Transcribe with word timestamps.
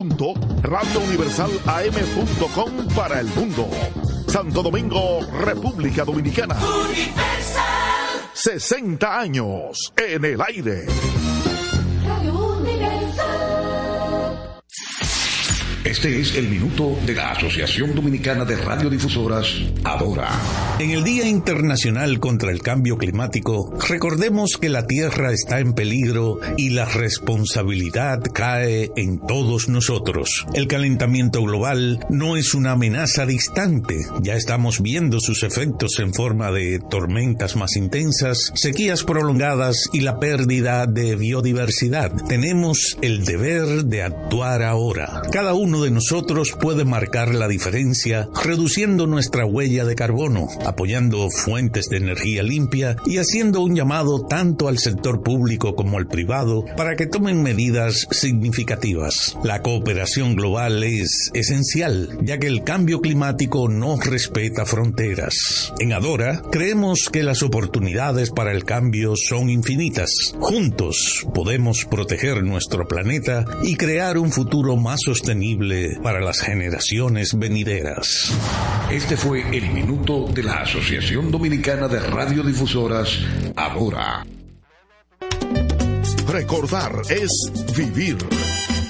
radiouniversalam.com 0.00 2.86
para 2.94 3.18
el 3.18 3.26
mundo. 3.34 3.68
Santo 4.28 4.62
Domingo, 4.62 5.18
República 5.44 6.04
Dominicana. 6.04 6.56
60 8.32 9.18
años 9.18 9.92
en 9.96 10.24
el 10.24 10.40
aire. 10.40 10.86
Este 15.88 16.20
es 16.20 16.34
el 16.34 16.50
minuto 16.50 16.98
de 17.06 17.14
la 17.14 17.30
Asociación 17.30 17.94
Dominicana 17.94 18.44
de 18.44 18.56
Radiodifusoras, 18.56 19.46
Adora. 19.84 20.28
En 20.78 20.90
el 20.90 21.02
Día 21.02 21.26
Internacional 21.26 22.20
contra 22.20 22.50
el 22.50 22.60
Cambio 22.60 22.98
Climático, 22.98 23.72
recordemos 23.88 24.58
que 24.60 24.68
la 24.68 24.86
Tierra 24.86 25.32
está 25.32 25.60
en 25.60 25.72
peligro 25.72 26.40
y 26.58 26.68
la 26.70 26.84
responsabilidad 26.84 28.20
cae 28.34 28.90
en 28.96 29.18
todos 29.26 29.70
nosotros. 29.70 30.44
El 30.52 30.68
calentamiento 30.68 31.42
global 31.42 32.04
no 32.10 32.36
es 32.36 32.52
una 32.52 32.72
amenaza 32.72 33.24
distante, 33.24 33.96
ya 34.20 34.36
estamos 34.36 34.82
viendo 34.82 35.20
sus 35.20 35.42
efectos 35.42 36.00
en 36.00 36.12
forma 36.12 36.52
de 36.52 36.80
tormentas 36.90 37.56
más 37.56 37.76
intensas, 37.76 38.52
sequías 38.54 39.04
prolongadas 39.04 39.88
y 39.94 40.00
la 40.00 40.20
pérdida 40.20 40.86
de 40.86 41.16
biodiversidad. 41.16 42.12
Tenemos 42.28 42.98
el 43.00 43.24
deber 43.24 43.86
de 43.86 44.02
actuar 44.02 44.62
ahora. 44.62 45.22
Cada 45.32 45.54
uno 45.54 45.77
de 45.82 45.90
nosotros 45.90 46.52
puede 46.60 46.84
marcar 46.84 47.34
la 47.34 47.48
diferencia 47.48 48.28
reduciendo 48.44 49.06
nuestra 49.06 49.44
huella 49.44 49.84
de 49.84 49.94
carbono, 49.94 50.48
apoyando 50.64 51.30
fuentes 51.30 51.88
de 51.88 51.98
energía 51.98 52.42
limpia 52.42 52.96
y 53.06 53.18
haciendo 53.18 53.60
un 53.60 53.74
llamado 53.74 54.26
tanto 54.26 54.68
al 54.68 54.78
sector 54.78 55.22
público 55.22 55.74
como 55.74 55.98
al 55.98 56.06
privado 56.06 56.64
para 56.76 56.96
que 56.96 57.06
tomen 57.06 57.42
medidas 57.42 58.06
significativas. 58.10 59.36
La 59.42 59.62
cooperación 59.62 60.36
global 60.36 60.82
es 60.82 61.30
esencial, 61.34 62.18
ya 62.22 62.38
que 62.38 62.46
el 62.46 62.64
cambio 62.64 63.00
climático 63.00 63.68
no 63.68 63.96
respeta 64.00 64.66
fronteras. 64.66 65.72
En 65.78 65.92
Adora, 65.92 66.42
creemos 66.50 67.08
que 67.10 67.22
las 67.22 67.42
oportunidades 67.42 68.30
para 68.30 68.52
el 68.52 68.64
cambio 68.64 69.14
son 69.16 69.50
infinitas. 69.50 70.34
Juntos 70.40 71.26
podemos 71.34 71.84
proteger 71.84 72.42
nuestro 72.42 72.86
planeta 72.86 73.44
y 73.62 73.76
crear 73.76 74.18
un 74.18 74.32
futuro 74.32 74.76
más 74.76 75.00
sostenible 75.04 75.67
para 76.02 76.20
las 76.20 76.40
generaciones 76.40 77.38
venideras. 77.38 78.32
Este 78.90 79.16
fue 79.16 79.42
el 79.56 79.70
minuto 79.70 80.26
de 80.32 80.42
la 80.42 80.60
Asociación 80.60 81.30
Dominicana 81.30 81.88
de 81.88 82.00
Radiodifusoras, 82.00 83.18
ahora. 83.56 84.24
Recordar 86.26 86.92
es 87.10 87.30
vivir. 87.76 88.16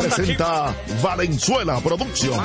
Presenta 0.00 0.72
Valenzuela 1.02 1.80
Producción. 1.80 2.40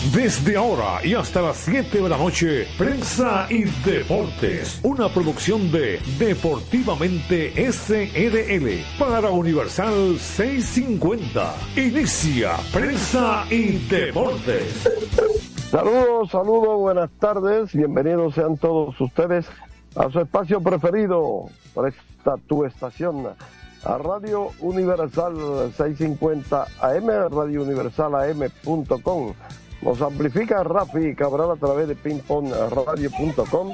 Desde 0.00 0.56
ahora 0.56 1.04
y 1.04 1.14
hasta 1.14 1.42
las 1.42 1.58
7 1.58 2.00
de 2.00 2.08
la 2.08 2.16
noche, 2.16 2.66
Prensa 2.78 3.46
y 3.50 3.64
Deportes, 3.84 4.80
una 4.82 5.10
producción 5.10 5.70
de 5.70 6.00
Deportivamente 6.18 7.52
SRL 7.70 8.82
para 8.98 9.30
Universal 9.30 10.18
650. 10.18 11.54
Inicia 11.76 12.56
Prensa 12.72 13.44
y 13.50 13.76
Deportes. 13.88 14.88
Saludos, 15.70 16.30
saludos, 16.30 16.78
buenas 16.78 17.10
tardes, 17.20 17.70
bienvenidos 17.74 18.34
sean 18.34 18.56
todos 18.56 18.98
ustedes 19.02 19.46
a 19.96 20.10
su 20.10 20.20
espacio 20.20 20.62
preferido, 20.62 21.50
esta 21.86 22.38
tu 22.48 22.64
estación, 22.64 23.28
a 23.84 23.98
Radio 23.98 24.48
Universal 24.60 25.74
650 25.76 26.66
AM, 26.80 27.06
Radio 27.30 27.62
Universal 27.62 28.14
AM.com 28.14 29.34
nos 29.82 30.02
amplifica 30.02 30.62
Rafi 30.62 31.14
Cabral 31.14 31.52
a 31.52 31.56
través 31.56 31.88
de 31.88 31.94
pingpongradio.com. 31.96 33.72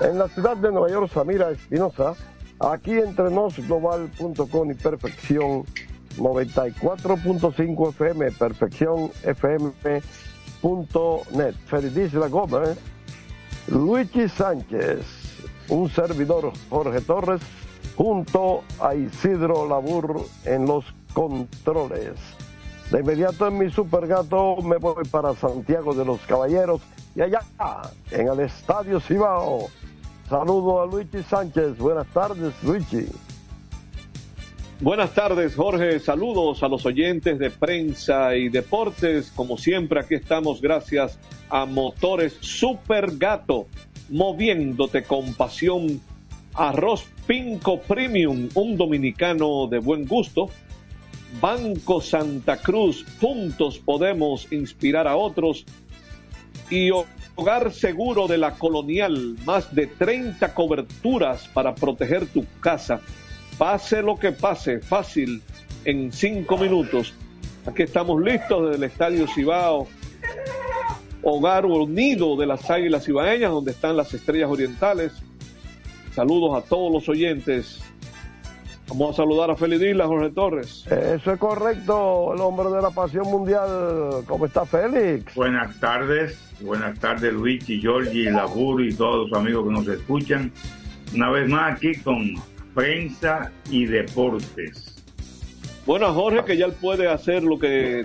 En 0.00 0.18
la 0.18 0.28
ciudad 0.28 0.56
de 0.56 0.70
Nueva 0.70 0.90
York, 0.90 1.10
Samira 1.12 1.50
Espinosa. 1.50 2.14
Aquí 2.60 2.92
entre 2.92 3.30
nosglobal.com 3.30 4.70
y 4.70 4.74
Perfección 4.74 5.64
94.5 6.18 7.88
FM, 7.90 8.30
Perfección 8.32 9.10
FM.net. 9.22 9.94
Feliz 11.66 12.12
La 12.14 12.28
Gómez, 12.28 12.78
Luigi 13.68 14.28
Sánchez, 14.28 15.06
un 15.68 15.88
servidor 15.88 16.52
Jorge 16.68 17.00
Torres, 17.00 17.40
junto 17.96 18.62
a 18.80 18.94
Isidro 18.94 19.66
Labur 19.66 20.26
en 20.44 20.66
los 20.66 20.84
controles. 21.14 22.39
De 22.90 22.98
inmediato 22.98 23.46
en 23.46 23.56
mi 23.56 23.70
supergato 23.70 24.56
me 24.62 24.76
voy 24.76 25.04
para 25.08 25.32
Santiago 25.34 25.94
de 25.94 26.04
los 26.04 26.18
Caballeros 26.22 26.80
y 27.14 27.20
allá 27.20 27.40
en 28.10 28.26
el 28.26 28.40
Estadio 28.40 28.98
Cibao. 28.98 29.68
Saludo 30.28 30.82
a 30.82 30.86
Luigi 30.86 31.22
Sánchez. 31.22 31.78
Buenas 31.78 32.08
tardes, 32.08 32.52
Luigi. 32.64 33.06
Buenas 34.80 35.14
tardes, 35.14 35.54
Jorge. 35.54 36.00
Saludos 36.00 36.64
a 36.64 36.68
los 36.68 36.84
oyentes 36.84 37.38
de 37.38 37.50
prensa 37.50 38.34
y 38.34 38.48
deportes. 38.48 39.30
Como 39.36 39.56
siempre, 39.56 40.00
aquí 40.00 40.16
estamos 40.16 40.60
gracias 40.60 41.16
a 41.48 41.66
Motores 41.66 42.38
Supergato, 42.40 43.68
moviéndote 44.08 45.04
con 45.04 45.32
pasión. 45.34 46.00
Arroz 46.54 47.04
Pinco 47.28 47.78
Premium, 47.82 48.48
un 48.54 48.76
dominicano 48.76 49.68
de 49.68 49.78
buen 49.78 50.08
gusto 50.08 50.50
Banco 51.40 52.00
Santa 52.00 52.56
Cruz, 52.56 53.04
juntos 53.20 53.78
podemos 53.78 54.50
inspirar 54.52 55.06
a 55.06 55.16
otros 55.16 55.64
y 56.70 56.90
Hogar 57.36 57.72
Seguro 57.72 58.26
de 58.26 58.38
la 58.38 58.52
Colonial, 58.52 59.36
más 59.44 59.74
de 59.74 59.86
30 59.86 60.54
coberturas 60.54 61.48
para 61.48 61.74
proteger 61.74 62.26
tu 62.26 62.44
casa. 62.60 63.00
Pase 63.58 64.02
lo 64.02 64.16
que 64.16 64.32
pase, 64.32 64.80
fácil, 64.80 65.42
en 65.84 66.12
cinco 66.12 66.56
minutos. 66.56 67.14
Aquí 67.66 67.82
estamos 67.82 68.22
listos 68.22 68.64
desde 68.64 68.76
el 68.76 68.84
Estadio 68.84 69.26
Cibao, 69.26 69.86
Hogar 71.22 71.66
Unido 71.66 72.36
de 72.36 72.46
las 72.46 72.70
Águilas 72.70 73.04
Cibaeñas, 73.04 73.50
donde 73.50 73.72
están 73.72 73.96
las 73.96 74.12
Estrellas 74.14 74.50
Orientales. 74.50 75.12
Saludos 76.14 76.62
a 76.62 76.66
todos 76.66 76.92
los 76.92 77.08
oyentes 77.08 77.80
Vamos 78.90 79.10
a 79.10 79.22
saludar 79.22 79.52
a 79.52 79.56
Félix 79.56 79.82
Isla, 79.82 80.06
Jorge 80.08 80.30
Torres. 80.30 80.84
Eso 80.88 81.32
es 81.32 81.38
correcto, 81.38 82.34
el 82.34 82.40
hombre 82.40 82.70
de 82.70 82.82
la 82.82 82.90
pasión 82.90 83.24
mundial. 83.30 84.24
¿Cómo 84.26 84.46
está 84.46 84.66
Félix? 84.66 85.32
Buenas 85.36 85.78
tardes, 85.78 86.36
buenas 86.60 86.98
tardes 86.98 87.32
Luigi, 87.32 87.80
Giorgi, 87.80 88.24
Labur 88.24 88.82
y 88.82 88.92
todos 88.92 89.30
los 89.30 89.38
amigos 89.38 89.64
que 89.68 89.72
nos 89.72 89.86
escuchan. 89.86 90.50
Una 91.14 91.30
vez 91.30 91.48
más 91.48 91.76
aquí 91.76 91.94
con 92.00 92.34
prensa 92.74 93.52
y 93.70 93.86
deportes. 93.86 95.04
Bueno, 95.86 96.12
Jorge, 96.12 96.44
que 96.44 96.56
ya 96.56 96.66
él 96.66 96.72
puede 96.72 97.08
hacer 97.08 97.44
lo 97.44 97.60
que 97.60 98.04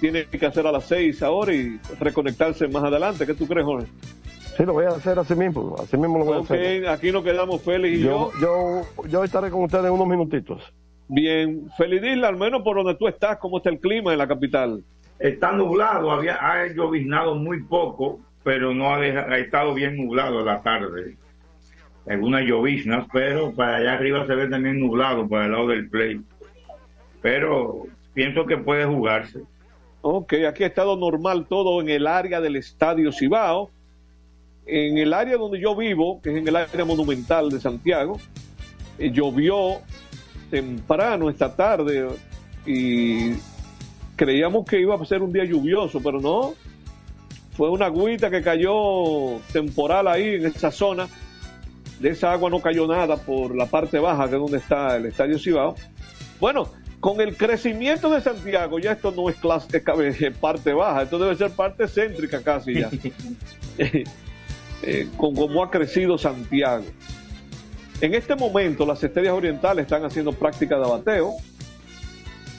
tiene 0.00 0.26
que 0.26 0.46
hacer 0.46 0.66
a 0.66 0.72
las 0.72 0.84
seis 0.84 1.22
ahora 1.22 1.54
y 1.54 1.78
reconectarse 2.00 2.66
más 2.66 2.82
adelante. 2.82 3.24
¿Qué 3.24 3.34
tú 3.34 3.46
crees, 3.46 3.64
Jorge? 3.64 3.86
Sí, 4.56 4.64
lo 4.64 4.72
voy 4.74 4.84
a 4.84 4.90
hacer 4.90 5.18
así 5.18 5.34
mismo, 5.34 5.74
así 5.78 5.96
mismo 5.96 6.18
lo 6.18 6.24
voy 6.24 6.38
a 6.38 6.40
hacer. 6.40 6.88
Aquí 6.88 7.10
nos 7.10 7.24
quedamos 7.24 7.62
Félix 7.62 7.98
y 7.98 8.02
yo. 8.02 8.30
Yo, 8.40 8.82
yo, 9.08 9.24
estaré 9.24 9.50
con 9.50 9.64
ustedes 9.64 9.86
en 9.86 9.92
unos 9.92 10.06
minutitos. 10.06 10.62
Bien, 11.08 11.68
Félix 11.76 12.22
al 12.22 12.36
menos 12.36 12.62
por 12.62 12.76
donde 12.76 12.94
tú 12.94 13.08
estás, 13.08 13.38
¿cómo 13.38 13.58
está 13.58 13.70
el 13.70 13.80
clima 13.80 14.12
en 14.12 14.18
la 14.18 14.28
capital? 14.28 14.82
Está 15.18 15.52
nublado, 15.52 16.10
había, 16.10 16.36
ha 16.36 16.66
lloviznado 16.68 17.34
muy 17.34 17.62
poco, 17.64 18.20
pero 18.42 18.74
no 18.74 18.94
ha, 18.94 18.98
ha 18.98 19.38
estado 19.38 19.74
bien 19.74 19.96
nublado 19.96 20.44
la 20.44 20.62
tarde. 20.62 21.16
algunas 22.06 22.42
lloviznas, 22.42 23.06
pero 23.12 23.52
para 23.52 23.76
allá 23.76 23.94
arriba 23.94 24.26
se 24.26 24.34
ve 24.34 24.48
también 24.48 24.78
nublado 24.80 25.28
para 25.28 25.46
el 25.46 25.52
lado 25.52 25.68
del 25.68 25.88
play. 25.88 26.20
Pero 27.20 27.86
pienso 28.12 28.46
que 28.46 28.56
puede 28.56 28.84
jugarse. 28.84 29.40
Ok, 30.02 30.34
aquí 30.46 30.64
ha 30.64 30.66
estado 30.66 30.96
normal 30.96 31.46
todo 31.48 31.80
en 31.80 31.88
el 31.88 32.06
área 32.06 32.40
del 32.40 32.56
Estadio 32.56 33.10
Cibao. 33.10 33.70
En 34.66 34.98
el 34.98 35.12
área 35.12 35.36
donde 35.36 35.60
yo 35.60 35.76
vivo, 35.76 36.20
que 36.22 36.30
es 36.30 36.36
en 36.36 36.48
el 36.48 36.56
área 36.56 36.84
monumental 36.84 37.50
de 37.50 37.60
Santiago, 37.60 38.18
eh, 38.98 39.10
llovió 39.10 39.80
temprano 40.50 41.28
esta 41.28 41.54
tarde 41.54 42.08
y 42.64 43.34
creíamos 44.16 44.64
que 44.64 44.80
iba 44.80 44.94
a 44.94 45.04
ser 45.04 45.22
un 45.22 45.32
día 45.32 45.44
lluvioso, 45.44 46.00
pero 46.02 46.20
no. 46.20 46.54
Fue 47.56 47.70
una 47.70 47.86
agüita 47.86 48.30
que 48.30 48.42
cayó 48.42 49.38
temporal 49.52 50.08
ahí 50.08 50.34
en 50.34 50.46
esa 50.46 50.70
zona. 50.70 51.08
De 52.00 52.10
esa 52.10 52.32
agua 52.32 52.50
no 52.50 52.60
cayó 52.60 52.86
nada 52.86 53.16
por 53.16 53.54
la 53.54 53.66
parte 53.66 53.98
baja, 53.98 54.28
que 54.28 54.34
es 54.34 54.40
donde 54.40 54.58
está 54.58 54.96
el 54.96 55.06
Estadio 55.06 55.38
Cibao. 55.38 55.76
Bueno, 56.40 56.68
con 56.98 57.20
el 57.20 57.36
crecimiento 57.36 58.10
de 58.10 58.20
Santiago, 58.20 58.78
ya 58.78 58.92
esto 58.92 59.12
no 59.12 59.28
es 59.28 59.36
clase 59.36 59.80
de 59.80 60.30
parte 60.32 60.72
baja, 60.72 61.02
esto 61.02 61.18
debe 61.18 61.36
ser 61.36 61.50
parte 61.50 61.86
céntrica 61.86 62.42
casi 62.42 62.80
ya. 62.80 62.90
Eh, 64.86 65.08
con 65.16 65.34
cómo 65.34 65.62
ha 65.64 65.70
crecido 65.70 66.18
Santiago. 66.18 66.84
En 68.02 68.14
este 68.14 68.34
momento 68.36 68.84
las 68.84 69.02
estrellas 69.02 69.32
orientales 69.32 69.84
están 69.84 70.04
haciendo 70.04 70.32
práctica 70.32 70.76
de 70.76 70.84
abateo. 70.84 71.32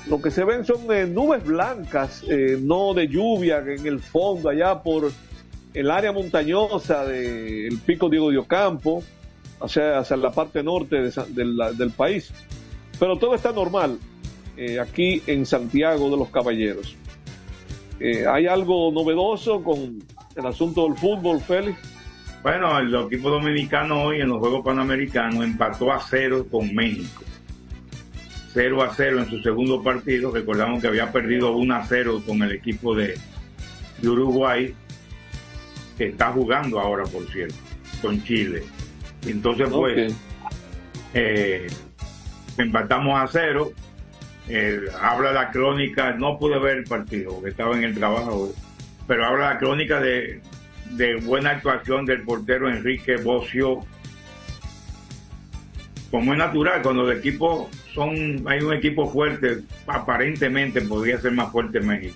Lo 0.10 0.20
que 0.20 0.32
se 0.32 0.44
ven 0.44 0.66
son 0.66 0.92
eh, 0.92 1.06
nubes 1.06 1.44
blancas, 1.44 2.24
eh, 2.28 2.58
no 2.60 2.96
de 2.96 3.08
lluvia, 3.08 3.60
en 3.60 3.86
el 3.86 4.00
fondo, 4.00 4.50
allá 4.50 4.82
por 4.82 5.12
el 5.74 5.92
área 5.92 6.12
montañosa 6.12 7.06
del 7.06 7.78
pico 7.86 8.10
Diego 8.10 8.32
de 8.32 8.40
Ocampo, 8.40 9.04
hacia, 9.60 10.00
hacia 10.00 10.18
la 10.18 10.32
parte 10.32 10.64
norte 10.64 11.12
del 11.28 11.92
país. 11.96 12.32
Pero 12.98 13.18
todo 13.18 13.36
está 13.36 13.52
normal 13.52 14.00
aquí 14.82 15.22
en 15.28 15.46
Santiago 15.46 16.10
de 16.10 16.18
los 16.18 16.30
Caballeros. 16.30 16.96
¿Hay 18.00 18.48
algo 18.48 18.92
novedoso 18.92 19.62
con 19.62 20.02
el 20.36 20.46
asunto 20.46 20.86
del 20.86 20.96
fútbol, 20.96 21.42
Félix? 21.42 21.95
Bueno, 22.46 22.78
el 22.78 22.94
equipo 22.94 23.32
dominicano 23.32 24.04
hoy 24.04 24.22
en 24.22 24.30
los 24.30 24.38
Juegos 24.38 24.64
Panamericanos 24.64 25.44
empató 25.44 25.92
a 25.92 26.00
cero 26.00 26.46
con 26.52 26.76
México. 26.76 27.24
0 28.54 28.84
a 28.84 28.94
0 28.94 29.22
en 29.22 29.30
su 29.32 29.42
segundo 29.42 29.82
partido. 29.82 30.30
Recordamos 30.30 30.80
que 30.80 30.88
había 30.88 31.12
perdido 31.12 31.58
1 31.58 31.76
a 31.76 31.84
0 31.84 32.22
con 32.24 32.44
el 32.44 32.52
equipo 32.52 32.94
de, 32.94 33.18
Uruguay, 34.04 34.76
que 35.98 36.10
está 36.10 36.32
jugando 36.34 36.80
ahora, 36.80 37.06
por 37.06 37.26
cierto, 37.32 37.56
con 38.00 38.24
Chile. 38.24 38.62
Entonces, 39.26 39.68
pues, 39.68 40.16
eh, 41.16 41.66
empatamos 42.60 43.20
a 43.20 43.28
cero. 43.28 43.72
Eh, 44.48 44.82
habla 45.02 45.32
la 45.32 45.50
crónica, 45.50 46.14
no 46.14 46.38
pude 46.38 46.60
ver 46.60 46.78
el 46.78 46.84
partido, 46.84 47.34
porque 47.34 47.50
estaba 47.50 47.76
en 47.76 47.86
el 47.86 47.96
trabajo, 47.96 48.54
pero 49.08 49.26
habla 49.26 49.54
la 49.54 49.58
crónica 49.58 50.00
de, 50.00 50.44
de 50.92 51.16
buena 51.16 51.52
actuación 51.52 52.06
del 52.06 52.24
portero 52.24 52.70
Enrique 52.70 53.18
Bocio. 53.18 53.80
Como 56.12 56.34
es 56.34 56.40
natural, 56.40 56.82
cuando 56.82 57.04
los 57.04 57.18
equipos 57.18 57.68
son, 57.94 58.44
hay 58.48 58.62
un 58.62 58.74
equipo 58.74 59.10
fuerte, 59.10 59.64
aparentemente 59.88 60.82
podría 60.82 61.20
ser 61.20 61.32
más 61.32 61.52
fuerte 61.52 61.80
México. 61.80 62.16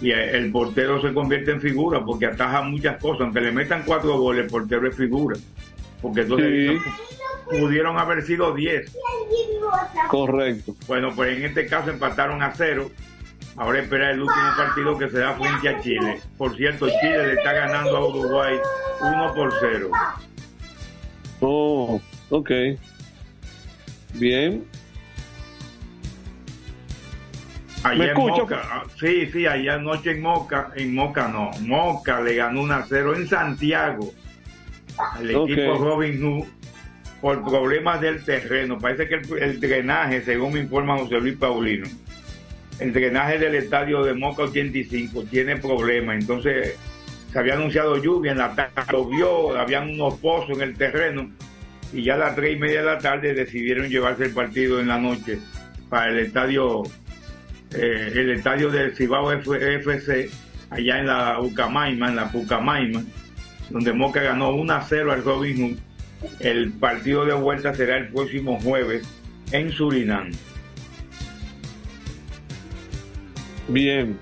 Y 0.00 0.10
el 0.10 0.50
portero 0.50 1.00
se 1.00 1.14
convierte 1.14 1.52
en 1.52 1.60
figura 1.60 2.04
porque 2.04 2.26
ataja 2.26 2.62
muchas 2.62 3.00
cosas. 3.00 3.22
Aunque 3.22 3.40
le 3.40 3.52
metan 3.52 3.84
cuatro 3.86 4.18
goles, 4.18 4.44
el 4.44 4.50
portero 4.50 4.86
es 4.88 4.96
figura. 4.96 5.36
Porque 6.02 6.22
entonces 6.22 6.80
pudieron 7.48 7.96
haber 7.98 8.22
sido 8.22 8.54
diez. 8.54 8.94
Correcto. 10.08 10.74
Bueno, 10.86 11.12
pues 11.14 11.38
en 11.38 11.44
este 11.46 11.66
caso 11.66 11.90
empataron 11.90 12.42
a 12.42 12.52
cero 12.54 12.90
Ahora 13.56 13.80
espera 13.80 14.10
el 14.10 14.20
último 14.20 14.46
partido 14.56 14.98
que 14.98 15.08
se 15.08 15.18
da 15.18 15.34
frente 15.34 15.68
a 15.68 15.80
Chile. 15.80 16.20
Por 16.36 16.56
cierto, 16.56 16.88
Chile 16.88 17.28
le 17.28 17.32
está 17.34 17.52
ganando 17.52 17.96
a 17.96 18.08
Uruguay 18.08 18.56
1 19.00 19.34
por 19.34 19.52
0. 19.60 19.90
Oh, 21.40 22.00
ok. 22.30 22.50
Bien. 24.14 24.64
¿Me 27.96 28.06
escucho? 28.06 28.48
Ah, 28.50 28.84
sí, 28.98 29.26
sí, 29.30 29.46
allá 29.46 29.74
anoche 29.74 30.12
en 30.12 30.22
Moca, 30.22 30.72
en 30.74 30.94
Moca 30.94 31.28
no, 31.28 31.50
Moca 31.60 32.20
le 32.22 32.36
ganó 32.36 32.62
1 32.62 32.74
a 32.74 32.86
0 32.88 33.16
en 33.16 33.28
Santiago 33.28 34.12
al 34.96 35.30
equipo 35.30 35.76
Robin 35.76 36.22
Hood 36.22 36.46
por 37.20 37.44
problemas 37.44 38.00
del 38.00 38.24
terreno. 38.24 38.78
Parece 38.78 39.06
que 39.06 39.16
el, 39.16 39.42
el 39.42 39.60
drenaje, 39.60 40.22
según 40.22 40.54
me 40.54 40.60
informa 40.60 40.98
José 40.98 41.20
Luis 41.20 41.36
Paulino, 41.36 41.86
el 42.78 42.92
drenaje 42.92 43.38
del 43.38 43.54
estadio 43.54 44.02
de 44.02 44.14
Moca 44.14 44.42
85 44.42 45.24
tiene 45.24 45.56
problemas, 45.56 46.16
entonces 46.20 46.76
se 47.32 47.38
había 47.38 47.54
anunciado 47.54 47.96
lluvia 48.02 48.32
en 48.32 48.38
la 48.38 48.54
tarde, 48.54 48.72
llovió, 48.92 49.56
habían 49.58 49.90
unos 49.90 50.14
pozos 50.14 50.50
en 50.56 50.62
el 50.62 50.76
terreno 50.76 51.30
y 51.92 52.02
ya 52.02 52.14
a 52.14 52.18
las 52.18 52.36
tres 52.36 52.56
y 52.56 52.58
media 52.58 52.80
de 52.80 52.86
la 52.86 52.98
tarde 52.98 53.34
decidieron 53.34 53.88
llevarse 53.88 54.24
el 54.24 54.32
partido 54.32 54.80
en 54.80 54.88
la 54.88 54.98
noche 54.98 55.38
para 55.88 56.10
el 56.10 56.18
estadio 56.18 56.82
eh, 57.74 58.12
el 58.14 58.30
estadio 58.30 58.70
del 58.70 58.94
Cibao 58.94 59.32
FC 59.32 60.30
allá 60.70 60.98
en 60.98 61.06
la 61.06 61.40
Ucamaima, 61.40 62.08
en 62.08 62.16
la 62.16 62.30
Pucamaima, 62.30 63.02
donde 63.70 63.92
Moca 63.92 64.22
ganó 64.22 64.50
1 64.50 64.72
a 64.72 64.82
0 64.82 65.12
al 65.12 65.24
Robin. 65.24 65.78
El 66.40 66.72
partido 66.72 67.26
de 67.26 67.34
vuelta 67.34 67.74
será 67.74 67.98
el 67.98 68.08
próximo 68.08 68.60
jueves 68.60 69.06
en 69.52 69.70
Surinam. 69.70 70.30
Bien. 73.68 74.16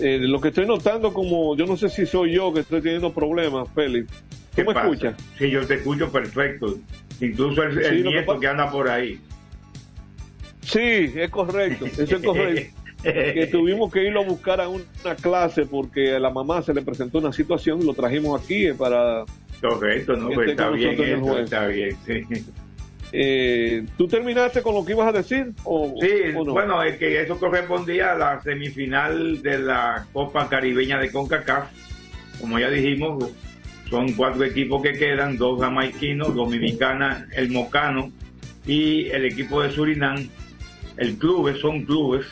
Eh, 0.00 0.18
lo 0.20 0.40
que 0.40 0.48
estoy 0.48 0.66
notando 0.66 1.12
como, 1.12 1.56
yo 1.56 1.66
no 1.66 1.76
sé 1.76 1.88
si 1.88 2.06
soy 2.06 2.32
yo 2.32 2.52
que 2.52 2.60
estoy 2.60 2.80
teniendo 2.80 3.12
problemas, 3.12 3.68
Félix. 3.74 4.10
¿Tú 4.54 4.62
me 4.64 4.72
escuchas? 4.72 5.14
Sí, 5.38 5.50
yo 5.50 5.66
te 5.66 5.74
escucho 5.74 6.10
perfecto. 6.10 6.78
Incluso 7.20 7.62
el, 7.62 8.02
nieto 8.02 8.38
que, 8.40 8.46
anda 8.46 8.70
por 8.70 8.88
ahí. 8.88 9.20
Sí, 10.62 11.12
es 11.14 11.30
correcto, 11.30 11.86
eso 11.86 12.16
es 12.16 12.22
correcto. 12.22 12.76
que 13.02 13.48
tuvimos 13.50 13.92
que 13.92 14.04
irlo 14.04 14.20
a 14.20 14.24
buscar 14.24 14.60
a 14.60 14.68
una 14.68 15.16
clase 15.20 15.66
porque 15.66 16.14
a 16.14 16.20
la 16.20 16.30
mamá 16.30 16.62
se 16.62 16.72
le 16.72 16.82
presentó 16.82 17.18
una 17.18 17.32
situación 17.32 17.82
y 17.82 17.84
lo 17.84 17.94
trajimos 17.94 18.40
aquí 18.42 18.66
eh, 18.66 18.74
para... 18.74 19.24
Correcto, 19.60 20.16
no, 20.16 20.30
pues 20.30 20.50
está 20.50 20.70
bien, 20.70 21.24
está 21.38 21.66
bien. 21.66 21.96
Sí. 22.06 22.44
Eh, 23.14 23.84
¿Tú 23.98 24.08
terminaste 24.08 24.62
con 24.62 24.74
lo 24.74 24.84
que 24.84 24.92
ibas 24.92 25.08
a 25.08 25.12
decir? 25.12 25.52
O, 25.64 25.94
sí, 26.00 26.32
bueno, 26.34 26.82
es 26.82 26.96
que 26.96 27.20
eso 27.20 27.38
correspondía 27.38 28.12
a 28.12 28.16
la 28.16 28.40
semifinal 28.40 29.42
de 29.42 29.58
la 29.58 30.06
Copa 30.12 30.48
Caribeña 30.48 30.98
de 30.98 31.12
CONCACAF. 31.12 31.70
Como 32.40 32.58
ya 32.58 32.70
dijimos, 32.70 33.30
son 33.90 34.12
cuatro 34.14 34.44
equipos 34.44 34.82
que 34.82 34.92
quedan, 34.92 35.36
dos 35.36 35.60
jamaiquinos, 35.60 36.34
Dominicana, 36.34 37.28
el 37.36 37.50
Mocano 37.50 38.10
y 38.66 39.08
el 39.08 39.26
equipo 39.26 39.62
de 39.62 39.70
Surinam. 39.70 40.28
El 40.96 41.16
club 41.16 41.54
son 41.58 41.84
clubes, 41.84 42.26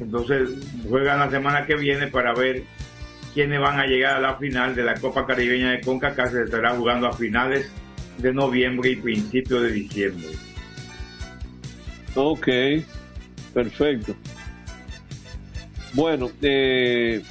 entonces 0.00 0.48
juegan 0.88 1.18
la 1.18 1.30
semana 1.30 1.66
que 1.66 1.74
viene 1.74 2.06
para 2.06 2.32
ver 2.32 2.62
quiénes 3.34 3.60
van 3.60 3.78
a 3.78 3.86
llegar 3.86 4.16
a 4.16 4.20
la 4.20 4.36
final 4.36 4.74
de 4.74 4.84
la 4.84 4.94
Copa 4.94 5.26
Caribeña 5.26 5.72
de 5.72 5.82
CONCACAF. 5.82 6.32
Se 6.32 6.44
estará 6.44 6.74
jugando 6.74 7.08
a 7.08 7.12
finales 7.12 7.70
de 8.18 8.32
noviembre 8.32 8.90
y 8.90 8.96
principio 8.96 9.60
de 9.60 9.72
diciembre. 9.72 10.28
Ok, 12.14 12.48
perfecto. 13.54 14.14
Bueno, 15.94 16.30
eh, 16.42 17.22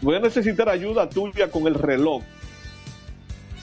voy 0.00 0.16
a 0.16 0.20
necesitar 0.20 0.68
ayuda 0.68 1.08
tuya 1.08 1.50
con 1.50 1.66
el 1.66 1.74
reloj. 1.74 2.22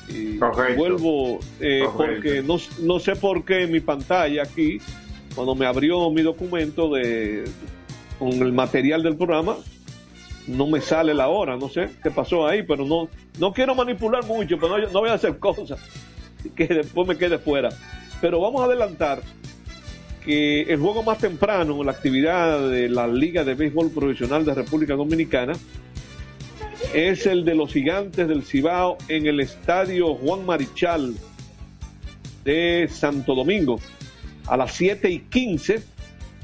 Y 0.07 0.37
vuelvo 0.75 1.39
eh, 1.59 1.83
porque 1.95 2.41
no, 2.41 2.57
no 2.81 2.99
sé 2.99 3.15
por 3.15 3.45
qué 3.45 3.63
en 3.63 3.71
mi 3.71 3.79
pantalla 3.79 4.43
aquí, 4.43 4.79
cuando 5.35 5.53
me 5.53 5.67
abrió 5.67 6.09
mi 6.09 6.23
documento 6.23 6.91
de 6.93 7.45
con 8.17 8.33
el 8.33 8.51
material 8.51 9.01
del 9.03 9.15
programa, 9.15 9.55
no 10.49 10.67
me 10.67 10.81
sale 10.81 11.13
la 11.13 11.27
hora, 11.27 11.55
no 11.57 11.69
sé 11.69 11.89
qué 12.01 12.09
pasó 12.09 12.47
ahí, 12.47 12.63
pero 12.63 12.83
no, 12.83 13.07
no 13.37 13.53
quiero 13.53 13.75
manipular 13.75 14.25
mucho, 14.25 14.57
pero 14.59 14.79
no, 14.79 14.99
voy 14.99 15.09
a 15.09 15.13
hacer 15.13 15.37
cosas 15.37 15.79
que 16.55 16.65
después 16.67 17.07
me 17.07 17.17
quede 17.17 17.37
fuera. 17.37 17.69
Pero 18.19 18.41
vamos 18.41 18.61
a 18.61 18.65
adelantar 18.65 19.21
que 20.25 20.61
el 20.61 20.79
juego 20.79 21.03
más 21.03 21.19
temprano, 21.19 21.83
la 21.83 21.91
actividad 21.91 22.69
de 22.69 22.89
la 22.89 23.07
Liga 23.07 23.43
de 23.43 23.53
Béisbol 23.53 23.91
Profesional 23.91 24.43
de 24.43 24.55
República 24.55 24.95
Dominicana, 24.95 25.53
es 26.93 27.25
el 27.25 27.45
de 27.45 27.55
los 27.55 27.71
gigantes 27.71 28.27
del 28.27 28.43
Cibao 28.43 28.97
en 29.07 29.27
el 29.27 29.39
estadio 29.39 30.15
Juan 30.15 30.45
Marichal 30.45 31.13
de 32.43 32.89
Santo 32.91 33.35
Domingo. 33.35 33.79
A 34.47 34.57
las 34.57 34.73
7 34.73 35.09
y 35.11 35.19
15 35.19 35.83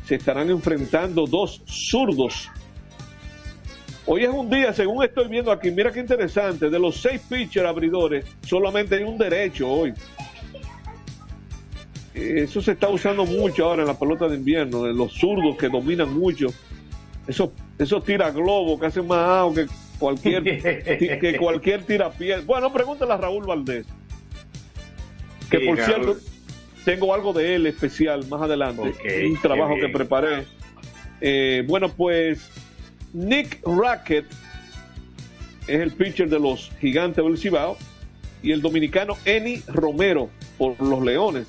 se 0.06 0.16
estarán 0.16 0.52
enfrentando 0.52 1.26
dos 1.26 1.64
zurdos 1.66 2.50
Hoy 4.08 4.24
es 4.24 4.30
un 4.30 4.50
día, 4.50 4.72
según 4.72 5.04
estoy 5.04 5.28
viendo 5.28 5.52
aquí, 5.52 5.72
mira 5.72 5.92
qué 5.92 6.00
interesante, 6.00 6.70
de 6.70 6.80
los 6.80 7.02
seis 7.02 7.22
pitchers 7.28 7.68
abridores, 7.68 8.26
solamente 8.46 8.96
hay 8.96 9.04
un 9.04 9.18
derecho 9.18 9.68
hoy. 9.68 9.94
Eso 12.14 12.62
se 12.62 12.74
está 12.74 12.88
usando 12.88 13.26
mucho 13.26 13.66
ahora 13.66 13.82
en 13.82 13.88
la 13.88 13.98
pelota 13.98 14.28
de 14.28 14.38
invierno, 14.38 14.84
de 14.84 14.94
los 14.94 15.12
zurdos 15.12 15.58
que 15.58 15.70
dominan 15.70 16.14
mucho. 16.14 16.48
Eso, 17.28 17.52
eso 17.80 18.02
tira 18.02 18.30
globo 18.30 18.80
que 18.80 18.86
hace 18.86 19.02
más 19.02 19.28
agua 19.28 19.56
que 19.56 19.66
cualquier, 19.98 20.44
que 21.20 21.38
cualquier 21.40 21.84
tirapié. 21.84 22.42
Bueno, 22.42 22.72
pregúntale 22.72 23.12
a 23.12 23.18
Raúl 23.18 23.46
Valdés. 23.46 23.88
Que 25.50 25.60
por 25.62 25.80
cierto, 25.80 26.16
tengo 26.86 27.14
algo 27.14 27.34
de 27.34 27.56
él 27.56 27.66
especial 27.66 28.26
más 28.28 28.44
adelante. 28.44 28.94
un 29.28 29.42
trabajo 29.42 29.76
que 29.76 29.90
preparé. 29.90 30.46
Eh, 31.22 31.64
bueno, 31.68 31.90
pues 31.90 32.50
Nick 33.16 33.62
Rackett 33.66 34.26
es 35.68 35.80
el 35.80 35.92
pitcher 35.92 36.28
de 36.30 36.38
los 36.38 36.70
Gigantes 36.82 37.24
del 37.24 37.38
Cibao 37.38 37.78
y 38.44 38.52
el 38.52 38.62
dominicano 38.62 39.16
Eni 39.24 39.64
Romero 39.68 40.30
por 40.58 40.82
los 40.82 41.02
Leones. 41.02 41.48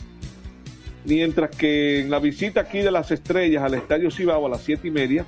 Mientras 1.04 1.50
que 1.50 2.02
en 2.02 2.10
la 2.10 2.20
visita 2.20 2.60
aquí 2.60 2.78
de 2.78 2.92
las 2.92 3.10
estrellas 3.10 3.64
al 3.64 3.74
Estadio 3.74 4.12
Cibao 4.12 4.46
a 4.46 4.48
las 4.48 4.62
siete 4.62 4.86
y 4.86 4.90
media, 4.92 5.26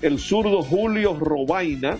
el 0.00 0.20
zurdo 0.20 0.62
Julio 0.62 1.18
Robaina 1.18 1.98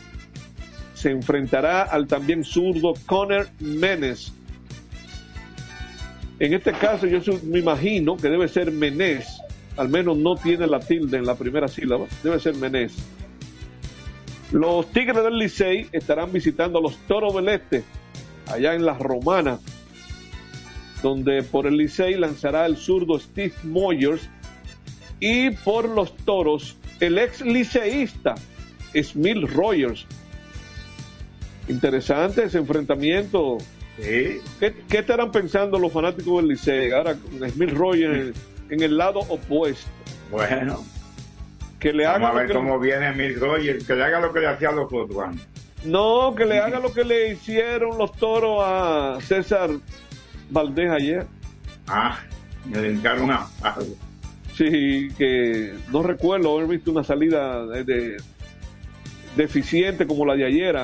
se 0.95 1.11
enfrentará 1.11 1.83
al 1.83 2.07
también 2.07 2.45
zurdo 2.45 2.95
Conner 3.07 3.49
Menes. 3.59 4.33
En 6.39 6.55
este 6.55 6.71
caso 6.73 7.09
yo 7.09 7.21
me 7.43 7.59
imagino 7.59 8.17
que 8.17 8.29
debe 8.29 8.47
ser 8.47 8.71
Menes 8.71 9.34
al 9.77 9.89
menos 9.89 10.17
no 10.17 10.37
tiene 10.37 10.67
la 10.67 10.81
tilde 10.81 11.19
en 11.19 11.27
la 11.27 11.35
primera 11.35 11.69
sílaba, 11.69 12.07
debe 12.23 12.39
ser 12.39 12.55
Menés. 12.55 12.95
Los 14.53 14.87
Tigres 14.93 15.25
del 15.25 15.39
Licey 15.39 15.89
estarán 15.91 16.33
visitando 16.33 16.79
a 16.79 16.83
los 16.83 16.97
Toros 17.09 17.35
del 17.35 17.49
Este, 17.49 17.83
allá 18.47 18.75
en 18.75 18.85
las 18.85 18.99
Romanas, 18.99 19.61
donde 21.03 21.43
por 21.43 21.67
el 21.67 21.77
Licey 21.77 22.15
lanzará 22.15 22.67
el 22.67 22.77
zurdo 22.77 23.19
Steve 23.19 23.55
Moyers 23.65 24.29
y 25.19 25.51
por 25.51 25.89
los 25.89 26.15
Toros 26.19 26.77
el 27.01 27.19
ex 27.19 27.41
liceísta 27.41 28.37
Smil 28.95 29.49
Rogers. 29.49 30.07
Interesante 31.69 32.45
ese 32.45 32.59
enfrentamiento. 32.59 33.59
¿Qué, 33.97 34.41
estarán 34.91 35.33
pensando 35.33 35.79
los 35.79 35.93
fanáticos 35.93 36.43
del 36.43 36.49
Licey? 36.49 36.93
Ahora 36.93 37.17
con 37.17 37.51
Smil 37.51 37.71
Rogers 37.71 38.37
en 38.71 38.83
el 38.83 38.97
lado 38.97 39.21
opuesto. 39.21 39.91
Bueno. 40.31 40.85
Que 41.79 41.93
le 41.93 42.07
haga 42.07 42.19
Vamos 42.19 42.31
a 42.31 42.43
ver 42.43 42.53
cómo 42.53 42.79
viene 42.79 43.09
Emil 43.09 43.39
Rogers, 43.39 43.87
que 43.87 43.95
le 43.95 44.05
haga 44.05 44.21
lo 44.21 44.33
que 44.33 44.41
le 44.41 44.49
hacía 44.49 44.71
a 44.71 44.73
los 44.73 44.89
Juan. 44.89 45.39
No, 45.85 46.35
que 46.35 46.47
le 46.47 46.59
haga 46.59 46.81
lo 46.81 46.93
que 46.93 47.05
le 47.05 47.33
hicieron 47.33 47.99
los 47.99 48.13
toros 48.13 48.63
a 48.65 49.19
César 49.21 49.71
Valdés 50.51 50.91
ayer. 50.91 51.27
Ah, 51.87 52.19
me 52.65 52.79
dedicaron 52.79 53.31
a 53.31 53.47
Sí, 54.57 55.09
que 55.19 55.75
no 55.93 56.03
recuerdo 56.03 56.57
haber 56.57 56.69
visto 56.69 56.91
una 56.91 57.03
salida 57.05 57.67
de, 57.67 58.17
deficiente 59.37 60.07
como 60.07 60.25
la 60.25 60.37
de 60.37 60.47
ayer. 60.47 60.77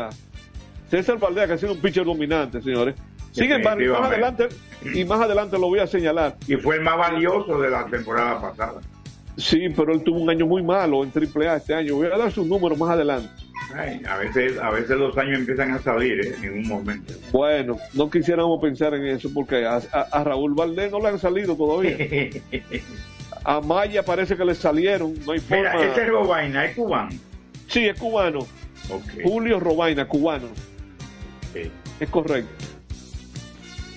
César 0.90 1.18
Valdés, 1.18 1.46
que 1.46 1.52
ha 1.54 1.58
sido 1.58 1.72
un 1.72 1.80
pitcher 1.80 2.04
dominante, 2.04 2.60
señores. 2.60 2.96
Sin 3.32 3.50
embargo, 3.50 4.00
más 4.00 4.10
adelante, 4.10 4.48
y 4.92 5.04
más 5.04 5.20
adelante 5.20 5.58
lo 5.58 5.68
voy 5.68 5.78
a 5.78 5.86
señalar. 5.86 6.36
Y 6.46 6.56
fue 6.56 6.76
el 6.76 6.82
más 6.82 6.96
valioso 6.96 7.60
de 7.60 7.70
la 7.70 7.86
temporada 7.86 8.40
pasada. 8.40 8.80
Sí, 9.36 9.68
pero 9.74 9.92
él 9.92 10.02
tuvo 10.02 10.20
un 10.20 10.30
año 10.30 10.46
muy 10.46 10.62
malo 10.62 11.02
en 11.02 11.10
AAA 11.10 11.56
este 11.56 11.74
año. 11.74 11.96
Voy 11.96 12.08
a 12.08 12.18
dar 12.18 12.30
sus 12.30 12.46
números 12.46 12.78
más 12.78 12.90
adelante. 12.90 13.30
a 14.06 14.16
veces 14.18 14.58
a 14.58 14.70
veces 14.70 14.96
los 14.96 15.16
años 15.16 15.38
empiezan 15.38 15.72
a 15.72 15.78
salir 15.78 16.20
¿eh? 16.20 16.34
en 16.42 16.58
un 16.58 16.68
momento. 16.68 17.14
Bueno, 17.32 17.78
no 17.94 18.10
quisiéramos 18.10 18.60
pensar 18.60 18.94
en 18.94 19.06
eso 19.06 19.30
porque 19.32 19.64
a, 19.64 20.24
Raúl 20.24 20.54
Valdés 20.54 20.90
no 20.90 20.98
le 21.00 21.08
han 21.08 21.18
salido 21.18 21.56
todavía. 21.56 21.96
a 23.44 23.60
Maya 23.60 24.02
parece 24.02 24.36
que 24.36 24.44
le 24.44 24.54
salieron. 24.54 25.14
No 25.24 25.32
hay 25.32 25.38
forma. 25.38 25.70
Mira, 25.72 25.86
este 25.86 26.02
es 26.02 26.08
Robaina, 26.08 26.64
¿es 26.66 26.76
cubano? 26.76 27.10
Sí, 27.68 27.86
es 27.86 27.98
cubano. 27.98 28.40
Julio 29.22 29.60
Robaina, 29.60 30.06
cubano. 30.06 30.48
Es 31.54 32.08
correcto. 32.10 32.79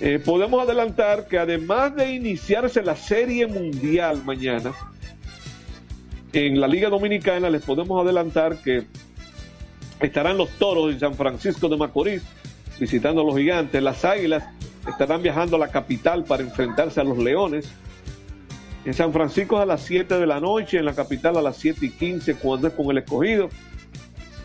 Eh, 0.05 0.19
podemos 0.19 0.61
adelantar 0.61 1.29
que 1.29 1.37
además 1.37 1.95
de 1.95 2.11
iniciarse 2.11 2.83
la 2.83 2.97
Serie 2.97 3.47
Mundial 3.47 4.21
mañana, 4.25 4.73
en 6.33 6.59
la 6.59 6.67
Liga 6.67 6.89
Dominicana 6.89 7.49
les 7.49 7.63
podemos 7.63 8.03
adelantar 8.03 8.57
que 8.57 8.85
estarán 10.01 10.35
los 10.35 10.49
toros 10.57 10.91
en 10.91 10.99
San 10.99 11.13
Francisco 11.13 11.69
de 11.69 11.77
Macorís 11.77 12.21
visitando 12.81 13.21
a 13.21 13.23
los 13.23 13.37
gigantes, 13.37 13.81
las 13.81 14.03
águilas 14.03 14.43
estarán 14.85 15.23
viajando 15.23 15.55
a 15.55 15.59
la 15.59 15.69
capital 15.69 16.25
para 16.25 16.43
enfrentarse 16.43 16.99
a 16.99 17.05
los 17.05 17.17
leones. 17.17 17.71
En 18.83 18.93
San 18.93 19.13
Francisco 19.13 19.57
a 19.57 19.65
las 19.65 19.83
7 19.83 20.19
de 20.19 20.27
la 20.27 20.41
noche, 20.41 20.79
en 20.79 20.85
la 20.85 20.95
capital 20.95 21.37
a 21.37 21.41
las 21.41 21.55
7 21.55 21.85
y 21.85 21.89
15 21.91 22.35
cuando 22.35 22.67
es 22.67 22.73
con 22.73 22.91
el 22.91 22.97
escogido. 22.97 23.47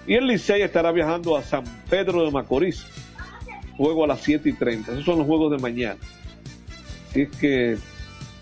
Y 0.06 0.14
el 0.14 0.28
Licey 0.28 0.62
estará 0.62 0.92
viajando 0.92 1.36
a 1.36 1.42
San 1.42 1.64
Pedro 1.90 2.24
de 2.24 2.30
Macorís 2.30 2.86
juego 3.78 4.04
a 4.04 4.08
las 4.08 4.20
7 4.20 4.46
y 4.50 4.52
30. 4.52 4.92
Esos 4.92 5.04
son 5.04 5.18
los 5.18 5.26
juegos 5.26 5.52
de 5.52 5.58
mañana. 5.58 5.98
Así 7.08 7.22
es 7.22 7.30
que 7.36 7.78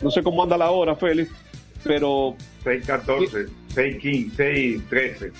no 0.02 0.11
sé 0.11 0.23
cómo 0.23 0.43
anda 0.43 0.59
la 0.59 0.71
hora, 0.71 0.97
Félix, 0.97 1.31
pero... 1.85 2.35
6.14, 2.64 3.49
6.15, 3.75 4.37
6.13. 4.90 5.33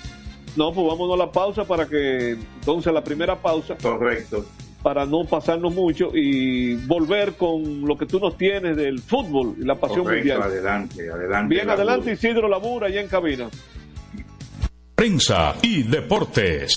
No, 0.55 0.71
pues 0.71 0.87
vámonos 0.87 1.15
a 1.15 1.25
la 1.25 1.31
pausa 1.31 1.65
para 1.65 1.87
que 1.87 2.31
entonces 2.31 2.93
la 2.93 3.03
primera 3.03 3.35
pausa. 3.35 3.75
Correcto. 3.81 4.45
Para 4.81 5.05
no 5.05 5.25
pasarnos 5.25 5.73
mucho 5.73 6.11
y 6.13 6.75
volver 6.75 7.33
con 7.33 7.81
lo 7.81 7.97
que 7.97 8.05
tú 8.05 8.19
nos 8.19 8.37
tienes 8.37 8.77
del 8.77 8.99
fútbol 8.99 9.55
y 9.59 9.65
la 9.65 9.75
pasión 9.75 10.05
mundial. 10.05 10.41
Adelante, 10.41 11.11
adelante. 11.11 11.53
Bien, 11.53 11.69
adelante 11.69 12.13
Isidro 12.13 12.47
Labura, 12.47 12.87
allá 12.87 13.01
en 13.01 13.07
cabina. 13.07 13.49
Prensa 14.95 15.55
y 15.61 15.83
deportes. 15.83 16.76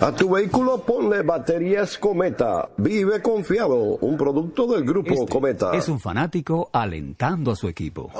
A 0.00 0.12
tu 0.12 0.30
vehículo 0.30 0.78
ponle 0.78 1.22
baterías 1.22 1.98
Cometa. 1.98 2.70
Vive 2.78 3.20
confiado. 3.20 3.98
Un 4.00 4.16
producto 4.16 4.66
del 4.66 4.82
grupo 4.82 5.12
este 5.12 5.26
Cometa. 5.26 5.72
Es 5.72 5.90
un 5.90 6.00
fanático 6.00 6.70
alentando 6.72 7.50
a 7.50 7.56
su 7.56 7.68
equipo. 7.68 8.10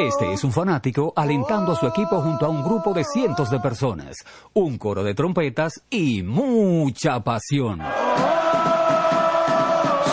Este 0.00 0.32
es 0.32 0.42
un 0.42 0.50
fanático 0.50 1.12
alentando 1.14 1.70
a 1.70 1.76
su 1.76 1.86
equipo 1.86 2.20
junto 2.20 2.46
a 2.46 2.48
un 2.48 2.64
grupo 2.64 2.92
de 2.92 3.04
cientos 3.04 3.48
de 3.50 3.60
personas, 3.60 4.16
un 4.54 4.76
coro 4.76 5.04
de 5.04 5.14
trompetas 5.14 5.84
y 5.88 6.24
mucha 6.24 7.22
pasión. 7.22 7.80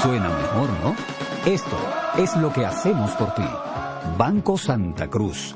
Suena 0.03 0.29
mejor, 0.29 0.69
¿no? 0.83 0.95
Esto 1.51 1.77
es 2.17 2.35
lo 2.35 2.53
que 2.53 2.63
hacemos 2.63 3.09
por 3.13 3.33
ti. 3.33 3.47
Banco 4.17 4.55
Santa 4.55 5.09
Cruz. 5.09 5.55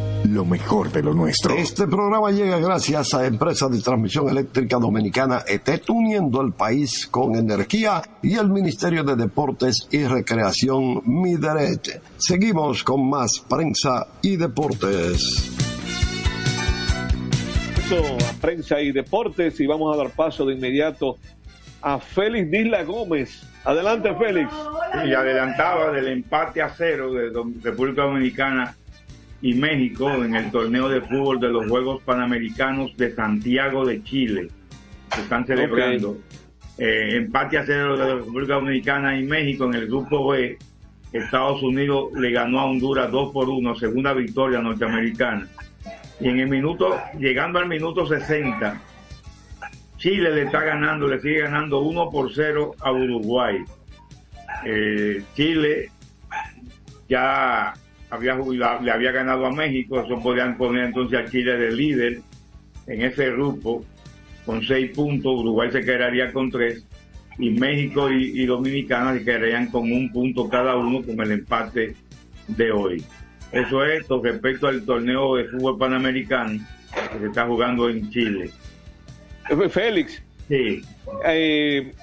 lo 0.25 0.45
mejor 0.45 0.91
de 0.91 1.03
lo 1.03 1.13
nuestro. 1.13 1.55
Este 1.55 1.87
programa 1.87 2.31
llega 2.31 2.59
gracias 2.59 3.13
a 3.13 3.25
Empresa 3.25 3.67
de 3.67 3.81
Transmisión 3.81 4.29
Eléctrica 4.29 4.77
Dominicana 4.77 5.43
ETET, 5.47 5.89
uniendo 5.89 6.41
el 6.41 6.53
país 6.53 7.07
con 7.07 7.35
energía 7.35 8.01
y 8.21 8.35
el 8.35 8.49
Ministerio 8.49 9.03
de 9.03 9.15
Deportes 9.15 9.87
y 9.91 10.03
Recreación 10.03 11.01
Mideret. 11.05 12.01
Seguimos 12.17 12.83
con 12.83 13.09
más 13.09 13.43
prensa 13.49 14.07
y 14.21 14.37
deportes. 14.37 15.51
Eso 17.85 18.17
a 18.29 18.41
prensa 18.41 18.79
y 18.79 18.91
deportes 18.91 19.59
y 19.59 19.67
vamos 19.67 19.93
a 19.93 19.97
dar 19.97 20.11
paso 20.11 20.45
de 20.45 20.53
inmediato 20.53 21.17
a 21.81 21.99
Félix 21.99 22.51
Disla 22.51 22.83
Gómez. 22.83 23.43
Adelante, 23.63 24.13
Félix. 24.15 24.51
Y 25.05 25.13
adelantaba 25.13 25.91
del 25.91 26.07
empate 26.07 26.61
a 26.61 26.69
cero 26.69 27.11
de 27.13 27.31
República 27.61 28.03
Dominicana 28.03 28.75
y 29.41 29.53
México 29.55 30.11
en 30.23 30.35
el 30.35 30.51
torneo 30.51 30.87
de 30.87 31.01
fútbol 31.01 31.39
de 31.39 31.49
los 31.49 31.67
Juegos 31.67 32.01
Panamericanos 32.03 32.95
de 32.97 33.13
Santiago 33.15 33.85
de 33.85 34.03
Chile. 34.03 34.49
Se 35.13 35.21
están 35.21 35.45
celebrando. 35.45 36.17
Eh, 36.77 37.17
empate 37.17 37.57
a 37.57 37.65
cero 37.65 37.97
de 37.97 38.05
la 38.05 38.15
República 38.15 38.55
Dominicana 38.55 39.17
y 39.19 39.23
México 39.23 39.65
en 39.65 39.73
el 39.75 39.87
grupo 39.87 40.29
B. 40.29 40.57
Estados 41.11 41.61
Unidos 41.61 42.13
le 42.13 42.31
ganó 42.31 42.59
a 42.59 42.65
Honduras 42.65 43.11
2 43.11 43.33
por 43.33 43.49
1, 43.49 43.75
segunda 43.75 44.13
victoria 44.13 44.61
norteamericana. 44.61 45.47
Y 46.19 46.29
en 46.29 46.39
el 46.39 46.47
minuto, 46.47 46.97
llegando 47.19 47.59
al 47.59 47.67
minuto 47.67 48.05
60, 48.05 48.81
Chile 49.97 50.31
le 50.33 50.43
está 50.43 50.61
ganando, 50.61 51.07
le 51.07 51.19
sigue 51.19 51.41
ganando 51.41 51.79
1 51.79 52.09
por 52.09 52.33
0 52.33 52.75
a 52.79 52.91
Uruguay. 52.91 53.57
Eh, 54.65 55.23
Chile 55.35 55.89
ya 57.09 57.73
había 58.11 58.35
jugado- 58.35 58.81
le 58.83 58.91
había 58.91 59.11
ganado 59.11 59.45
a 59.45 59.51
México, 59.51 59.99
eso 60.01 60.19
podían 60.21 60.57
poner 60.57 60.85
entonces 60.85 61.19
a 61.19 61.25
Chile 61.31 61.57
de 61.57 61.71
líder 61.71 62.21
en 62.87 63.01
ese 63.01 63.31
grupo 63.31 63.83
con 64.45 64.61
seis 64.63 64.91
puntos, 64.91 65.39
Uruguay 65.39 65.69
se 65.71 65.81
quedaría 65.81 66.31
con 66.31 66.51
tres 66.51 66.85
y 67.39 67.49
México 67.51 68.11
y, 68.11 68.41
y 68.41 68.45
Dominicana 68.45 69.13
se 69.13 69.23
quedarían 69.23 69.67
con 69.71 69.91
un 69.91 70.11
punto 70.11 70.47
cada 70.49 70.75
uno 70.75 71.01
con 71.01 71.19
el 71.21 71.31
empate 71.31 71.95
de 72.47 72.71
hoy. 72.71 73.03
Eso 73.51 73.83
es 73.85 74.05
con 74.05 74.23
respecto 74.23 74.67
al 74.67 74.83
torneo 74.85 75.35
de 75.35 75.45
fútbol 75.45 75.77
panamericano 75.77 76.59
que 77.13 77.19
se 77.19 77.25
está 77.27 77.45
jugando 77.47 77.89
en 77.89 78.09
Chile. 78.11 78.49
Eh, 79.49 79.69
Félix, 79.69 80.21
Sí. 80.47 80.81
Eh, 81.25 81.93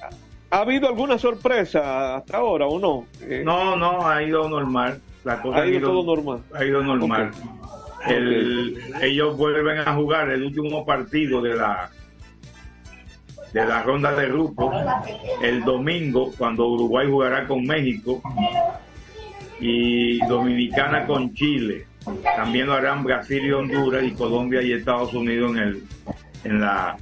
¿Ha 0.50 0.60
habido 0.60 0.88
alguna 0.88 1.18
sorpresa 1.18 2.16
hasta 2.16 2.38
ahora 2.38 2.66
o 2.66 2.78
no? 2.78 3.06
Eh, 3.20 3.42
No, 3.44 3.76
no, 3.76 4.08
ha 4.08 4.22
ido 4.22 4.48
normal. 4.48 4.98
La 5.28 5.42
cosa 5.42 5.58
ha 5.58 5.66
ido 5.66 5.90
todo 5.90 6.16
normal. 6.16 6.42
Ha 6.54 6.64
ido 6.64 6.82
normal. 6.82 7.30
El- 8.06 8.78
ellos 9.02 9.36
vuelven 9.36 9.78
a 9.80 9.94
jugar 9.94 10.30
el 10.30 10.42
último 10.44 10.86
partido 10.86 11.42
de 11.42 11.54
la 11.54 11.90
de 13.52 13.64
la 13.66 13.82
ronda 13.82 14.12
de 14.12 14.26
grupos 14.28 14.74
el 15.42 15.62
domingo 15.64 16.32
cuando 16.38 16.66
Uruguay 16.68 17.06
jugará 17.10 17.46
con 17.46 17.62
México 17.66 18.22
y 19.60 20.18
Dominicana 20.26 21.06
con 21.06 21.34
Chile. 21.34 21.86
También 22.36 22.66
lo 22.66 22.72
harán 22.72 23.04
Brasil 23.04 23.44
y 23.44 23.52
Honduras 23.52 24.04
y 24.04 24.12
Colombia 24.12 24.62
y 24.62 24.72
Estados 24.72 25.12
Unidos 25.12 25.50
en 25.52 25.58
el 25.62 25.82
en 26.44 26.60
la 26.60 26.96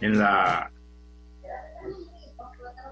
en 0.00 0.16
la 0.18 0.70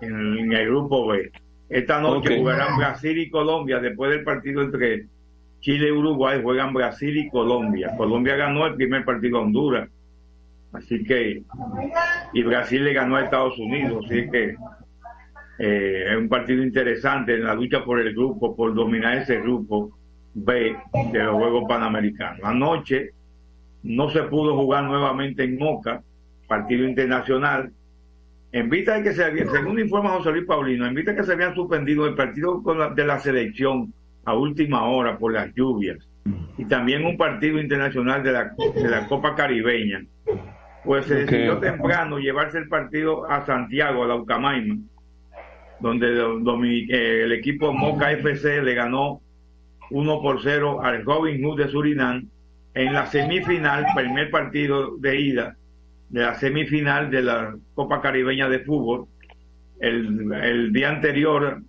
en 0.01 0.53
el 0.53 0.67
grupo 0.67 1.07
B. 1.07 1.31
Esta 1.73 2.01
noche 2.01 2.37
jugarán 2.37 2.77
Brasil 2.77 3.19
y 3.19 3.31
Colombia 3.31 3.81
después 3.81 4.11
del 4.11 4.25
partido 4.25 4.61
entre 4.61 5.07
Chile 5.61 5.89
y 5.89 5.93
Uruguay 5.93 6.41
juegan 6.43 6.75
Brasil 6.75 7.17
y 7.17 7.31
Colombia. 7.31 7.95
Colombia 7.97 8.37
ganó 8.37 8.67
el 8.67 8.75
primer 8.75 9.05
partido 9.05 9.39
a 9.39 9.43
Honduras. 9.43 9.89
Así 10.73 11.03
que, 11.03 11.43
y 12.33 12.43
Brasil 12.43 12.85
le 12.85 12.93
ganó 12.93 13.17
a 13.17 13.23
Estados 13.23 13.59
Unidos. 13.59 14.05
Así 14.05 14.29
que 14.31 14.55
eh, 15.59 16.05
es 16.11 16.17
un 16.17 16.29
partido 16.29 16.63
interesante 16.63 17.37
en 17.37 17.45
la 17.45 17.55
lucha 17.55 17.85
por 17.85 18.01
el 18.01 18.13
grupo, 18.13 18.55
por 18.55 18.75
dominar 18.75 19.19
ese 19.19 19.41
grupo 19.41 19.97
B 20.35 20.77
de 21.13 21.23
los 21.23 21.37
Juegos 21.37 21.65
Panamericanos. 21.69 22.41
Anoche 22.43 23.11
no 23.83 24.11
se 24.11 24.25
pudo 24.25 24.57
jugar 24.57 24.85
nuevamente 24.85 25.45
en 25.45 25.59
Moca, 25.59 26.03
partido 26.49 26.87
internacional. 26.87 27.73
En 28.53 28.69
vista 28.69 28.95
de 28.97 29.03
que 29.03 29.13
se 29.15 29.25
había, 29.25 29.47
según 29.51 29.79
informa 29.81 30.11
José 30.11 30.31
Luis 30.31 30.45
Paulino, 30.45 30.87
en 30.87 30.95
vista 30.95 31.13
de 31.13 31.17
que 31.19 31.25
se 31.25 31.33
habían 31.33 31.55
suspendido 31.55 32.07
el 32.07 32.15
partido 32.15 32.63
con 32.63 32.79
la- 32.79 32.91
de 32.91 33.07
la 33.07 33.19
selección 33.19 33.93
a 34.25 34.35
última 34.35 34.85
hora 34.85 35.17
por 35.19 35.33
las 35.33 35.53
lluvias. 35.55 36.07
Y 36.59 36.67
también 36.67 37.05
un 37.05 37.17
partido 37.17 37.59
internacional 37.59 38.23
de 38.23 38.33
la, 38.33 38.53
de 38.75 38.89
la 38.89 39.07
Copa 39.09 39.35
Caribeña, 39.35 40.05
pues 40.85 41.07
se 41.07 41.15
decidió 41.25 41.59
temprano 41.59 42.19
llevarse 42.19 42.59
el 42.59 42.69
partido 42.69 43.29
a 43.29 43.45
Santiago, 43.47 44.05
a 44.05 44.09
la 44.09 44.17
Ucamaima, 44.17 44.77
donde 45.81 46.09
eh, 46.91 47.23
el 47.25 47.33
equipo 47.33 47.73
Moca 47.73 48.13
FC 48.13 48.63
le 48.63 48.75
ganó 48.75 49.21
1 49.91 50.21
por 50.21 50.43
0 50.43 50.81
al 50.83 51.05
Robin 51.05 51.43
Hood 51.43 51.59
de 51.59 51.69
Surinam 51.69 52.29
en 52.75 52.93
la 52.93 53.07
semifinal, 53.07 53.87
primer 53.95 54.31
partido 54.31 54.97
de 54.99 55.21
ida 55.21 55.57
de 56.13 56.21
la 56.21 56.35
semifinal 56.35 57.11
de 57.11 57.23
la 57.23 57.57
Copa 57.75 58.01
Caribeña 58.01 58.49
de 58.49 58.61
Fútbol. 58.61 59.07
El, 59.81 60.31
el 60.33 60.73
día 60.73 60.91
anterior, 60.91 61.63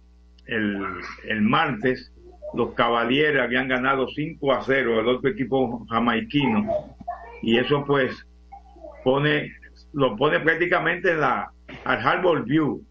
el, 0.46 0.80
el 1.26 1.42
martes, 1.42 2.12
los 2.54 2.74
Caballeros 2.74 3.42
habían 3.42 3.70
ganado 3.70 4.08
5 4.08 4.54
a 4.54 4.62
0 4.62 5.00
al 5.00 5.08
otro 5.08 5.30
equipo 5.30 5.86
jamaiquino. 5.90 6.68
Y 7.42 7.58
eso 7.58 7.84
pues 7.86 8.16
pone 9.04 9.54
lo 9.94 10.16
pone 10.16 10.40
prácticamente 10.42 11.12
en 11.12 11.22
la 11.22 11.50
al 11.86 12.06
Harbor 12.06 12.44
View. 12.44 12.84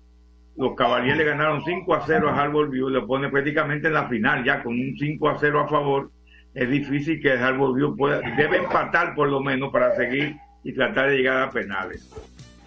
Los 0.57 0.75
Caballeros 0.75 1.19
le 1.19 1.25
ganaron 1.25 1.63
5 1.63 1.95
a 1.95 2.03
0 2.07 2.29
a 2.31 2.43
Harbor 2.43 2.71
View 2.71 2.89
lo 2.89 3.07
pone 3.07 3.29
prácticamente 3.29 3.89
en 3.89 3.95
la 3.95 4.09
final 4.09 4.43
ya 4.43 4.63
con 4.63 4.73
un 4.73 4.97
5 4.99 5.29
a 5.29 5.39
0 5.39 5.61
a 5.61 5.69
favor. 5.69 6.11
Es 6.55 6.69
difícil 6.71 7.21
que 7.21 7.35
el 7.35 7.43
Harbor 7.43 7.75
View 7.75 7.95
pueda 7.95 8.21
debe 8.37 8.57
empatar 8.57 9.15
por 9.15 9.29
lo 9.29 9.41
menos 9.41 9.71
para 9.71 9.95
seguir 9.97 10.35
y 10.65 10.73
tratar 10.73 11.11
de 11.11 11.17
llegar 11.19 11.43
a 11.43 11.51
penales 11.51 12.09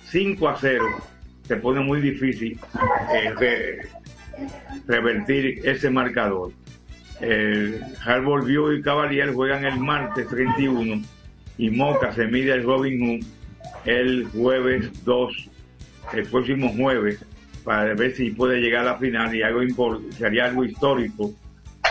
5 0.06 0.48
a 0.50 0.58
0 0.60 0.84
se 1.48 1.56
pone 1.58 1.80
muy 1.82 2.02
difícil 2.02 2.60
eh, 3.14 3.34
re- 3.38 3.80
revertir 4.88 5.62
ese 5.68 5.90
marcador 5.90 6.52
el 7.22 7.82
Harbor 8.06 8.46
View 8.46 8.74
y 8.74 8.82
Cavalier 8.82 9.34
juegan 9.34 9.66
el 9.66 9.80
martes 9.80 10.28
31 10.28 11.02
y 11.58 11.70
Moca 11.70 12.12
se 12.14 12.26
mide 12.28 12.52
el 12.54 12.64
Robin 12.64 13.00
Hood 13.22 13.26
el 13.86 14.26
jueves 14.34 15.06
2, 15.06 15.50
el 16.14 16.28
próximo 16.28 16.70
jueves, 16.70 17.24
para 17.64 17.94
ver 17.94 18.16
si 18.16 18.32
puede 18.32 18.60
llegar 18.60 18.82
a 18.88 18.92
la 18.94 18.98
final 18.98 19.34
y 19.36 19.44
algo 19.44 19.62
sería 20.10 20.46
algo 20.46 20.66
histórico 20.66 21.32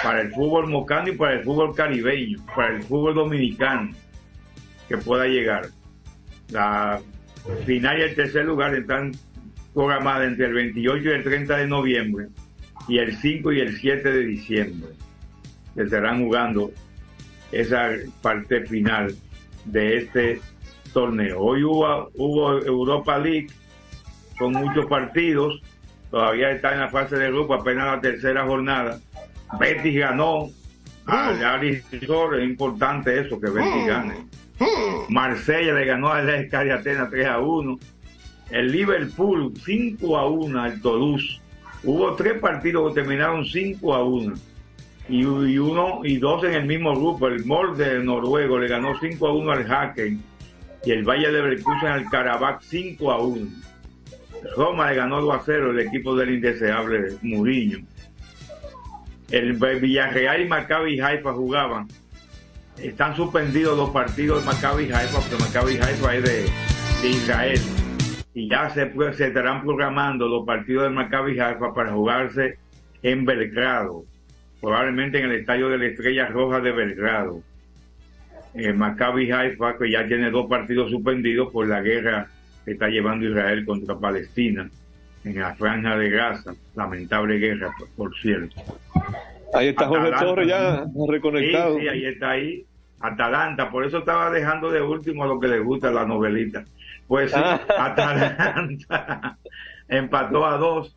para 0.02 0.22
el 0.22 0.32
fútbol 0.32 0.68
mocano 0.68 1.08
y 1.08 1.12
para 1.12 1.34
el 1.34 1.44
fútbol 1.44 1.72
caribeño, 1.74 2.44
para 2.54 2.74
el 2.76 2.82
fútbol 2.82 3.14
dominicano 3.14 3.92
que 4.88 4.96
pueda 4.98 5.26
llegar. 5.26 5.68
La 6.54 7.00
final 7.66 7.98
y 7.98 8.02
el 8.02 8.14
tercer 8.14 8.44
lugar 8.44 8.72
están 8.76 9.10
programadas 9.74 10.28
entre 10.28 10.46
el 10.46 10.54
28 10.54 11.04
y 11.04 11.12
el 11.12 11.24
30 11.24 11.56
de 11.56 11.66
noviembre 11.66 12.28
y 12.86 12.98
el 12.98 13.16
5 13.16 13.52
y 13.52 13.60
el 13.60 13.76
7 13.76 14.12
de 14.12 14.24
diciembre 14.24 14.90
que 15.74 15.82
estarán 15.82 16.22
jugando 16.22 16.70
esa 17.50 17.90
parte 18.22 18.64
final 18.66 19.12
de 19.64 19.96
este 19.96 20.40
torneo. 20.92 21.40
Hoy 21.40 21.64
hubo, 21.64 22.08
hubo 22.14 22.64
Europa 22.64 23.18
League 23.18 23.48
con 24.38 24.52
muchos 24.52 24.86
partidos, 24.86 25.60
todavía 26.12 26.52
está 26.52 26.72
en 26.72 26.80
la 26.80 26.88
fase 26.88 27.16
de 27.16 27.32
grupo, 27.32 27.54
apenas 27.54 27.96
la 27.96 28.00
tercera 28.00 28.46
jornada. 28.46 29.00
Betis 29.58 29.98
ganó 29.98 30.50
al 31.06 31.44
Aris 31.44 31.84
Resort, 31.90 32.38
es 32.38 32.48
importante 32.48 33.18
eso, 33.18 33.40
que 33.40 33.50
Betis 33.50 33.86
gane. 33.88 34.14
Marsella 35.08 35.74
le 35.74 35.84
ganó 35.84 36.12
al 36.12 36.28
Escari 36.28 36.70
Atenas 36.70 37.10
3 37.10 37.26
a 37.26 37.38
1. 37.40 37.78
El 38.50 38.72
Liverpool 38.72 39.52
5 39.64 40.18
a 40.18 40.28
1 40.28 40.60
al 40.60 40.80
Toulouse. 40.80 41.40
Hubo 41.82 42.14
tres 42.14 42.38
partidos 42.38 42.92
que 42.92 43.00
terminaron 43.00 43.44
5 43.44 43.94
a 43.94 44.04
1 44.04 44.34
y, 45.08 45.20
y 45.20 45.58
uno 45.58 46.00
y 46.02 46.16
dos 46.16 46.44
en 46.44 46.54
el 46.54 46.66
mismo 46.66 46.94
grupo. 46.94 47.28
El 47.28 47.44
Molde 47.44 48.02
noruego 48.02 48.58
le 48.58 48.68
ganó 48.68 48.98
5 48.98 49.26
a 49.26 49.34
1 49.34 49.52
al 49.52 49.70
Haken 49.70 50.22
y 50.84 50.90
el 50.90 51.04
Valle 51.04 51.26
de 51.26 51.32
Leverkusen 51.32 51.88
al 51.88 52.08
Karabakh 52.08 52.62
5 52.62 53.12
a 53.12 53.18
1. 53.18 53.48
Roma 54.56 54.90
le 54.90 54.96
ganó 54.96 55.20
2 55.20 55.34
a 55.34 55.42
0 55.44 55.70
el 55.70 55.80
equipo 55.80 56.14
del 56.14 56.34
indeseable 56.34 57.16
Mourinho. 57.22 57.78
El 59.30 59.54
Villarreal 59.54 60.42
y 60.42 60.48
Maccabi 60.48 61.00
Haifa 61.00 61.32
jugaban. 61.32 61.88
Están 62.78 63.16
suspendidos 63.16 63.76
los 63.76 63.90
partidos 63.90 64.40
de 64.40 64.46
Maccabi 64.46 64.84
Haifa 64.92 65.20
porque 65.20 65.42
Maccabi 65.42 65.72
Haifa 65.76 66.14
es 66.16 66.24
de, 66.24 66.50
de 67.02 67.08
Israel. 67.08 67.60
Y 68.34 68.48
ya 68.48 68.68
se, 68.70 68.92
se 69.14 69.28
estarán 69.28 69.62
programando 69.62 70.26
los 70.28 70.44
partidos 70.44 70.84
de 70.84 70.90
Maccabi 70.90 71.38
Haifa 71.38 71.72
para 71.72 71.92
jugarse 71.92 72.58
en 73.02 73.24
Belgrado 73.24 74.04
probablemente 74.64 75.18
en 75.18 75.26
el 75.26 75.32
estadio 75.32 75.68
de 75.68 75.76
la 75.76 75.86
Estrella 75.86 76.26
Roja 76.28 76.58
de 76.60 76.72
Belgrado. 76.72 77.42
Eh, 78.54 78.72
Maccabi 78.72 79.30
Haifa, 79.30 79.76
que 79.76 79.90
ya 79.90 80.06
tiene 80.06 80.30
dos 80.30 80.46
partidos 80.46 80.90
suspendidos 80.90 81.52
por 81.52 81.66
la 81.66 81.82
guerra 81.82 82.28
que 82.64 82.72
está 82.72 82.88
llevando 82.88 83.28
Israel 83.28 83.66
contra 83.66 83.98
Palestina 83.98 84.70
en 85.22 85.38
la 85.38 85.54
franja 85.54 85.98
de 85.98 86.08
Gaza. 86.08 86.54
Lamentable 86.74 87.38
guerra, 87.38 87.72
por 87.94 88.16
cierto. 88.16 88.62
Ahí 89.54 89.68
está 89.68 89.86
Jorge 89.86 90.08
Atalanta. 90.08 90.26
Torres 90.26 90.48
ya 90.48 90.84
reconectado. 91.08 91.74
Sí, 91.76 91.80
sí, 91.82 91.88
ahí 91.88 92.04
está 92.06 92.30
ahí. 92.30 92.64
Atalanta, 93.00 93.70
por 93.70 93.84
eso 93.84 93.98
estaba 93.98 94.30
dejando 94.30 94.70
de 94.70 94.80
último 94.80 95.24
a 95.24 95.26
lo 95.26 95.38
que 95.38 95.48
le 95.48 95.58
gusta 95.60 95.90
la 95.90 96.04
novelita. 96.06 96.64
Pues 97.06 97.32
sí, 97.32 97.40
Ah. 97.42 97.60
Atalanta 97.78 99.36
empató 99.88 100.46
a 100.46 100.56
dos. 100.56 100.96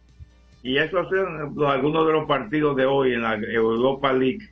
Y 0.63 0.77
esos 0.77 1.07
son 1.09 1.55
los- 1.55 1.69
algunos 1.69 2.07
de 2.07 2.13
los 2.13 2.25
partidos 2.27 2.75
de 2.75 2.85
hoy 2.85 3.13
en 3.13 3.21
la 3.21 3.35
Europa 3.35 4.11
League, 4.13 4.49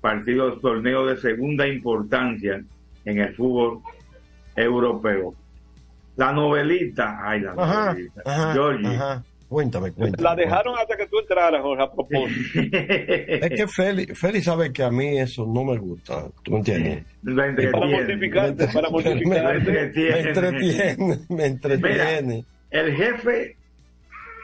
partidos, 0.00 0.60
torneos 0.60 1.08
de 1.08 1.16
segunda 1.18 1.66
importancia 1.66 2.62
en 3.04 3.18
el 3.18 3.34
fútbol 3.34 3.80
europeo. 4.56 5.34
La 6.16 6.32
novelita, 6.32 7.18
ay, 7.22 7.40
la 7.40 7.52
Ajá, 7.52 7.86
novelita. 7.92 8.22
ajá, 8.26 8.52
Georgie. 8.52 8.88
ajá. 8.96 9.22
Cuéntame, 9.48 9.92
cuéntame. 9.92 10.22
La 10.22 10.34
dejaron 10.36 10.74
hasta 10.78 10.96
que 10.96 11.06
tú 11.06 11.18
entraras, 11.20 11.62
Jorge, 11.62 11.82
a 11.82 11.90
propósito. 11.90 12.30
Es 12.70 13.50
que 13.50 13.66
Félix, 13.66 14.18
Félix 14.18 14.44
sabe 14.44 14.72
que 14.72 14.82
a 14.82 14.90
mí 14.90 15.18
eso 15.18 15.46
no 15.46 15.64
me 15.64 15.78
gusta. 15.78 16.26
¿Tú 16.42 16.50
me 16.52 16.58
entiendes? 16.58 17.04
Lo 17.22 17.42
entretiene. 17.44 17.72
Para 17.72 17.86
mortificarte, 17.86 18.68
para 18.68 18.88
Me, 18.88 18.92
mortificarte. 18.92 19.70
me 19.72 20.20
entretiene, 20.20 21.18
me 21.30 21.46
entretiene. 21.46 22.44
el 22.70 22.94
jefe 22.94 23.56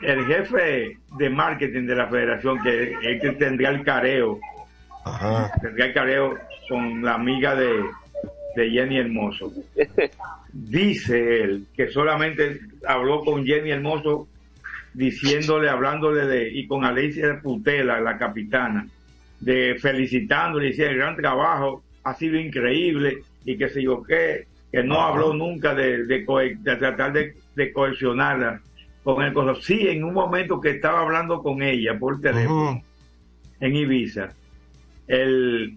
el 0.03 0.27
jefe 0.27 0.99
de 1.19 1.31
marketing 1.31 1.87
de 1.87 1.95
la 1.97 2.09
federación 2.09 2.59
que 2.63 2.93
es 3.03 3.21
que 3.23 3.31
tendría 3.39 3.71
el 3.71 3.85
careo 3.85 4.39
Ajá. 5.05 5.51
tendría 5.63 5.87
el 5.87 5.95
careo 5.95 6.35
con 6.69 7.03
la 7.03 7.15
amiga 7.15 7.55
de, 7.55 7.71
de 8.57 8.71
Jenny 8.71 8.99
Hermoso 8.99 9.53
dice 10.53 11.43
él 11.43 11.67
que 11.75 11.89
solamente 11.91 12.61
habló 12.87 13.21
con 13.25 13.45
Jenny 13.47 13.71
Hermoso 13.71 14.29
diciéndole, 14.95 15.69
hablándole 15.69 16.27
de, 16.27 16.51
y 16.51 16.67
con 16.67 16.85
Alicia 16.85 17.41
Putela, 17.43 18.01
la 18.01 18.17
capitana, 18.17 18.87
de 19.41 19.77
felicitándole, 19.81 20.69
decía 20.69 20.89
el 20.91 20.97
gran 20.97 21.17
trabajo, 21.17 21.83
ha 22.05 22.15
sido 22.15 22.39
increíble, 22.39 23.19
y 23.45 23.57
que 23.59 23.69
sé 23.69 23.83
yo 23.83 24.03
qué, 24.03 24.47
que 24.73 24.83
no 24.83 25.01
habló 25.03 25.35
nunca 25.35 25.75
de, 25.75 26.05
de, 26.07 26.25
cohe- 26.25 26.57
de 26.59 26.77
tratar 26.77 27.13
de, 27.13 27.35
de 27.55 27.73
cohesionarla 27.73 28.61
con 29.03 29.23
el 29.23 29.33
cosa. 29.33 29.61
Sí, 29.61 29.87
en 29.89 30.03
un 30.05 30.15
momento 30.15 30.61
que 30.61 30.71
estaba 30.71 31.01
hablando 31.01 31.43
con 31.43 31.63
ella 31.63 31.99
por 31.99 32.21
teléfono 32.21 32.83
en 33.61 33.77
Ibiza, 33.77 34.31
el, 35.07 35.77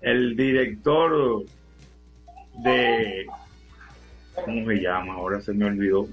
el 0.00 0.36
director 0.36 1.42
de 2.62 3.26
¿cómo 4.44 4.66
se 4.68 4.76
llama? 4.76 5.14
Ahora 5.14 5.40
se 5.40 5.52
me 5.52 5.64
olvidó. 5.66 6.08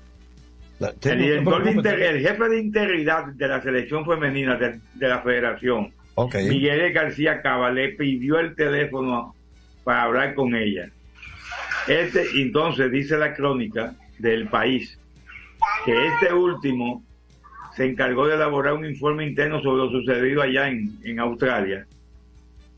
El, 0.79 1.19
director 1.19 1.63
de 1.63 1.71
inter- 1.71 2.01
el 2.01 2.19
jefe 2.21 2.49
de 2.49 2.59
integridad 2.59 3.25
de 3.27 3.47
la 3.47 3.61
selección 3.61 4.05
femenina 4.05 4.55
de, 4.55 4.79
de 4.93 5.07
la 5.07 5.21
federación, 5.21 5.91
Ok. 6.19 6.35
Miguel 6.49 6.91
García 6.93 7.41
Cava, 7.41 7.71
le 7.71 7.89
pidió 7.89 8.39
el 8.39 8.55
teléfono 8.55 9.35
para 9.83 10.03
hablar 10.03 10.33
con 10.33 10.55
ella. 10.55 10.89
Este, 11.87 12.25
entonces, 12.41 12.91
dice 12.91 13.17
la 13.17 13.33
crónica 13.33 13.93
del 14.19 14.47
país, 14.47 14.99
que 15.85 15.93
este 16.07 16.33
último 16.33 17.03
se 17.75 17.85
encargó 17.85 18.27
de 18.27 18.35
elaborar 18.35 18.73
un 18.73 18.85
informe 18.85 19.25
interno 19.27 19.61
sobre 19.61 19.83
lo 19.85 19.91
sucedido 19.91 20.41
allá 20.41 20.67
en, 20.69 20.97
en 21.03 21.19
Australia. 21.19 21.85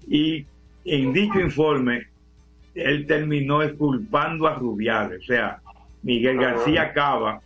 Y 0.07 0.45
en 0.85 1.13
dicho 1.13 1.39
informe, 1.39 2.07
él 2.75 3.05
terminó 3.07 3.61
exculpando 3.63 4.47
a 4.47 4.55
Rubiales. 4.55 5.19
O 5.21 5.25
sea, 5.25 5.59
Miguel 6.03 6.37
García 6.37 6.91
Cava, 6.93 7.41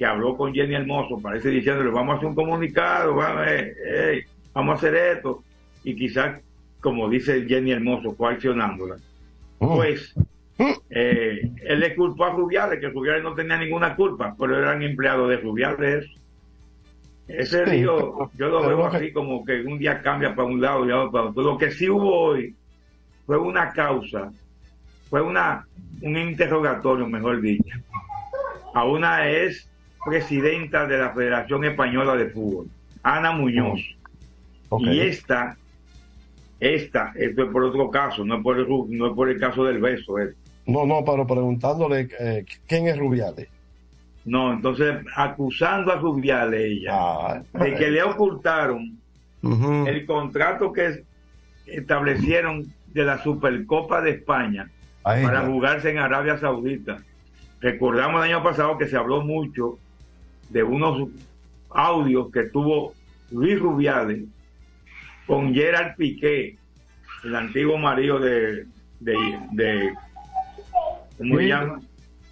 que 0.00 0.06
habló 0.06 0.34
con 0.34 0.54
Jenny 0.54 0.76
Hermoso, 0.76 1.20
parece 1.20 1.50
diciéndole, 1.50 1.90
vamos 1.90 2.14
a 2.14 2.16
hacer 2.16 2.28
un 2.28 2.34
comunicado, 2.34 3.14
vamos, 3.16 3.46
eh, 3.46 3.74
eh, 3.86 4.24
vamos 4.54 4.72
a 4.72 4.76
hacer 4.78 4.94
esto. 4.94 5.44
Y 5.84 5.94
quizás, 5.94 6.40
como 6.80 7.06
dice 7.10 7.44
Jenny 7.46 7.72
Hermoso, 7.72 8.16
coaccionándola. 8.16 8.96
Pues, 9.58 10.14
eh, 10.88 11.52
él 11.62 11.80
le 11.80 11.94
culpó 11.94 12.24
a 12.24 12.30
Rubiales, 12.30 12.80
que 12.80 12.88
Rubiales 12.88 13.22
no 13.22 13.34
tenía 13.34 13.58
ninguna 13.58 13.94
culpa, 13.94 14.34
pero 14.40 14.56
eran 14.56 14.82
empleados 14.82 15.28
de 15.28 15.36
Rubiales. 15.36 16.06
Ese 17.28 17.66
río, 17.66 18.30
yo 18.38 18.48
lo 18.48 18.66
veo 18.66 18.86
así 18.86 19.12
como 19.12 19.44
que 19.44 19.60
un 19.60 19.78
día 19.78 20.00
cambia 20.00 20.34
para 20.34 20.48
un 20.48 20.62
lado 20.62 20.86
y 20.86 20.92
otro 20.92 21.12
para 21.12 21.24
otro. 21.26 21.42
Lo 21.42 21.58
que 21.58 21.72
sí 21.72 21.90
hubo 21.90 22.20
hoy 22.20 22.54
fue 23.26 23.36
una 23.36 23.68
causa, 23.68 24.32
fue 25.10 25.20
una 25.20 25.66
un 26.00 26.16
interrogatorio, 26.16 27.06
mejor 27.06 27.42
dicho, 27.42 27.76
a 28.72 28.84
una 28.86 29.30
ex 29.30 29.69
presidenta 30.04 30.86
de 30.86 30.98
la 30.98 31.10
Federación 31.10 31.64
Española 31.64 32.16
de 32.16 32.30
Fútbol, 32.30 32.66
Ana 33.02 33.32
Muñoz. 33.32 33.80
Ok. 34.68 34.82
Y 34.82 35.00
esta, 35.00 35.56
esta, 36.58 37.12
esto 37.16 37.44
es 37.44 37.50
por 37.50 37.64
otro 37.64 37.90
caso, 37.90 38.24
no 38.24 38.36
es 38.36 38.42
por 38.42 38.58
el, 38.58 38.66
no 38.68 39.06
es 39.08 39.12
por 39.14 39.28
el 39.28 39.38
caso 39.38 39.64
del 39.64 39.78
beso, 39.78 40.18
es 40.18 40.34
No, 40.66 40.86
no, 40.86 41.04
pero 41.04 41.26
preguntándole 41.26 42.08
eh, 42.18 42.44
quién 42.66 42.86
es 42.86 42.98
Rubiales. 42.98 43.48
No, 44.24 44.52
entonces 44.52 44.96
acusando 45.16 45.92
a 45.92 45.96
Rubiales 45.96 46.60
ella 46.60 47.42
de 47.54 47.74
que 47.74 47.90
le 47.90 48.02
ocultaron 48.02 48.98
el 49.42 50.04
contrato 50.04 50.72
que 50.72 51.04
establecieron 51.66 52.66
de 52.88 53.04
la 53.04 53.22
Supercopa 53.22 54.02
de 54.02 54.10
España 54.10 54.70
Ahí 55.04 55.24
para 55.24 55.46
jugarse 55.46 55.90
en 55.90 55.98
Arabia 55.98 56.38
Saudita. 56.38 57.02
Recordamos 57.60 58.22
el 58.24 58.32
año 58.32 58.42
pasado 58.42 58.76
que 58.76 58.86
se 58.86 58.96
habló 58.96 59.22
mucho 59.22 59.78
de 60.50 60.62
unos 60.62 61.08
audios 61.70 62.30
que 62.32 62.44
tuvo 62.44 62.94
Luis 63.30 63.58
Rubiales 63.58 64.24
con 65.26 65.54
Gerard 65.54 65.94
Piqué, 65.96 66.56
el 67.24 67.34
antiguo 67.36 67.78
marido 67.78 68.18
de, 68.18 68.66
de, 68.98 69.14
de 69.52 69.94
¿cómo 71.18 71.36
se 71.36 71.42
Sí. 71.42 71.48
llama? 71.48 71.80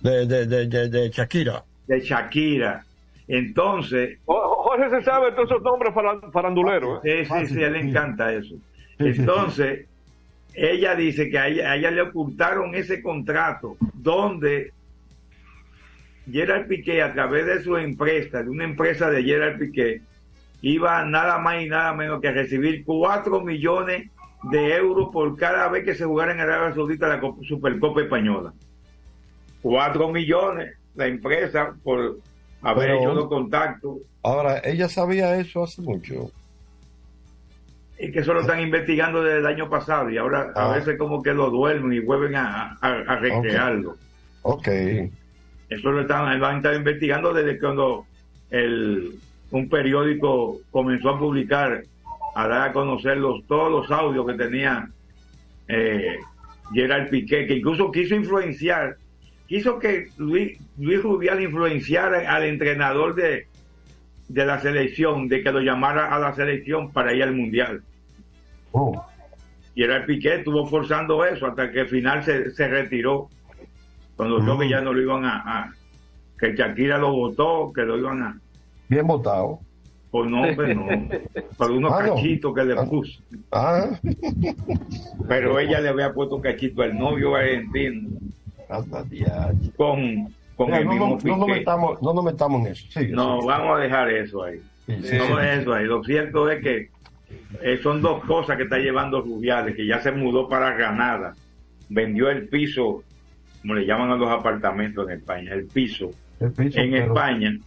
De, 0.00 0.26
de, 0.26 0.46
de, 0.46 0.66
de, 0.66 0.88
de 0.88 1.11
Shakira. 1.11 1.64
De 1.87 2.00
Shakira. 2.00 2.85
Entonces, 3.26 4.18
Jorge 4.24 4.90
se 4.90 5.02
sabe 5.04 5.33
todos 5.33 5.50
esos 5.50 5.62
nombres 5.62 5.92
faran- 5.94 6.33
faranduleros. 6.33 7.04
¿eh? 7.04 7.24
Sí, 7.28 7.46
sí, 7.46 7.54
sí, 7.54 7.62
a 7.62 7.66
él 7.66 7.72
le 7.74 7.81
encanta 7.81 8.33
eso. 8.33 8.54
Entonces, 8.98 9.87
ella 10.54 10.94
dice 10.94 11.28
que 11.31 11.38
a 11.38 11.46
ella, 11.48 11.70
a 11.70 11.76
ella 11.76 11.90
le 11.90 12.02
ocultaron 12.02 12.74
ese 12.74 13.02
contrato 13.02 13.76
donde 13.94 14.72
Gerard 16.31 16.67
Piqué, 16.67 17.03
a 17.03 17.12
través 17.12 17.47
de 17.47 17.62
su 17.62 17.77
empresa, 17.77 18.43
de 18.43 18.51
una 18.51 18.64
empresa 18.64 19.11
de 19.11 19.23
Gerard 19.23 19.59
Piqué, 19.59 20.03
iba 20.62 21.05
nada 21.05 21.38
más 21.38 21.62
y 21.62 21.69
nada 21.69 21.93
menos 21.95 22.21
que 22.21 22.29
a 22.29 22.33
recibir 22.33 22.85
4 22.85 23.41
millones 23.41 24.11
de 24.51 24.75
euros 24.77 25.09
por 25.12 25.37
cada 25.37 25.69
vez 25.69 25.85
que 25.85 25.95
se 25.95 26.05
jugara 26.05 26.33
en 26.33 26.41
Arabia 26.41 26.75
Saudita 26.75 27.09
la 27.09 27.21
Copa- 27.21 27.43
Supercopa 27.47 28.03
Española. 28.03 28.53
4 29.62 30.09
millones 30.11 30.75
la 30.95 31.07
empresa 31.07 31.75
por 31.83 32.19
haber 32.62 32.87
Pero- 32.88 32.99
hecho 33.01 33.14
los 33.14 33.29
contactos. 33.29 33.99
Ahora, 34.23 34.59
ella 34.64 34.88
sabía 34.88 35.37
eso 35.38 35.62
hace 35.64 35.81
mucho. 35.83 36.31
Es 37.97 38.12
que 38.12 38.21
eso 38.21 38.33
lo 38.33 38.41
están 38.43 38.61
investigando 38.61 39.23
desde 39.23 39.38
el 39.38 39.47
año 39.47 39.69
pasado 39.69 40.09
y 40.11 40.19
ahora 40.19 40.53
a 40.55 40.71
Ah. 40.73 40.75
veces 40.77 40.97
como 40.99 41.21
que 41.23 41.33
lo 41.35 41.51
duermen 41.51 41.93
y 41.93 41.99
vuelven 42.01 42.37
a, 42.37 42.77
a, 42.81 42.88
a 42.91 43.17
recrearlo. 43.17 43.97
Ok. 44.43 44.69
Eso 45.68 45.90
lo 45.92 46.02
están, 46.02 46.38
lo 46.38 46.46
han 46.46 46.57
estado 46.59 46.76
investigando 46.76 47.33
desde 47.33 47.59
cuando 47.59 48.07
el, 48.50 49.12
un 49.50 49.68
periódico 49.68 50.61
comenzó 50.70 51.11
a 51.11 51.18
publicar, 51.18 51.83
a 52.35 52.48
dar 52.48 52.68
a 52.68 52.72
conocer 52.72 53.18
los, 53.18 53.46
todos 53.46 53.70
los 53.70 53.90
audios 53.90 54.26
que 54.26 54.35
tenía 54.35 54.88
eh, 55.66 56.18
Gerard 56.72 57.11
Piqué, 57.11 57.46
que 57.46 57.57
incluso 57.57 57.90
quiso 57.90 58.14
influenciar, 58.14 58.96
quiso 59.46 59.78
que 59.78 60.09
Luis, 60.16 60.59
Luis 60.78 61.02
Rubial 61.02 61.42
influenciara 61.42 62.35
al 62.35 62.44
entrenador 62.44 63.14
de, 63.14 63.46
de 64.28 64.46
la 64.46 64.61
selección, 64.61 65.28
de 65.28 65.42
que 65.42 65.52
lo 65.52 65.61
llamara 65.61 66.14
a 66.14 66.18
la 66.18 66.35
selección 66.35 66.92
para 66.92 67.12
ir 67.12 67.22
al 67.22 67.35
Mundial. 67.35 67.83
Oh. 68.72 69.04
Gerard 69.74 70.07
Piqué 70.07 70.37
estuvo 70.37 70.66
forzando 70.66 71.24
eso 71.24 71.46
hasta 71.46 71.70
que 71.70 71.81
al 71.81 71.88
final 71.88 72.24
se, 72.24 72.50
se 72.50 72.68
retiró. 72.68 73.28
Cuando 74.18 74.40
vio 74.42 74.59
que 74.59 74.68
ya 74.68 74.81
no 74.83 74.92
lo 74.92 75.00
iban 75.00 75.24
a, 75.24 75.37
a- 75.62 75.72
que 76.38 76.54
Shakira 76.54 76.98
lo 76.98 77.12
votó, 77.12 77.72
que 77.72 77.83
lo 77.83 77.96
iban 77.96 78.22
a, 78.22 78.38
Bien 78.88 79.07
votado. 79.07 79.61
por 80.11 80.26
nombre 80.28 80.74
no, 80.74 80.87
por 81.57 81.70
unos 81.70 81.92
Ah, 81.96 82.02
no. 82.07 82.14
cachitos 82.16 82.54
que 82.54 82.64
le 82.64 82.74
puso. 82.76 83.22
Ah. 83.52 83.87
Pero 85.28 85.59
ella 85.59 85.81
le 85.81 85.88
había 85.88 86.12
puesto 86.12 86.40
cachito 86.40 86.83
al 86.83 86.98
novio 86.98 87.35
argentino 87.37 88.09
con, 89.76 90.28
con 90.57 90.66
Mira, 90.66 90.78
el 90.78 90.85
no, 90.87 90.90
mismo 90.90 91.18
no, 91.24 91.37
no 91.37 91.37
nos 91.38 91.48
metamos, 91.48 92.02
no 92.02 92.14
nos 92.14 92.24
metamos 92.24 92.61
en 92.66 92.72
eso. 92.72 92.87
Sigue, 92.90 93.12
No, 93.12 93.37
sigue. 93.40 93.46
vamos 93.52 93.78
a 93.78 93.81
dejar 93.83 94.11
eso 94.11 94.42
ahí. 94.42 94.59
Sí, 94.87 94.94
sí. 95.02 95.16
dejar 95.16 95.44
eso 95.61 95.72
ahí. 95.74 95.85
Lo 95.87 96.02
cierto 96.04 96.50
es 96.50 96.62
que 96.62 96.88
eh, 97.62 97.78
son 97.83 98.00
dos 98.02 98.24
cosas 98.24 98.57
que 98.57 98.64
está 98.64 98.78
llevando 98.78 99.20
Rubiales, 99.22 99.74
que 99.76 99.87
ya 99.87 100.00
se 100.00 100.12
mudó 100.12 100.48
para 100.48 100.72
Granada, 100.74 101.35
vendió 101.88 102.31
el 102.31 102.48
piso, 102.48 103.02
como 103.61 103.75
le 103.75 103.87
llaman 103.87 104.11
a 104.11 104.16
los 104.16 104.29
apartamentos 104.31 105.09
en 105.09 105.18
España, 105.18 105.53
el 105.55 105.66
piso, 105.66 106.11
El 106.40 106.53
piso, 106.53 106.79
en 106.81 106.94
España, 106.94 107.59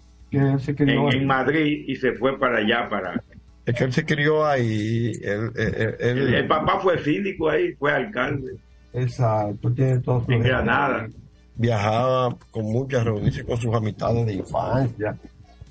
se 0.60 0.76
crió 0.76 1.12
en, 1.12 1.26
Madrid, 1.26 1.84
y 1.88 1.96
se 1.98 2.14
fue 2.14 2.38
para 2.40 2.60
allá, 2.60 2.88
para... 2.90 3.22
Es 3.66 3.76
que 3.76 3.84
él 3.84 3.94
se 3.94 4.06
crió 4.06 4.46
ahí. 4.46 5.12
Él, 5.22 5.52
él- 5.56 5.76
él- 5.78 5.96
El, 6.00 6.34
el 6.34 6.48
papá 6.48 6.80
fue 6.80 6.98
síndico 7.04 7.50
ahí, 7.50 7.74
fue 7.74 7.92
alcalde 7.94 8.54
Exacto, 8.94 9.72
tiene 9.72 10.00
todo 10.00 10.26
su 10.26 10.32
en 10.32 10.42
Granada. 10.44 11.08
Viajaba 11.56 12.36
con 12.50 12.66
muchas 12.66 13.04
reuniones 13.04 13.44
con 13.44 13.58
sus 13.58 13.74
amistades 13.74 14.26
de 14.26 14.34
infancia. 14.34 15.16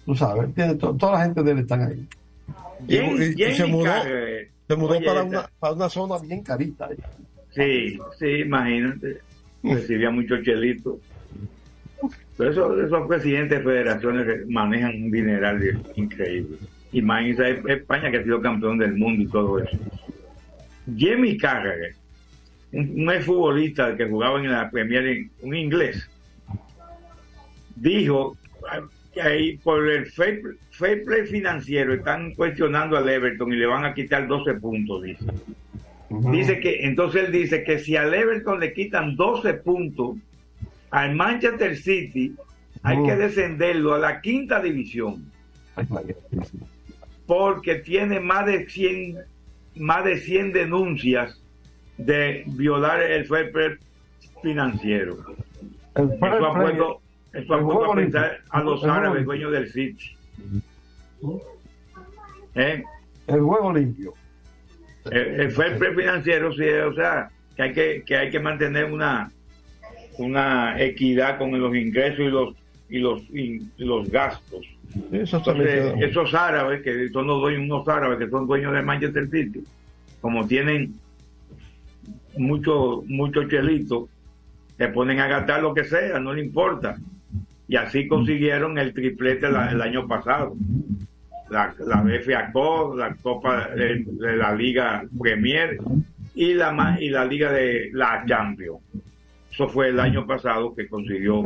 Tú 0.06 0.14
sabes, 0.14 0.54
tiene 0.54 0.74
to- 0.76 0.94
toda 0.94 1.12
la 1.18 1.24
gente 1.24 1.42
de 1.42 1.52
él 1.52 1.59
están 1.59 1.83
ahí. 1.83 2.06
Y, 2.87 2.87
Bien- 2.87 3.16
y- 3.18 3.24
y 3.24 3.35
bien 3.35 3.54
se 3.54 3.66
mudó, 3.66 3.92
se 4.68 4.76
mudó 4.76 4.92
Oye, 4.96 5.06
para, 5.06 5.22
una, 5.24 5.50
para 5.59 5.74
una 5.74 5.88
zona 5.88 6.18
bien 6.18 6.42
carita. 6.42 6.88
Sí, 7.54 7.98
sí, 8.18 8.26
imagínate. 8.44 9.18
Recibía 9.62 10.10
muchos 10.10 10.42
chelitos. 10.42 10.96
Pero 12.36 12.50
eso- 12.50 12.80
esos 12.82 13.06
presidentes 13.06 13.58
de 13.58 13.64
federaciones 13.64 14.26
que 14.26 14.44
manejan 14.52 15.02
un 15.02 15.10
dineral 15.10 15.82
increíble. 15.96 16.56
Y 16.92 17.02
más 17.02 17.22
España 17.66 18.10
que 18.10 18.18
ha 18.18 18.22
sido 18.24 18.40
campeón 18.40 18.78
del 18.78 18.94
mundo 18.94 19.22
y 19.22 19.26
todo 19.28 19.58
eso. 19.58 19.78
Jamie 20.96 21.36
Carragher, 21.36 21.94
un, 22.72 23.02
un 23.02 23.10
exfutbolista 23.12 23.96
que 23.96 24.06
jugaba 24.06 24.40
en 24.42 24.50
la 24.50 24.70
Premier, 24.70 25.26
un 25.42 25.54
inglés, 25.54 26.08
dijo 27.76 28.36
que 29.12 29.20
ahí 29.22 29.56
por 29.58 29.88
el 29.88 30.06
fair, 30.06 30.40
fair 30.70 31.04
play 31.04 31.26
financiero 31.26 31.94
están 31.94 32.32
cuestionando 32.34 32.96
al 32.96 33.08
Everton 33.08 33.52
y 33.52 33.56
le 33.56 33.66
van 33.66 33.84
a 33.84 33.94
quitar 33.94 34.26
12 34.26 34.54
puntos, 34.54 35.02
dice. 35.02 35.24
Dice 36.10 36.58
que, 36.58 36.86
entonces 36.86 37.26
él 37.26 37.32
dice 37.32 37.62
que 37.62 37.78
si 37.78 37.94
al 37.94 38.12
Everton 38.12 38.58
le 38.58 38.72
quitan 38.72 39.14
12 39.14 39.54
puntos, 39.54 40.16
al 40.90 41.14
Manchester 41.14 41.76
City 41.76 42.34
hay 42.82 43.02
que 43.04 43.14
descenderlo 43.14 43.94
a 43.94 43.98
la 43.98 44.20
quinta 44.20 44.60
división 44.60 45.30
Ay, 45.76 45.86
porque 47.26 47.76
tiene 47.76 48.18
más 48.18 48.46
de 48.46 48.68
100 48.68 49.18
más 49.76 50.04
de 50.04 50.18
100 50.18 50.52
denuncias 50.52 51.40
de 51.96 52.42
violar 52.46 53.00
el 53.02 53.24
fair 53.26 53.78
financiero. 54.42 55.16
El 55.94 56.10
Eso 56.12 56.46
ha 56.46 56.54
puesto, 56.54 57.00
eso 57.32 57.54
ha 57.54 57.58
el 57.58 57.64
puesto 57.64 57.64
juego 57.64 57.92
a 57.92 57.96
pensar 57.96 58.38
a 58.50 58.62
los 58.62 58.84
árabes 58.84 59.24
dueños 59.24 59.52
del 59.52 59.70
City. 59.70 60.16
¿Eh? 62.54 62.82
El 63.28 63.40
juego 63.40 63.72
limpio. 63.72 64.14
El, 65.10 65.40
el 65.40 65.50
fair 65.52 65.78
play 65.78 65.94
financiero, 65.94 66.52
sí, 66.52 66.62
o 66.68 66.92
sea, 66.94 67.30
que 67.56 67.62
hay 67.62 67.72
que, 67.72 68.02
que 68.06 68.16
hay 68.16 68.30
que 68.30 68.40
mantener 68.40 68.84
una, 68.92 69.30
una 70.18 70.80
equidad 70.80 71.38
con 71.38 71.58
los 71.58 71.74
ingresos 71.74 72.20
y 72.20 72.28
los 72.28 72.54
y 72.88 72.98
los 72.98 73.22
y 73.30 73.60
los 73.78 74.10
gastos. 74.10 74.66
Entonces, 75.60 75.92
esos 76.10 76.34
árabes 76.34 76.82
que 76.82 77.08
son 77.10 77.26
los 77.28 77.40
dueños, 77.40 77.62
unos 77.62 77.88
árabes 77.88 78.18
que 78.18 78.28
son 78.28 78.46
dueños 78.46 78.72
de 78.72 78.82
Manchester 78.82 79.28
City, 79.30 79.62
como 80.20 80.46
tienen 80.46 80.94
mucho, 82.36 83.02
mucho 83.06 83.48
chelito, 83.48 84.08
se 84.76 84.88
ponen 84.88 85.20
a 85.20 85.26
gastar 85.28 85.62
lo 85.62 85.74
que 85.74 85.84
sea, 85.84 86.18
no 86.20 86.32
le 86.34 86.42
importa. 86.42 86.96
Y 87.68 87.76
así 87.76 88.08
consiguieron 88.08 88.78
el 88.78 88.92
triplete 88.92 89.48
la- 89.50 89.70
el 89.70 89.80
año 89.80 90.08
pasado. 90.08 90.56
La, 91.50 91.74
la 91.86 92.04
FA 92.22 92.52
Cup, 92.52 92.96
la 92.96 93.14
Copa 93.14 93.68
de, 93.68 94.04
la 94.18 94.54
Liga 94.54 95.04
Premier 95.18 95.78
y 96.34 96.54
la, 96.54 96.96
y 97.00 97.08
la 97.08 97.24
Liga 97.24 97.50
de 97.52 97.90
la 97.92 98.24
Champions. 98.26 98.80
Eso 99.50 99.68
fue 99.68 99.88
el 99.88 99.98
año 99.98 100.26
pasado 100.26 100.74
que 100.74 100.88
consiguió 100.88 101.44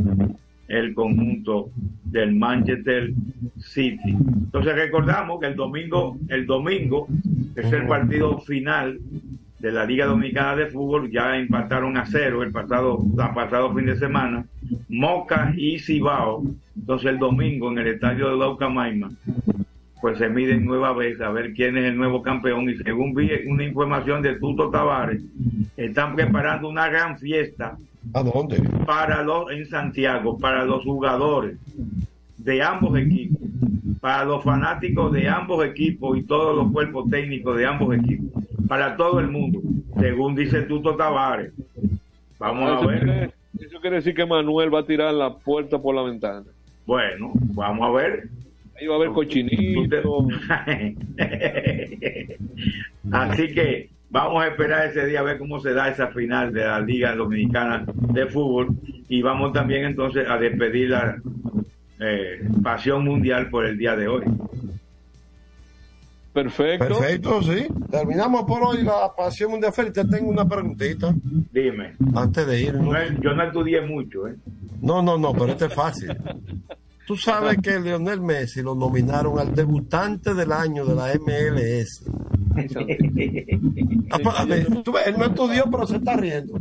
el 0.69 0.95
conjunto 0.95 1.71
del 2.05 2.35
Manchester 2.35 3.13
City. 3.59 4.11
Entonces 4.11 4.75
recordamos 4.75 5.41
que 5.41 5.47
el 5.47 5.57
domingo, 5.57 6.17
el 6.29 6.47
domingo 6.47 7.09
es 7.57 7.73
el 7.73 7.87
partido 7.87 8.39
final 8.41 8.99
de 9.59 9.73
la 9.73 9.87
Liga 9.87 10.07
Dominicana 10.07 10.57
de 10.57 10.67
Fútbol, 10.67 11.11
ya 11.11 11.39
empataron 11.39 11.97
a 11.97 12.05
cero 12.05 12.43
el 12.43 12.53
pasado, 12.53 12.99
la 13.17 13.33
pasado 13.33 13.75
fin 13.75 13.87
de 13.87 13.97
semana, 13.97 14.45
Moca 14.91 15.55
y 15.57 15.79
Cibao. 15.79 16.45
Entonces 16.77 17.11
el 17.13 17.19
domingo 17.19 17.71
en 17.73 17.79
el 17.79 17.87
estadio 17.87 18.29
de 18.29 18.37
Laucamaima, 18.37 19.11
pues 20.05 20.19
se 20.19 20.29
miden 20.29 20.67
nueva 20.67 20.93
vez 20.93 21.19
a 21.23 21.31
ver 21.31 21.55
quién 21.55 21.79
es 21.79 21.87
el 21.87 21.97
nuevo 21.97 22.21
campeón 22.21 22.69
y 22.69 22.77
según 22.77 23.15
vi 23.15 23.31
una 23.47 23.65
información 23.65 24.21
de 24.21 24.35
Tuto 24.35 24.69
Tavares, 24.69 25.23
están 25.79 26.15
preparando 26.15 26.69
una 26.69 26.91
gran 26.91 27.19
fiesta 27.19 27.79
¿A 28.13 28.23
dónde? 28.23 28.61
para 28.85 29.23
los 29.23 29.51
en 29.51 29.65
Santiago, 29.65 30.39
para 30.39 30.67
los 30.67 30.85
jugadores 30.85 31.57
de 32.37 32.63
ambos 32.63 32.99
equipos, 32.99 33.49
para 34.03 34.27
los 34.27 34.45
fanáticos 34.45 35.11
de 35.11 35.27
ambos 35.27 35.65
equipos 35.65 36.19
y 36.19 36.23
todos 36.25 36.55
los 36.55 36.71
cuerpos 36.71 37.09
técnicos 37.09 37.57
de 37.57 37.65
ambos 37.65 37.97
equipos, 37.97 38.45
para 38.69 38.99
todo 38.99 39.21
el 39.21 39.29
mundo, 39.29 39.63
según 39.99 40.35
dice 40.35 40.65
Tuto 40.65 40.97
Tavares. 40.97 41.51
Vamos 42.39 42.71
a 42.71 42.87
ver. 42.87 43.05
quiere, 43.05 43.31
eso 43.59 43.81
quiere 43.81 43.97
decir 43.97 44.15
que 44.15 44.27
Manuel 44.27 44.75
va 44.75 44.81
a 44.81 44.87
tirar 44.87 45.15
la 45.15 45.35
puerta 45.35 45.79
por 45.79 45.95
la 45.95 46.03
ventana. 46.03 46.45
Bueno, 46.85 47.33
vamos 47.55 47.89
a 47.89 47.91
ver. 47.91 48.29
Ahí 48.81 48.87
va 48.87 48.95
a 48.95 48.97
haber 48.99 49.11
cochinito. 49.11 50.27
Así 53.13 53.55
que 53.55 53.91
vamos 54.11 54.43
a 54.45 54.49
esperar 54.49 54.87
ese 54.89 55.07
día 55.07 55.21
a 55.21 55.23
ver 55.23 55.39
cómo 55.39 55.61
se 55.61 55.73
da 55.73 55.89
esa 55.89 56.09
final 56.09 56.53
de 56.53 56.65
la 56.65 56.81
Liga 56.81 57.15
Dominicana 57.15 57.85
de 58.13 58.27
Fútbol 58.27 58.69
y 59.09 59.23
vamos 59.23 59.53
también 59.53 59.85
entonces 59.85 60.29
a 60.29 60.37
despedir 60.39 60.91
la 60.91 61.17
eh, 62.01 62.41
Pasión 62.63 63.05
Mundial 63.05 63.49
por 63.51 63.65
el 63.67 63.79
día 63.79 63.95
de 63.97 64.09
hoy. 64.09 64.25
Perfecto. 66.33 66.89
Perfecto, 66.89 67.43
sí. 67.45 67.69
Terminamos 67.93 68.43
por 68.43 68.61
hoy 68.65 68.83
la 68.83 69.13
pasión 69.17 69.53
mundial. 69.53 69.73
Félix, 69.73 69.93
te 69.95 70.05
tengo 70.05 70.31
una 70.31 70.45
preguntita 70.49 71.15
Dime. 71.53 71.93
antes 72.17 72.45
de 72.45 72.61
ir. 72.61 72.75
¿no? 72.75 72.83
No 72.91 72.97
es- 72.99 73.13
yo 73.21 73.35
no 73.35 73.45
estudié 73.45 73.81
mucho, 73.83 74.27
¿eh? 74.27 74.35
No, 74.83 75.01
no, 75.01 75.17
no, 75.17 75.33
pero 75.33 75.47
este 75.53 75.67
es 75.67 75.75
fácil. 75.75 76.09
Tú 77.07 77.17
sabes 77.17 77.59
que 77.63 77.79
Lionel 77.81 78.21
Messi 78.21 78.63
lo 78.63 78.75
nominaron 78.75 79.39
al 79.39 79.55
debutante 79.55 80.33
del 80.35 80.53
año 80.53 80.85
de 80.87 80.95
la 80.95 81.13
MLS. 81.19 82.03
Ah, 84.11 84.47
tú 84.85 84.93
ves, 84.93 85.07
él 85.07 85.15
no 85.19 85.25
estudió, 85.27 85.65
pero 85.71 85.87
se 85.87 85.97
está 85.97 86.17
riendo. 86.17 86.55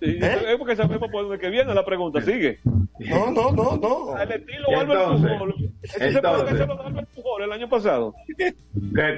Sí, 0.00 0.18
Es 0.20 0.56
porque 0.58 0.76
sabemos 0.76 1.08
por 1.10 1.22
dónde 1.22 1.38
que 1.38 1.48
viene 1.48 1.74
la 1.74 1.84
pregunta. 1.84 2.20
Sigue. 2.20 2.58
No, 2.98 3.30
no, 3.30 3.50
no, 3.52 3.76
no. 3.76 4.14
Al 4.14 4.30
estilo 4.32 4.68
Albert 4.78 5.22
Pujol. 5.22 5.54
Ese 5.82 5.92
se 5.92 5.98
puede 5.98 6.16
entonces. 6.16 6.52
hacer 6.54 6.68
lo 6.68 6.82
Albert 6.86 7.08
Pujol 7.14 7.42
el 7.42 7.52
año 7.52 7.68
pasado. 7.68 8.14
¿Qué- 8.36 8.54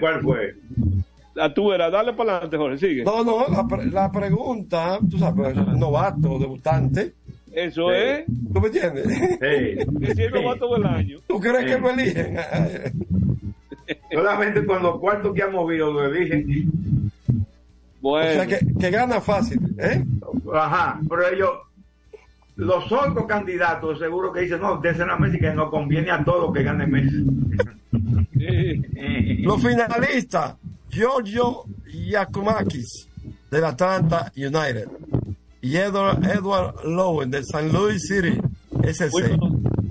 ¿Cuál 0.01 0.21
fue? 0.23 0.55
La 1.35 1.53
tú 1.53 1.73
era, 1.73 1.91
dale 1.91 2.13
para 2.15 2.33
adelante, 2.37 2.57
Jorge, 2.57 2.79
sigue. 2.79 3.05
No, 3.05 3.23
no, 3.25 3.47
la, 3.49 3.67
pre- 3.67 3.87
la 3.87 4.11
pregunta, 4.11 4.99
tú 5.11 5.19
sabes, 5.19 5.55
novato, 5.57 6.39
debutante. 6.39 7.15
Eso 7.57 7.89
Sí. 7.91 7.97
es. 7.97 8.25
¿Tú 8.53 8.61
me 8.61 8.67
entiendes? 8.69 9.07
Sí. 9.07 9.99
Que 10.01 10.15
si 10.15 10.23
es 10.25 10.31
novato 10.33 10.75
del 10.75 10.87
año. 10.87 11.19
¿Tú 11.27 11.41
crees 11.41 11.65
que 11.65 11.75
Sí. 11.75 11.81
lo 11.81 11.91
eligen? 11.91 12.37
Solamente 14.13 14.65
con 14.67 14.83
los 14.83 14.99
cuartos 15.01 15.35
que 15.35 15.43
ha 15.43 15.49
movido 15.49 15.93
lo 15.93 16.05
eligen. 16.07 17.11
O 18.03 18.11
Bueno, 18.11 18.33
sea, 18.33 18.47
que, 18.47 18.67
que 18.79 18.91
gana 18.91 19.21
fácil, 19.21 19.59
¿eh? 19.79 20.05
Ajá, 20.55 21.01
pero 21.09 21.29
ellos, 21.29 21.51
los 22.57 22.93
otros 22.93 23.27
candidatos 23.27 23.99
seguro 23.99 24.33
que 24.33 24.41
dicen, 24.41 24.61
no, 24.61 24.77
desen 24.79 25.09
a 25.11 25.17
Messi 25.17 25.39
que 25.39 25.53
nos 25.55 25.71
conviene 25.71 26.11
a 26.11 26.23
todos 26.25 26.53
que 26.53 26.63
gane 26.63 26.87
Messi. 26.87 27.25
sí. 28.35 29.37
Los 29.43 29.63
finalistas, 29.63 30.55
Giorgio 30.91 31.65
Giacomakis 31.87 33.09
del 33.51 33.65
Atlanta 33.65 34.31
United 34.37 34.89
y 35.67 35.77
Edward, 35.77 36.25
Edward 36.25 36.85
Lowen 36.85 37.29
del 37.29 37.45
San 37.45 37.73
Luis 37.73 38.07
City 38.07 38.39
SC. 38.85 39.05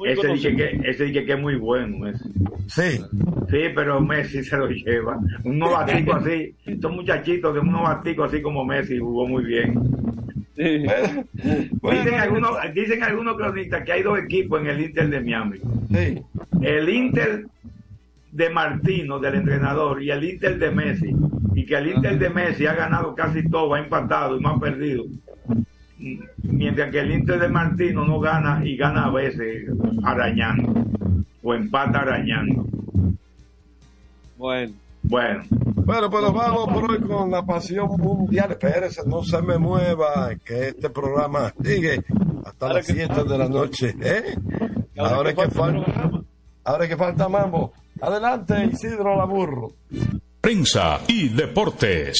ese 0.06 0.28
dice 0.30 0.56
que, 0.56 0.80
ese 0.86 1.04
dice 1.06 1.26
que 1.26 1.34
es 1.34 1.40
muy 1.40 1.58
bueno, 1.58 1.98
Messi. 1.98 2.30
Sí. 2.68 3.02
Sí, 3.50 3.60
pero 3.76 4.00
Messi 4.00 4.42
se 4.44 4.56
lo 4.56 4.70
lleva. 4.70 5.20
Un 5.44 5.60
novatico 5.60 6.16
así, 6.16 6.56
estos 6.66 6.92
muchachitos 6.94 7.54
de 7.54 7.60
un 7.60 7.72
novatico 7.74 8.24
así 8.24 8.42
como 8.42 8.64
Messi 8.64 9.00
jugó 9.00 9.28
muy 9.28 9.44
bien. 9.44 9.74
Sí. 10.56 10.64
Dicen 11.34 12.14
algunos, 12.14 12.52
dicen 12.74 13.04
algunos 13.04 13.36
cronistas 13.36 13.84
que 13.84 13.92
hay 13.92 14.04
dos 14.04 14.18
equipos 14.18 14.62
en 14.62 14.68
el 14.68 14.82
Inter 14.82 15.10
de 15.10 15.20
Miami. 15.20 15.60
Sí. 15.92 16.22
El 16.62 16.88
Inter 16.88 17.46
de 18.32 18.50
Martino, 18.50 19.20
del 19.20 19.36
entrenador, 19.36 20.02
y 20.02 20.10
el 20.10 20.24
Inter 20.24 20.58
de 20.58 20.72
Messi. 20.72 21.14
Y 21.54 21.66
que 21.66 21.76
el 21.76 21.88
Inter 21.88 22.18
de 22.18 22.30
Messi 22.30 22.66
ha 22.66 22.74
ganado 22.74 23.14
casi 23.14 23.50
todo, 23.50 23.74
ha 23.74 23.80
empatado 23.80 24.38
y 24.38 24.42
no 24.42 24.50
ha 24.52 24.60
perdido. 24.60 25.04
Mientras 26.44 26.92
que 26.92 27.00
el 27.00 27.12
Inter 27.12 27.40
de 27.40 27.50
Martino 27.50 28.06
no 28.06 28.20
gana 28.20 28.62
y 28.64 28.78
gana 28.78 29.06
a 29.06 29.12
veces 29.12 29.66
arañando. 30.04 30.86
O 31.44 31.54
empata 31.54 32.00
arañando. 32.00 32.66
Bueno. 34.38 34.74
Bueno, 35.08 35.44
Bueno, 35.76 36.10
pues 36.10 36.24
nos 36.24 36.34
vamos 36.34 36.68
por 36.68 36.92
hoy 36.92 37.00
con 37.00 37.30
la 37.30 37.46
pasión 37.46 37.88
mundial. 37.98 38.52
Espérese, 38.52 39.04
no 39.06 39.24
se 39.24 39.40
me 39.42 39.58
mueva, 39.60 40.32
que 40.44 40.70
este 40.70 40.90
programa 40.90 41.54
sigue 41.64 42.04
hasta 42.44 42.66
Ahora 42.66 42.80
las 42.80 42.88
que 42.88 42.94
7 42.94 43.24
de 43.24 43.38
la 43.38 43.48
noche. 43.48 43.96
¿eh? 44.02 44.36
Ahora 44.98 45.30
es 45.30 45.36
que 45.36 45.50
falta, 45.52 46.12
ahora 46.64 46.84
es 46.86 46.90
que 46.90 46.98
falta 46.98 47.30
mambo. 47.30 47.74
Adelante, 48.02 48.66
Isidro 48.72 49.16
Laburro. 49.16 49.74
Prensa 50.42 51.00
y 51.08 51.30
deportes. 51.30 52.20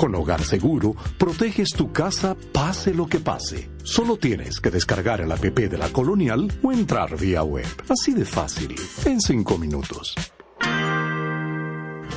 Con 0.00 0.14
Hogar 0.14 0.42
Seguro, 0.42 0.96
proteges 1.18 1.74
tu 1.76 1.92
casa 1.92 2.34
pase 2.54 2.94
lo 2.94 3.06
que 3.06 3.18
pase. 3.18 3.68
Solo 3.82 4.16
tienes 4.16 4.58
que 4.58 4.70
descargar 4.70 5.20
el 5.20 5.30
app 5.30 5.42
de 5.42 5.76
la 5.76 5.90
Colonial 5.90 6.50
o 6.62 6.72
entrar 6.72 7.18
vía 7.18 7.42
web. 7.42 7.66
Así 7.86 8.14
de 8.14 8.24
fácil, 8.24 8.74
en 9.04 9.20
cinco 9.20 9.58
minutos. 9.58 10.14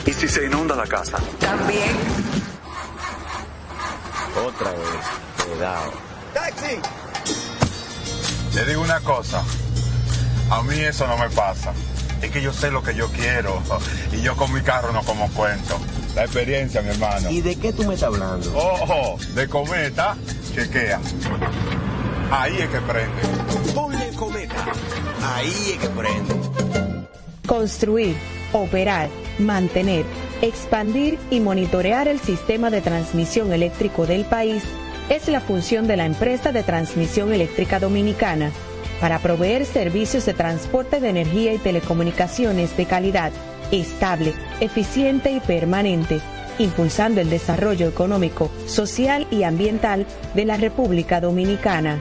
¿Y 0.05 0.13
si 0.13 0.29
se 0.29 0.45
inunda 0.45 0.77
la 0.77 0.88
casa? 0.88 1.17
También. 1.41 1.93
Otra 4.47 4.71
vez, 4.71 5.45
cuidado. 5.45 5.91
¡Taxi! 6.34 6.77
Le 8.55 8.65
digo 8.65 8.81
una 8.81 9.01
cosa. 9.01 9.43
A 10.49 10.63
mí 10.63 10.79
eso 10.79 11.05
no 11.05 11.17
me 11.17 11.29
pasa. 11.31 11.73
Es 12.21 12.31
que 12.31 12.41
yo 12.41 12.53
sé 12.53 12.71
lo 12.71 12.81
que 12.81 12.95
yo 12.95 13.09
quiero. 13.09 13.61
Y 14.13 14.21
yo 14.21 14.38
con 14.38 14.53
mi 14.53 14.61
carro 14.61 14.93
no 14.93 15.01
como 15.01 15.27
cuento. 15.31 15.77
La 16.16 16.26
experiencia, 16.26 16.82
mi 16.82 16.89
hermano. 16.89 17.32
¿Y 17.32 17.41
de 17.41 17.55
qué 17.55 17.74
tú 17.74 17.84
me 17.86 17.95
estás 17.95 18.14
hablando? 18.14 18.55
Ojo, 18.55 19.18
de 19.34 19.47
cometa, 19.47 20.16
chequea. 20.53 20.99
Ahí 22.32 22.57
es 22.57 22.70
que 22.70 22.80
prende. 22.82 23.74
Ponle 23.74 24.09
cometa. 24.16 24.66
Ahí 25.24 25.72
es 25.72 25.78
que 25.78 25.88
prende. 25.89 26.34
Construir, 27.47 28.16
operar, 28.53 29.09
mantener, 29.39 30.05
expandir 30.41 31.18
y 31.32 31.39
monitorear 31.39 32.07
el 32.07 32.20
sistema 32.20 32.70
de 32.70 32.82
transmisión 32.82 33.51
eléctrico 33.51 34.05
del 34.05 34.26
país 34.26 34.64
es 35.09 35.28
la 35.28 35.41
función 35.41 35.88
de 35.88 35.97
la 35.97 36.05
empresa 36.05 36.51
de 36.51 36.64
transmisión 36.64 37.34
eléctrica 37.34 37.80
dominicana 37.80 38.51
para 39.01 39.20
proveer 39.20 39.66
servicios 39.66 40.26
de 40.26 40.34
transporte 40.34 40.99
de 40.99 41.09
energía 41.09 41.53
y 41.53 41.57
telecomunicaciones 41.57 42.78
de 42.78 42.86
calidad, 42.86 43.32
estable, 43.74 44.34
eficiente 44.59 45.32
y 45.32 45.39
permanente, 45.39 46.21
impulsando 46.59 47.21
el 47.21 47.30
desarrollo 47.30 47.88
económico, 47.88 48.51
social 48.65 49.28
y 49.32 49.43
ambiental 49.43 50.05
de 50.36 50.45
la 50.45 50.57
República 50.57 51.19
Dominicana. 51.19 51.99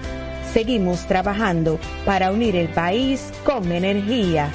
Seguimos 0.52 1.06
trabajando 1.06 1.78
para 2.04 2.30
unir 2.30 2.56
el 2.56 2.68
país 2.68 3.32
con 3.44 3.72
energía. 3.72 4.50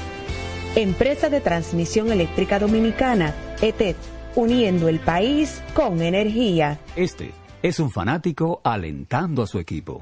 Empresa 0.76 1.30
de 1.30 1.41
Transmisión 1.41 2.11
Eléctrica 2.11 2.59
Dominicana, 2.59 3.34
ETED, 3.61 3.95
uniendo 4.36 4.88
el 4.88 4.99
país 4.99 5.61
con 5.74 6.01
energía. 6.03 6.80
Este 6.95 7.32
es 7.63 7.80
un 7.80 7.89
fanático 7.89 8.61
alentando 8.63 9.41
a 9.41 9.47
su 9.47 9.57
equipo. 9.57 10.01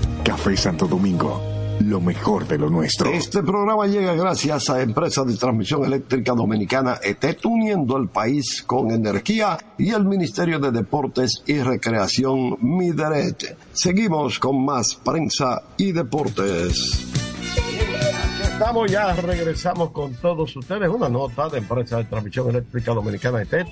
Café 0.23 0.55
Santo 0.55 0.87
Domingo, 0.87 1.41
lo 1.79 1.99
mejor 1.99 2.47
de 2.47 2.57
lo 2.57 2.69
nuestro. 2.69 3.09
Este 3.09 3.41
programa 3.41 3.87
llega 3.87 4.13
gracias 4.13 4.69
a 4.69 4.81
Empresa 4.81 5.23
de 5.23 5.35
Transmisión 5.35 5.83
Eléctrica 5.83 6.33
Dominicana 6.33 6.99
ETET, 7.01 7.43
uniendo 7.45 7.97
el 7.97 8.07
país 8.07 8.63
con 8.65 8.91
energía 8.91 9.57
y 9.79 9.89
el 9.89 10.05
Ministerio 10.05 10.59
de 10.59 10.71
Deportes 10.71 11.43
y 11.47 11.59
Recreación 11.59 12.57
Mideret. 12.61 13.57
Seguimos 13.73 14.37
con 14.37 14.63
más 14.63 14.95
prensa 14.95 15.63
y 15.77 15.91
deportes. 15.91 17.07
Aquí 17.51 18.43
estamos 18.43 18.91
ya, 18.91 19.13
regresamos 19.13 19.89
con 19.89 20.13
todos 20.15 20.55
ustedes. 20.55 20.87
Una 20.87 21.09
nota 21.09 21.49
de 21.49 21.57
Empresa 21.57 21.97
de 21.97 22.03
Transmisión 22.03 22.49
Eléctrica 22.49 22.93
Dominicana 22.93 23.41
ETET. 23.41 23.67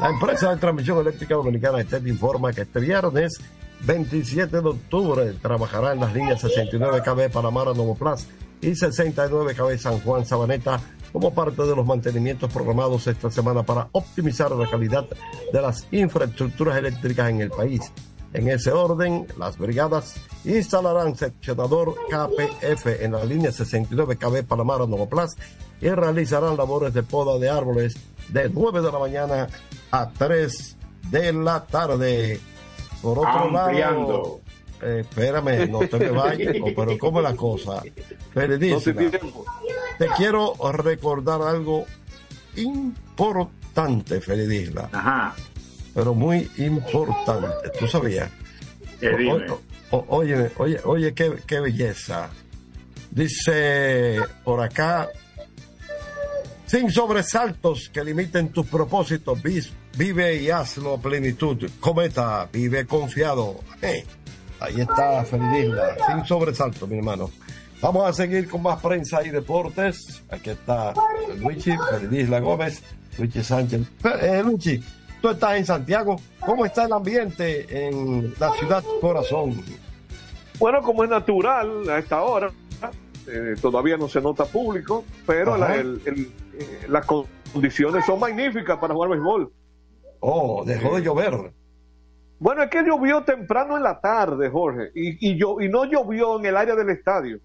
La 0.00 0.08
Empresa 0.10 0.50
de 0.50 0.56
Transmisión 0.56 0.98
Eléctrica 0.98 1.36
Dominicana 1.36 1.80
ETET 1.80 2.04
informa 2.08 2.52
que 2.52 2.62
este 2.62 2.80
viernes 2.80 3.40
27 3.84 4.60
de 4.60 4.68
octubre 4.68 5.32
trabajará 5.42 5.92
en 5.92 6.00
las 6.00 6.14
líneas 6.14 6.40
69 6.40 7.02
KB 7.02 7.32
Panamá 7.32 7.64
Novo 7.64 7.96
Plus 7.96 8.26
y 8.60 8.74
69 8.74 9.54
KB 9.54 9.76
San 9.78 9.98
Juan 10.00 10.24
Sabaneta 10.24 10.80
como 11.12 11.34
parte 11.34 11.62
de 11.62 11.76
los 11.76 11.84
mantenimientos 11.84 12.50
programados 12.52 13.06
esta 13.06 13.30
semana 13.30 13.64
para 13.64 13.88
optimizar 13.92 14.52
la 14.52 14.70
calidad 14.70 15.06
de 15.52 15.60
las 15.60 15.86
infraestructuras 15.90 16.78
eléctricas 16.78 17.28
en 17.28 17.40
el 17.40 17.50
país. 17.50 17.92
En 18.32 18.48
ese 18.48 18.70
orden, 18.70 19.26
las 19.36 19.58
brigadas 19.58 20.14
instalarán 20.44 21.16
seccionador 21.16 21.94
KPF 22.08 23.02
en 23.02 23.12
la 23.12 23.24
línea 23.24 23.52
69 23.52 24.16
KB 24.16 24.44
Panamá 24.44 24.78
Nuevo 24.78 25.08
Plus 25.08 25.32
y 25.82 25.88
realizarán 25.88 26.56
labores 26.56 26.94
de 26.94 27.02
poda 27.02 27.38
de 27.38 27.50
árboles 27.50 27.94
de 28.28 28.48
9 28.48 28.80
de 28.80 28.92
la 28.92 28.98
mañana 28.98 29.48
a 29.90 30.08
3 30.08 30.76
de 31.10 31.32
la 31.32 31.66
tarde. 31.66 32.40
Por 33.02 33.18
otro 33.18 33.50
lado, 33.50 34.40
eh, 34.80 35.00
espérame, 35.00 35.68
no 35.70 35.80
te 35.80 35.98
me 35.98 36.10
vayas, 36.10 36.54
pero 36.76 36.98
¿cómo 36.98 37.18
es 37.18 37.24
la 37.24 37.36
cosa? 37.36 37.82
Felicísima. 38.32 39.02
Te 39.98 40.06
quiero 40.16 40.54
recordar 40.72 41.42
algo 41.42 41.84
importante, 42.56 44.20
Feridisla. 44.20 44.88
Ajá. 44.92 45.34
Pero 45.94 46.14
muy 46.14 46.50
importante. 46.58 47.70
¿Tú 47.78 47.86
sabías? 47.86 48.30
¿Qué 49.00 49.10
dime? 49.16 49.46
O- 49.50 49.96
o- 49.96 50.06
óyeme, 50.18 50.50
oye, 50.58 50.80
oye, 50.84 51.12
qué, 51.12 51.34
qué 51.46 51.60
belleza. 51.60 52.30
Dice 53.10 54.18
por 54.42 54.62
acá, 54.62 55.08
sin 56.66 56.90
sobresaltos 56.90 57.90
que 57.92 58.02
limiten 58.02 58.48
tus 58.50 58.66
propósitos, 58.66 59.42
vis- 59.42 59.72
vive 59.96 60.36
y 60.36 60.50
hazlo 60.50 60.94
a 60.94 60.98
plenitud. 60.98 61.68
Cometa, 61.80 62.48
vive 62.52 62.86
confiado. 62.86 63.56
Eh, 63.80 64.04
ahí 64.60 64.80
está 64.80 65.24
Feridisla, 65.24 65.96
sin 66.06 66.24
sobresaltos, 66.24 66.88
mi 66.88 66.98
hermano. 66.98 67.30
Vamos 67.80 68.08
a 68.08 68.12
seguir 68.12 68.48
con 68.48 68.62
más 68.62 68.80
prensa 68.80 69.24
y 69.24 69.30
deportes. 69.30 70.22
Aquí 70.30 70.50
está 70.50 70.94
Luigi, 71.38 71.72
Feridisla 71.90 72.40
Gómez, 72.40 72.82
Luigi 73.18 73.42
Sánchez. 73.42 73.80
Eh, 74.20 74.40
Luigi, 74.44 74.80
tú 75.20 75.30
estás 75.30 75.56
en 75.56 75.66
Santiago. 75.66 76.16
¿Cómo 76.40 76.64
está 76.64 76.84
el 76.84 76.92
ambiente 76.92 77.86
en 77.88 78.34
la 78.38 78.52
ciudad 78.52 78.84
corazón? 79.00 79.60
Bueno, 80.60 80.80
como 80.82 81.02
es 81.02 81.10
natural 81.10 81.88
a 81.90 81.98
esta 81.98 82.22
hora, 82.22 82.52
eh, 83.26 83.54
todavía 83.60 83.96
no 83.96 84.08
se 84.08 84.20
nota 84.20 84.44
público, 84.44 85.04
pero 85.26 85.56
la- 85.56 85.74
el- 85.74 86.00
el- 86.04 86.32
eh, 86.58 86.86
las 86.88 87.04
condiciones 87.06 88.04
son 88.06 88.20
magníficas 88.20 88.78
para 88.78 88.94
jugar 88.94 89.10
béisbol. 89.10 89.50
Oh, 90.24 90.62
dejó 90.64 90.94
de 90.96 91.02
llover. 91.02 91.52
Bueno, 92.38 92.62
es 92.62 92.70
que 92.70 92.82
llovió 92.84 93.22
temprano 93.24 93.76
en 93.76 93.82
la 93.82 94.00
tarde, 94.00 94.48
Jorge, 94.50 94.90
y, 94.94 95.30
y, 95.32 95.36
yo, 95.38 95.60
y 95.60 95.68
no 95.68 95.84
llovió 95.84 96.38
en 96.38 96.46
el 96.46 96.56
área 96.56 96.74
del 96.76 96.90
estadio. 96.90 97.38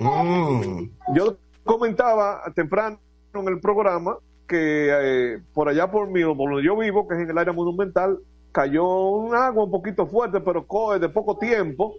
Mm. 0.00 0.82
Yo 1.14 1.36
comentaba 1.64 2.42
temprano 2.54 2.98
en 3.34 3.48
el 3.48 3.60
programa 3.60 4.18
que 4.48 4.88
eh, 4.90 5.38
por 5.52 5.68
allá 5.68 5.90
por 5.90 6.08
mí, 6.08 6.22
por 6.24 6.50
donde 6.50 6.64
yo 6.64 6.76
vivo, 6.76 7.06
que 7.06 7.14
es 7.16 7.20
en 7.22 7.30
el 7.30 7.38
área 7.38 7.52
monumental, 7.52 8.18
cayó 8.50 8.84
un 9.10 9.34
agua 9.34 9.64
un 9.64 9.70
poquito 9.70 10.06
fuerte, 10.06 10.40
pero 10.40 10.66
co- 10.66 10.98
de 10.98 11.08
poco 11.08 11.36
tiempo. 11.38 11.94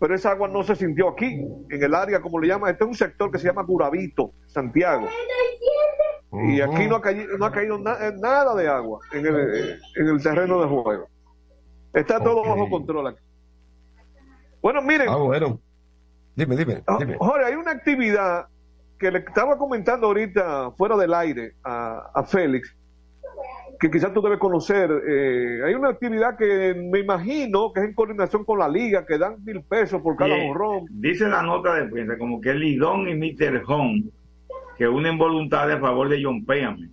Pero 0.00 0.14
esa 0.14 0.30
agua 0.30 0.48
no 0.48 0.62
se 0.62 0.74
sintió 0.76 1.08
aquí, 1.10 1.26
en 1.68 1.82
el 1.82 1.94
área, 1.94 2.20
como 2.20 2.40
le 2.40 2.48
llaman. 2.48 2.70
Este 2.70 2.84
es 2.84 2.88
un 2.88 2.96
sector 2.96 3.30
que 3.30 3.38
se 3.38 3.46
llama 3.48 3.66
Curabito, 3.66 4.32
Santiago. 4.46 5.06
Y 6.32 6.60
aquí 6.60 6.86
no 6.86 6.96
ha 6.96 7.00
caído, 7.02 7.36
no 7.38 7.44
ha 7.46 7.50
caído 7.52 7.78
na- 7.78 7.96
eh, 8.06 8.12
nada 8.20 8.54
de 8.54 8.68
agua 8.68 9.00
en 9.12 9.26
el, 9.26 9.36
eh, 9.36 9.78
en 9.96 10.06
el 10.08 10.22
terreno 10.22 10.60
de 10.62 10.68
juego. 10.68 11.08
Está 11.92 12.22
todo 12.22 12.42
bajo 12.44 12.70
control 12.70 13.08
aquí. 13.08 13.18
Bueno, 14.62 14.80
miren. 14.82 15.08
Ah, 15.08 15.16
bueno. 15.16 15.58
Dime, 16.36 16.56
dime, 16.56 16.82
Ah, 16.86 16.96
dime. 17.00 17.16
Jorge, 17.18 17.44
hay 17.46 17.54
una 17.54 17.72
actividad 17.72 18.46
que 18.98 19.10
le 19.10 19.18
estaba 19.18 19.56
comentando 19.58 20.06
ahorita 20.06 20.70
fuera 20.72 20.96
del 20.96 21.12
aire 21.14 21.54
a, 21.64 22.10
a 22.14 22.22
Félix, 22.22 22.76
que 23.80 23.90
quizás 23.90 24.12
tú 24.12 24.20
debes 24.22 24.38
conocer. 24.38 24.90
Eh, 25.08 25.62
hay 25.66 25.74
una 25.74 25.88
actividad 25.88 26.36
que 26.36 26.74
me 26.74 27.00
imagino 27.00 27.72
que 27.72 27.80
es 27.80 27.86
en 27.86 27.94
coordinación 27.94 28.44
con 28.44 28.58
la 28.58 28.68
liga, 28.68 29.04
que 29.04 29.18
dan 29.18 29.42
mil 29.44 29.62
pesos 29.64 30.00
por 30.02 30.16
cada 30.16 30.34
Bien. 30.36 30.50
honrón. 30.50 30.84
Dice 30.90 31.26
la 31.28 31.42
nota 31.42 31.74
de 31.74 31.86
prensa 31.86 32.16
como 32.18 32.40
que 32.40 32.54
Lidón 32.54 33.08
y 33.08 33.14
Mr. 33.16 33.62
Home 33.66 34.04
que 34.80 34.88
unen 34.88 35.18
voluntades 35.18 35.76
a 35.76 35.78
favor 35.78 36.08
de 36.08 36.24
John 36.24 36.42
Peñamen. 36.46 36.90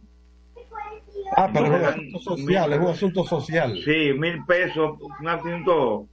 Ah, 1.37 1.49
pero 1.53 1.67
es 1.67 1.71
un 1.71 1.85
asunto 1.85 2.19
social, 2.19 2.73
es 2.73 2.79
un 2.79 2.87
asunto 2.87 3.23
social. 3.23 3.77
Sí, 3.85 4.11
mil 4.13 4.43
pesos, 4.45 4.99
un 5.21 5.27
asunto 5.29 6.05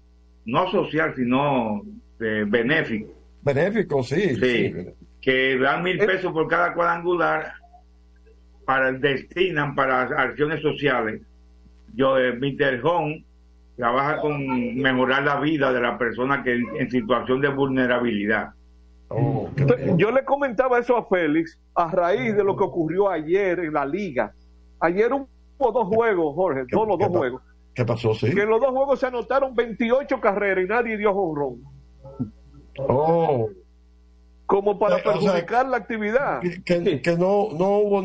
no 0.45 0.71
social, 0.71 1.13
sino 1.17 1.83
eh, 2.21 2.45
benéfico. 2.47 3.13
Benéfico, 3.43 4.05
sí. 4.05 4.37
Sí, 4.37 4.73
que 5.21 5.59
dan 5.59 5.83
mil 5.83 5.99
pesos 5.99 6.33
por 6.33 6.47
cada 6.47 6.75
cuadrangular, 6.75 7.55
para 8.65 8.93
destinan 8.93 9.75
para 9.75 10.03
acciones 10.03 10.63
sociales. 10.63 11.23
Yo, 11.93 12.17
eh, 12.21 12.35
Mr. 12.35 12.81
Home 12.85 13.25
trabaja 13.77 14.21
con 14.21 14.77
mejorar 14.77 15.25
la 15.25 15.41
vida 15.41 15.73
de 15.73 15.81
la 15.81 15.99
persona 15.99 16.41
que 16.45 16.55
en, 16.55 16.67
en 16.79 16.89
situación 16.89 17.41
de 17.41 17.49
vulnerabilidad. 17.49 18.54
Oh, 19.17 19.49
Yo 19.97 20.11
le 20.11 20.25
comentaba 20.25 20.79
eso 20.79 20.97
a 20.97 21.05
Félix 21.07 21.59
a 21.75 21.91
raíz 21.91 22.37
de 22.37 22.43
lo 22.45 22.57
que 22.57 22.65
ocurrió 22.65 23.09
ayer 23.09 23.61
en 23.61 23.73
la 23.73 23.85
liga. 23.87 24.33
Ayer 24.81 25.13
hubo 25.13 25.73
dos 25.73 25.87
juegos, 25.89 26.35
Jorge, 26.35 26.65
todos 26.71 26.89
los 26.89 26.99
dos 26.99 27.09
juegos. 27.09 27.43
¿Qué 27.75 27.85
pasó, 27.85 28.15
sí? 28.15 28.33
Que 28.35 28.43
en 28.43 28.49
los 28.51 28.61
dos 28.61 28.71
juegos 28.71 29.01
se 29.01 29.07
anotaron 29.07 29.55
28 29.55 30.21
carreras 30.21 30.65
y 30.65 30.69
nadie 30.69 30.97
dio 30.97 31.13
honrón. 31.13 31.63
Oh. 32.79 33.49
Como 34.47 34.79
para 34.79 34.97
Eh, 34.99 35.01
o 35.01 35.03
sea, 35.03 35.13
perjudicar 35.33 35.67
la 35.69 35.77
actividad. 35.79 36.41
Que, 36.65 37.01
que 37.03 37.17
no, 37.17 37.49
no 37.57 37.79
hubo 37.79 38.03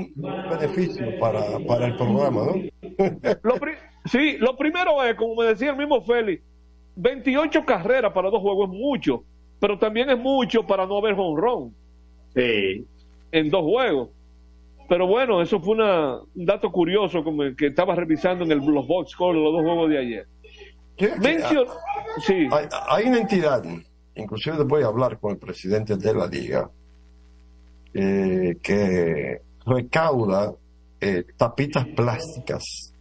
beneficio 0.49 1.19
para, 1.19 1.41
para 1.67 1.87
el 1.87 1.97
programa, 1.97 2.45
¿no? 2.45 2.53
Lo 3.43 3.55
pri- 3.55 3.73
sí, 4.05 4.37
lo 4.39 4.55
primero 4.55 5.03
es, 5.03 5.15
como 5.15 5.35
me 5.35 5.45
decía 5.47 5.71
el 5.71 5.77
mismo 5.77 6.01
Félix, 6.01 6.41
28 6.95 7.65
carreras 7.65 8.13
para 8.13 8.29
dos 8.29 8.41
juegos 8.41 8.69
es 8.71 8.77
mucho, 8.79 9.23
pero 9.59 9.77
también 9.77 10.09
es 10.09 10.17
mucho 10.17 10.65
para 10.65 10.85
no 10.85 10.97
haber 10.97 11.15
honrón. 11.17 11.73
Sí. 12.35 12.85
En 13.31 13.49
dos 13.49 13.63
juegos. 13.63 14.09
Pero 14.87 15.05
bueno, 15.05 15.41
eso 15.41 15.59
fue 15.59 15.73
una- 15.75 16.19
un 16.19 16.45
dato 16.45 16.71
curioso 16.71 17.23
como 17.23 17.43
el 17.43 17.55
que 17.55 17.67
estaba 17.67 17.93
revisando 17.95 18.43
en 18.43 18.51
el, 18.51 18.59
los 18.59 18.87
box 18.87 19.11
score 19.11 19.35
los 19.35 19.53
dos 19.53 19.61
juegos 19.61 19.89
de 19.89 19.97
ayer. 19.99 20.27
Mencio- 21.21 21.67
sí. 22.25 22.47
Hay, 22.51 22.65
hay 22.89 23.05
una 23.07 23.19
entidad, 23.19 23.63
inclusive 24.15 24.63
voy 24.63 24.83
a 24.83 24.87
hablar 24.87 25.19
con 25.19 25.31
el 25.31 25.37
presidente 25.37 25.95
de 25.95 26.13
la 26.13 26.25
liga, 26.27 26.69
eh, 27.93 28.57
que 28.61 29.41
recauda 29.65 30.53
eh, 30.99 31.23
tapitas 31.37 31.85
plásticas, 31.95 32.93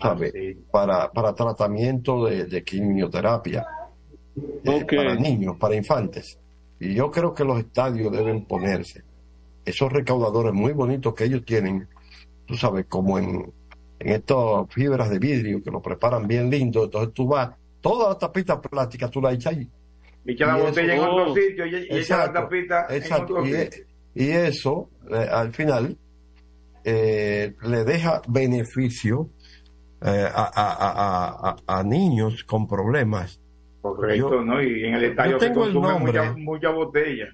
¿sabe? 0.00 0.56
Para, 0.70 1.10
para 1.10 1.34
tratamiento 1.34 2.26
de, 2.26 2.44
de 2.46 2.64
quimioterapia 2.64 3.64
eh, 4.36 4.86
para 4.96 5.14
niños, 5.14 5.56
para 5.58 5.74
infantes. 5.74 6.38
Y 6.80 6.94
yo 6.94 7.10
creo 7.10 7.32
que 7.34 7.44
los 7.44 7.58
estadios 7.58 8.10
deben 8.12 8.44
ponerse 8.44 9.02
esos 9.64 9.92
recaudadores 9.92 10.52
muy 10.52 10.72
bonitos 10.72 11.14
que 11.14 11.24
ellos 11.24 11.44
tienen, 11.44 11.86
tú 12.46 12.54
sabes, 12.56 12.86
como 12.88 13.18
en, 13.18 13.52
en 14.00 14.08
estas 14.08 14.66
fibras 14.70 15.08
de 15.10 15.18
vidrio 15.20 15.62
que 15.62 15.70
lo 15.70 15.80
preparan 15.80 16.26
bien 16.26 16.50
lindo. 16.50 16.84
Entonces 16.84 17.14
tú 17.14 17.28
vas, 17.28 17.50
todas 17.80 18.08
las 18.08 18.18
tapitas 18.18 18.58
plásticas 18.58 19.10
tú 19.10 19.20
las 19.20 19.34
echas 19.34 19.54
ahí. 19.56 19.68
Echa 20.24 20.46
la 20.46 20.58
Y 20.58 20.62
botella 20.62 20.94
eso- 20.94 21.02
en 21.04 21.08
otro 21.10 21.34
sitio 21.34 21.66
y, 21.66 21.70
y 21.70 21.76
echa 21.76 21.88
la 21.94 21.98
Exacto, 22.00 22.32
tapita 22.40 22.86
exacto. 22.90 23.36
en 23.38 23.42
otro 23.42 23.46
Y, 23.46 23.62
sitio. 23.64 23.84
y 24.14 24.30
eso, 24.30 24.90
eh, 25.10 25.28
al 25.30 25.52
final, 25.52 25.96
eh, 26.84 27.54
le 27.62 27.84
deja 27.84 28.22
beneficio 28.28 29.28
eh, 30.04 30.26
a, 30.34 30.42
a- 30.42 30.72
a- 30.72 31.56
a- 31.66 31.78
a 31.78 31.82
niños 31.84 32.42
con 32.44 32.66
problemas. 32.66 33.38
Correcto, 33.82 34.30
Yo- 34.30 34.44
¿no? 34.44 34.62
Y 34.62 34.84
en 34.84 34.94
el 34.94 35.04
estadio 35.04 35.38
se 35.40 35.52
consume 35.52 35.88
mucha, 35.98 36.34
mucha 36.38 36.70
botella. 36.70 37.28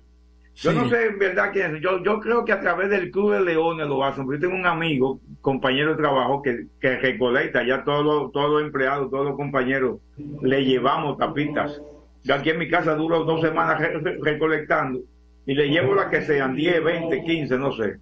Yo 0.55 0.72
no 0.72 0.88
sé 0.90 1.07
en 1.07 1.18
verdad 1.20 1.51
quién 1.53 1.76
es. 1.76 1.82
Yo, 1.82 2.03
yo 2.03 2.18
creo 2.18 2.44
que 2.44 2.51
a 2.51 2.59
través 2.61 2.90
del 2.90 3.12
Club 3.12 3.32
de 3.34 3.40
Leones 3.42 3.86
lo 3.86 4.03
hacen. 4.05 4.26
Yo 4.28 4.40
tengo 4.40 4.57
un 4.57 4.66
amigo, 4.66 5.20
compañero 5.40 5.90
de 5.92 5.99
trabajo, 5.99 6.42
que, 6.42 6.66
que 6.80 6.96
recolecta 6.99 7.64
ya 7.64 7.84
todos 7.84 8.05
los, 8.05 8.32
todos 8.32 8.51
los 8.51 8.62
empleados, 8.62 9.09
todos 9.09 9.24
los 9.26 9.36
compañeros, 9.36 10.01
le 10.42 10.64
llevamos 10.64 11.16
tapitas. 11.16 11.80
Yo 12.24 12.34
aquí 12.34 12.51
en 12.51 12.59
mi 12.59 12.68
casa 12.68 12.96
duro 12.96 13.22
dos 13.22 13.40
semanas 13.40 13.78
re- 13.78 14.01
re- 14.01 14.18
recolectando 14.20 14.99
y 15.46 15.55
le 15.55 15.68
llevo 15.68 15.94
las 15.94 16.07
que 16.07 16.22
sean 16.22 16.57
10, 16.57 16.82
20, 16.82 17.22
15, 17.22 17.57
no 17.57 17.72
sé. 17.76 17.99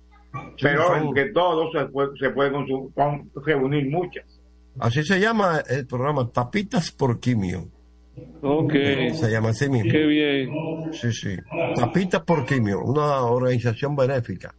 Pero 0.63 0.97
entre 0.97 1.33
todos 1.33 1.73
se 1.73 1.85
puede, 1.87 2.17
se 2.19 2.31
puede 2.31 2.53
reunir 3.45 3.91
muchas. 3.91 4.25
Así 4.79 5.03
se 5.03 5.21
llama 5.21 5.63
el 5.69 5.87
programa, 5.87 6.31
Tapitas 6.31 6.91
por 6.91 7.21
Quimio. 7.21 7.67
Ok. 8.43 8.73
Se 9.15 9.31
llama 9.31 9.51
así 9.51 9.69
mismo. 9.69 9.91
Qué 9.91 10.07
bien. 10.07 10.51
Sí, 10.93 11.13
sí. 11.13 11.37
Tapitas 11.75 12.23
por 12.23 12.45
Quimio, 12.45 12.81
una 12.81 13.23
organización 13.23 13.97
benéfica 13.97 14.55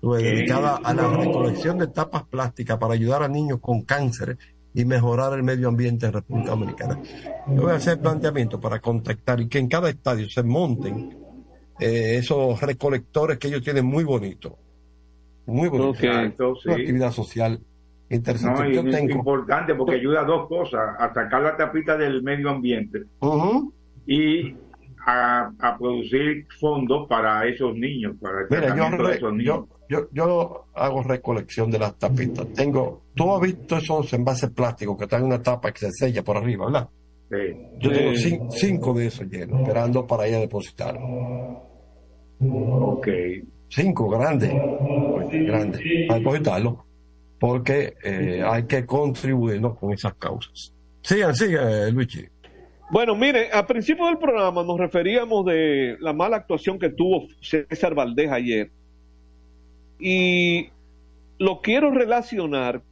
pues, 0.00 0.22
dedicada 0.22 0.76
a 0.82 0.94
la 0.94 1.08
recolección 1.08 1.78
de 1.78 1.88
tapas 1.88 2.24
plásticas 2.24 2.78
para 2.78 2.94
ayudar 2.94 3.22
a 3.22 3.28
niños 3.28 3.58
con 3.60 3.82
cáncer 3.82 4.38
y 4.74 4.84
mejorar 4.84 5.32
el 5.32 5.42
medio 5.42 5.68
ambiente 5.68 6.06
en 6.06 6.12
República 6.12 6.50
Dominicana. 6.50 7.00
Yo 7.48 7.62
voy 7.62 7.72
a 7.72 7.76
hacer 7.76 7.98
planteamiento 7.98 8.60
para 8.60 8.78
contactar 8.78 9.40
y 9.40 9.48
que 9.48 9.58
en 9.58 9.68
cada 9.68 9.88
estadio 9.88 10.28
se 10.28 10.42
monten 10.42 11.16
eh, 11.80 12.16
esos 12.18 12.60
recolectores 12.60 13.38
que 13.38 13.48
ellos 13.48 13.62
tienen 13.62 13.86
muy 13.86 14.04
bonitos. 14.04 14.52
Muy 15.46 15.68
bonitos. 15.68 15.96
Ok. 15.96 16.04
Exacto, 16.04 16.48
Una 16.50 16.74
sí. 16.74 16.80
actividad 16.82 17.12
social 17.12 17.60
Interesante. 18.08 18.82
No, 18.82 18.88
es 18.90 19.02
importante 19.02 19.74
porque 19.74 19.96
ayuda 19.96 20.20
a 20.20 20.24
dos 20.24 20.48
cosas, 20.48 20.80
a 20.98 21.12
sacar 21.12 21.42
la 21.42 21.56
tapita 21.56 21.96
del 21.96 22.22
medio 22.22 22.50
ambiente 22.50 23.02
y 24.06 24.54
a, 25.04 25.50
a 25.58 25.78
producir 25.78 26.46
fondos 26.60 27.08
para 27.08 27.46
esos 27.46 27.74
niños, 27.76 28.14
para 28.20 28.40
el 28.42 28.46
Mira, 28.50 28.76
yo, 28.96 29.04
de 29.08 29.14
esos 29.14 29.32
niños. 29.32 29.64
yo, 29.88 30.00
yo, 30.00 30.08
yo 30.12 30.64
hago 30.74 31.02
recolección 31.02 31.70
de 31.70 31.78
las 31.80 31.96
tapitas. 31.98 32.46
Tengo, 32.54 33.02
tú 33.14 33.34
has 33.34 33.40
visto 33.40 33.76
esos 33.76 34.12
envases 34.12 34.50
plásticos 34.50 34.96
que 34.96 35.04
están 35.04 35.20
en 35.22 35.26
una 35.26 35.42
tapa 35.42 35.72
que 35.72 35.78
se 35.80 35.90
sella 35.92 36.22
por 36.22 36.36
arriba, 36.36 36.66
¿verdad? 36.66 36.88
Sí. 37.28 37.56
Yo 37.80 37.90
tengo 37.92 38.14
Sí. 38.14 38.38
cinco 38.50 38.94
de 38.94 39.06
esos 39.08 39.26
llenos, 39.28 39.60
esperando 39.62 40.06
para 40.06 40.28
ir 40.28 40.36
a 40.36 40.38
depositar. 40.40 40.96
Ok. 42.40 43.08
Cinco 43.68 44.08
grandes, 44.08 44.52
grandes, 45.32 45.80
para 46.06 46.18
depositarlo, 46.20 46.85
porque 47.38 47.94
eh, 48.02 48.42
hay 48.44 48.64
que 48.64 48.86
contribuir 48.86 49.60
¿no? 49.60 49.74
con 49.74 49.92
esas 49.92 50.14
causas. 50.14 50.72
Sigan, 51.02 51.34
sigan, 51.34 51.94
Luigi. 51.94 52.26
Bueno, 52.90 53.16
mire, 53.16 53.50
al 53.50 53.66
principio 53.66 54.06
del 54.06 54.18
programa 54.18 54.62
nos 54.62 54.78
referíamos 54.78 55.44
de 55.44 55.96
la 56.00 56.12
mala 56.12 56.36
actuación 56.36 56.78
que 56.78 56.90
tuvo 56.90 57.26
César 57.40 57.94
Valdés 57.94 58.30
ayer. 58.30 58.70
Y 59.98 60.68
lo 61.38 61.60
quiero 61.60 61.90
relacionar 61.90 62.82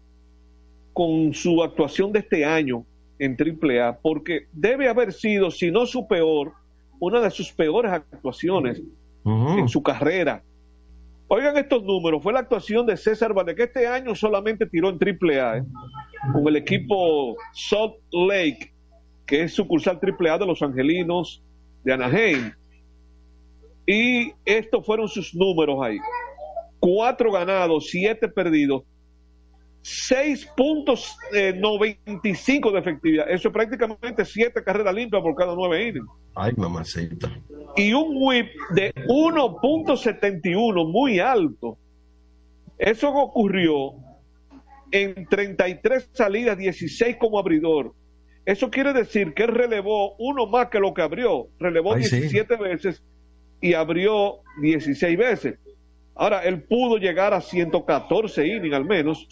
con 0.92 1.32
su 1.34 1.62
actuación 1.62 2.12
de 2.12 2.20
este 2.20 2.44
año 2.44 2.84
en 3.18 3.36
AAA, 3.38 3.98
porque 4.00 4.46
debe 4.52 4.88
haber 4.88 5.12
sido, 5.12 5.50
si 5.50 5.70
no 5.70 5.86
su 5.86 6.08
peor, 6.08 6.52
una 6.98 7.20
de 7.20 7.30
sus 7.30 7.52
peores 7.52 7.92
actuaciones 7.92 8.82
en 9.24 9.68
su 9.68 9.82
carrera. 9.82 10.42
Oigan 11.26 11.56
estos 11.56 11.82
números, 11.82 12.22
fue 12.22 12.32
la 12.32 12.40
actuación 12.40 12.86
de 12.86 12.96
César 12.96 13.32
Valdés, 13.32 13.56
que 13.56 13.62
este 13.64 13.86
año 13.86 14.14
solamente 14.14 14.66
tiró 14.66 14.90
en 14.90 14.98
AAA, 15.00 15.58
¿eh? 15.58 15.64
con 16.32 16.46
el 16.46 16.56
equipo 16.56 17.36
Salt 17.52 17.94
Lake, 18.12 18.72
que 19.26 19.42
es 19.42 19.54
sucursal 19.54 19.98
AAA 20.00 20.38
de 20.38 20.46
los 20.46 20.62
Angelinos 20.62 21.42
de 21.82 21.92
Anaheim. 21.94 22.52
Y 23.86 24.32
estos 24.44 24.84
fueron 24.84 25.08
sus 25.08 25.34
números 25.34 25.78
ahí. 25.82 25.98
Cuatro 26.78 27.32
ganados, 27.32 27.88
siete 27.88 28.28
perdidos, 28.28 28.82
6.95 29.84 32.72
de 32.72 32.78
efectividad. 32.78 33.30
Eso 33.30 33.48
es 33.48 33.54
prácticamente 33.54 34.24
siete 34.24 34.64
carreras 34.64 34.94
limpias 34.94 35.20
por 35.22 35.34
cada 35.34 35.54
nueve 35.54 35.88
innings. 35.88 36.08
Ay, 36.34 36.54
mamacita. 36.56 37.30
Y 37.76 37.92
un 37.92 38.16
whip 38.16 38.46
de 38.70 38.94
1.71, 38.94 40.90
muy 40.90 41.20
alto. 41.20 41.76
Eso 42.78 43.12
ocurrió 43.12 43.92
en 44.90 45.26
33 45.26 46.08
salidas, 46.12 46.56
16 46.56 47.16
como 47.18 47.38
abridor. 47.38 47.92
Eso 48.46 48.70
quiere 48.70 48.94
decir 48.94 49.34
que 49.34 49.42
él 49.44 49.54
relevó 49.54 50.14
uno 50.16 50.46
más 50.46 50.68
que 50.68 50.80
lo 50.80 50.94
que 50.94 51.02
abrió. 51.02 51.48
Relevó 51.58 51.92
Ay, 51.94 52.04
sí. 52.04 52.20
17 52.20 52.56
veces 52.56 53.02
y 53.60 53.74
abrió 53.74 54.38
16 54.62 55.18
veces. 55.18 55.58
Ahora, 56.14 56.44
él 56.44 56.62
pudo 56.62 56.96
llegar 56.96 57.34
a 57.34 57.40
114 57.40 58.46
innings 58.46 58.74
al 58.74 58.84
menos. 58.84 59.26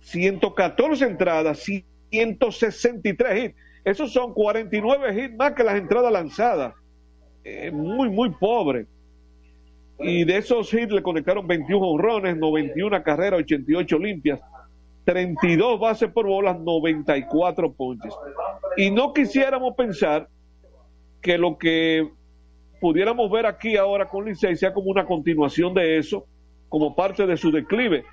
114 0.00 1.04
entradas, 1.04 1.64
163 2.10 3.44
hits. 3.44 3.56
Esos 3.84 4.12
son 4.12 4.34
49 4.34 5.24
hits 5.24 5.36
más 5.36 5.52
que 5.52 5.64
las 5.64 5.76
entradas 5.76 6.12
lanzadas. 6.12 6.74
Eh, 7.44 7.70
muy, 7.70 8.10
muy 8.10 8.30
pobre. 8.30 8.86
Y 9.98 10.24
de 10.24 10.38
esos 10.38 10.72
hits 10.72 10.92
le 10.92 11.02
conectaron 11.02 11.46
21 11.46 11.86
honrones, 11.86 12.36
91 12.36 13.02
carreras, 13.02 13.40
88 13.40 13.98
limpias, 13.98 14.40
32 15.04 15.78
bases 15.78 16.10
por 16.10 16.26
bolas, 16.26 16.58
94 16.58 17.72
ponches. 17.72 18.14
Y 18.76 18.90
no 18.90 19.12
quisiéramos 19.12 19.74
pensar 19.76 20.28
que 21.20 21.36
lo 21.36 21.58
que 21.58 22.08
pudiéramos 22.80 23.30
ver 23.30 23.46
aquí 23.46 23.76
ahora 23.76 24.06
con 24.08 24.24
Licey 24.24 24.56
sea 24.56 24.72
como 24.72 24.90
una 24.90 25.04
continuación 25.04 25.74
de 25.74 25.98
eso, 25.98 26.26
como 26.68 26.94
parte 26.94 27.26
de 27.26 27.36
su 27.36 27.50
declive. 27.50 28.04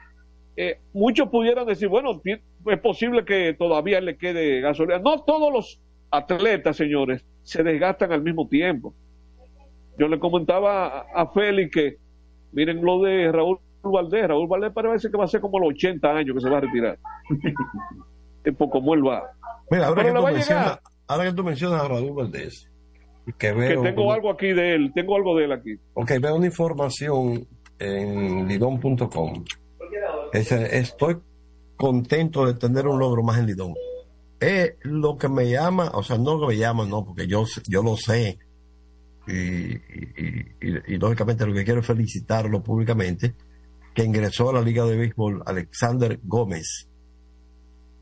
Eh, 0.60 0.80
muchos 0.94 1.30
pudieran 1.30 1.68
decir, 1.68 1.88
bueno, 1.88 2.20
es 2.26 2.80
posible 2.80 3.24
que 3.24 3.54
todavía 3.54 4.02
le 4.02 4.18
quede 4.18 4.60
gasolina. 4.60 4.98
No 5.00 5.22
todos 5.22 5.54
los 5.54 5.80
atletas, 6.10 6.76
señores, 6.76 7.24
se 7.44 7.62
desgastan 7.64 8.12
al 8.12 8.24
mismo 8.24 8.48
tiempo. 8.48 8.94
Yo 10.00 10.08
le 10.08 10.18
comentaba 10.20 10.88
a, 10.88 11.22
a 11.22 11.28
Félix 11.32 11.72
que, 11.74 11.98
miren 12.54 12.84
lo 12.84 13.02
de 13.04 13.32
Raúl 13.32 13.60
Valdés, 13.84 14.28
Raúl 14.28 14.48
Valdés 14.48 14.72
parece 14.74 15.10
que 15.12 15.18
va 15.18 15.26
a 15.26 15.28
ser 15.28 15.42
como 15.42 15.60
los 15.60 15.70
80 15.70 16.08
años 16.10 16.36
que 16.36 16.42
se 16.42 16.50
va 16.50 16.58
a 16.58 16.62
retirar. 16.62 16.98
como 18.72 18.94
él 18.96 19.06
va. 19.08 19.24
Mira, 19.70 19.88
ahora 19.88 20.02
Pero 20.04 20.14
que, 20.14 20.18
tú 20.20 20.24
va 20.24 20.30
a 20.30 20.34
mencionas, 20.34 20.66
llegar. 20.66 20.82
ahora 21.08 21.24
que 21.26 21.34
tú 21.34 21.44
mencionas 21.44 21.82
a 21.84 21.88
Raúl 21.88 22.14
Valdés, 22.14 22.70
que 23.26 23.34
Que 23.38 23.54
veo, 23.54 23.82
tengo 23.84 24.06
una- 24.06 24.16
algo 24.16 24.32
aquí 24.32 24.48
de 24.54 24.76
él, 24.76 24.92
tengo 24.94 25.16
algo 25.16 25.36
de 25.38 25.46
él 25.46 25.52
aquí. 25.52 25.76
ok, 25.94 26.12
veo 26.22 26.36
una 26.36 26.46
información 26.48 27.46
en 27.80 28.48
lidón.com. 28.48 29.44
Estoy 30.34 31.18
contento 31.76 32.46
de 32.46 32.54
tener 32.56 32.88
un 32.88 33.00
logro 33.00 33.24
más 33.24 33.38
en 33.40 33.46
Lidón. 33.48 33.74
Es 34.40 34.74
lo 34.84 35.18
que 35.18 35.30
me 35.30 35.50
llama, 35.50 35.92
o 35.94 36.04
sea, 36.04 36.18
no 36.18 36.36
lo 36.36 36.42
que 36.48 36.54
me 36.56 36.60
llama, 36.60 36.86
no, 36.86 37.04
porque 37.06 37.28
yo, 37.28 37.46
yo 37.68 37.82
lo 37.84 37.98
sé. 37.98 38.38
Y, 39.28 39.34
y- 39.34 40.56
y- 40.62 40.94
y- 40.94 40.98
lógicamente 40.98 41.46
lo 41.46 41.54
que 41.54 41.66
quiero 41.66 41.82
es 41.82 41.86
felicitarlo 41.88 42.62
públicamente, 42.64 43.36
que 43.94 44.04
ingresó 44.04 44.50
a 44.50 44.54
la 44.54 44.62
Liga 44.62 44.86
de 44.86 44.96
Béisbol 44.96 45.42
Alexander 45.46 46.20
Gómez. 46.24 46.88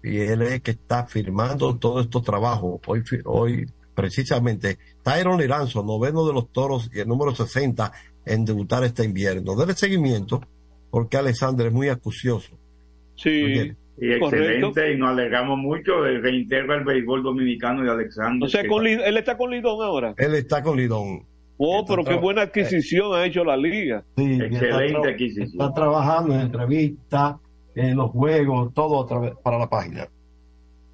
Y 0.04 0.20
él 0.20 0.42
es 0.44 0.52
el 0.54 0.62
que 0.62 0.72
está 0.72 1.08
firmando 1.08 1.78
todos 1.78 2.06
estos 2.06 2.22
trabajos. 2.22 2.80
Hoy, 2.86 3.02
hoy 3.26 3.66
precisamente, 3.96 4.78
Tyron 5.02 5.40
Liranzo, 5.40 5.82
noveno 5.84 6.28
de 6.28 6.34
los 6.34 6.52
toros 6.52 6.90
y 6.94 7.00
el 7.00 7.08
número 7.08 7.34
60 7.34 7.92
en 8.26 8.46
debutar 8.46 8.84
este 8.84 9.04
invierno. 9.06 9.56
Dele 9.56 9.74
seguimiento, 9.74 10.42
porque 10.96 11.18
Alexander 11.18 11.68
es 11.68 11.74
muy 11.74 11.90
acucioso. 11.90 12.58
Sí, 13.18 13.30
Y 13.98 14.18
correcto. 14.18 14.28
excelente, 14.70 14.94
y 14.94 14.98
nos 14.98 15.10
alegramos 15.10 15.58
mucho 15.58 16.02
de 16.04 16.20
reintegra 16.20 16.76
el 16.78 16.86
béisbol 16.86 17.22
dominicano 17.22 17.84
de 17.84 17.92
Alexander. 17.92 18.48
O 18.48 18.50
sea, 18.50 18.66
con 18.66 18.88
él 18.88 19.18
está 19.18 19.36
con 19.36 19.52
Lidón 19.52 19.86
ahora. 19.86 20.14
Él 20.18 20.36
está 20.36 20.64
con 20.64 20.78
Lidón. 20.78 21.26
Oh, 21.58 21.84
pero 21.86 22.06
qué 22.06 22.14
buena 22.14 22.44
adquisición 22.44 23.14
ha 23.14 23.26
hecho 23.26 23.44
la 23.44 23.58
liga. 23.58 24.06
Sí, 24.16 24.36
Excelente 24.42 24.86
está, 24.86 25.10
adquisición. 25.10 25.48
está 25.52 25.74
trabajando 25.74 26.34
en 26.34 26.40
entrevistas, 26.40 27.36
en 27.76 27.98
los 27.98 28.12
juegos, 28.12 28.74
todo 28.74 29.06
para 29.44 29.60
la 29.60 29.68
página. 29.70 30.08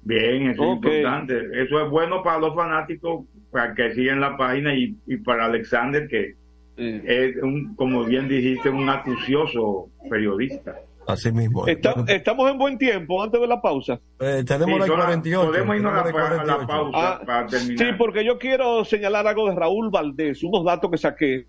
Bien, 0.02 0.48
eso 0.48 0.64
es 0.64 0.68
importante. 0.70 1.34
Eso 1.62 1.80
es 1.80 1.88
bueno 1.92 2.24
para 2.24 2.40
los 2.40 2.56
fanáticos, 2.56 3.24
para 3.52 3.72
que 3.72 3.94
sigan 3.94 4.18
la 4.20 4.36
página 4.36 4.74
y, 4.74 4.96
y 5.06 5.18
para 5.18 5.44
Alexander, 5.44 6.08
que 6.08 6.34
es, 6.76 7.36
un, 7.42 7.74
como 7.76 8.04
bien 8.04 8.28
dijiste, 8.28 8.68
un 8.70 8.88
acucioso 8.88 9.88
periodista. 10.08 10.76
Así 11.06 11.32
mismo. 11.32 11.66
Está- 11.66 11.96
estamos 12.08 12.48
en 12.50 12.58
buen 12.58 12.78
tiempo 12.78 13.20
antes 13.22 13.40
de 13.40 13.46
la 13.48 13.60
pausa. 13.60 13.98
Eh, 14.20 14.44
tenemos 14.46 14.74
Sí, 14.74 14.78
la 14.80 14.86
son 14.86 14.96
las- 14.98 15.06
48. 15.06 15.46
podemos 15.50 15.76
irnos 15.76 15.92
a 15.92 15.96
la, 15.96 16.02
tenemos 16.04 16.22
pa- 16.22 16.28
a 16.28 16.36
la 16.36 16.44
48. 16.44 16.66
pausa 16.68 17.12
Ah, 17.14 17.20
para 17.26 17.46
terminar. 17.48 17.86
Sí, 17.86 17.92
porque 17.98 18.24
yo 18.24 18.38
quiero 18.38 18.84
señalar 18.84 19.26
algo 19.26 19.48
de 19.48 19.56
Raúl 19.56 19.90
Valdés, 19.90 20.44
unos 20.44 20.64
datos 20.64 20.90
que 20.92 20.98
saqué, 20.98 21.46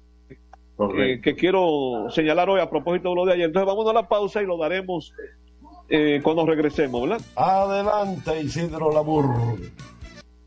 eh, 0.97 1.19
que 1.21 1.35
quiero 1.35 2.09
señalar 2.09 2.49
hoy 2.49 2.59
a 2.61 2.69
propósito 2.69 3.09
de 3.09 3.15
lo 3.15 3.25
de 3.25 3.33
ayer. 3.33 3.45
Entonces 3.45 3.67
vamos 3.67 3.87
a 3.87 3.93
la 3.93 4.07
pausa 4.07 4.41
y 4.41 4.47
lo 4.47 4.57
daremos 4.57 5.13
eh, 5.89 6.19
cuando 6.23 6.45
regresemos, 6.47 7.07
¿verdad? 7.07 7.21
Adelante, 7.35 8.41
Isidro 8.41 8.91
Labur. 8.91 9.25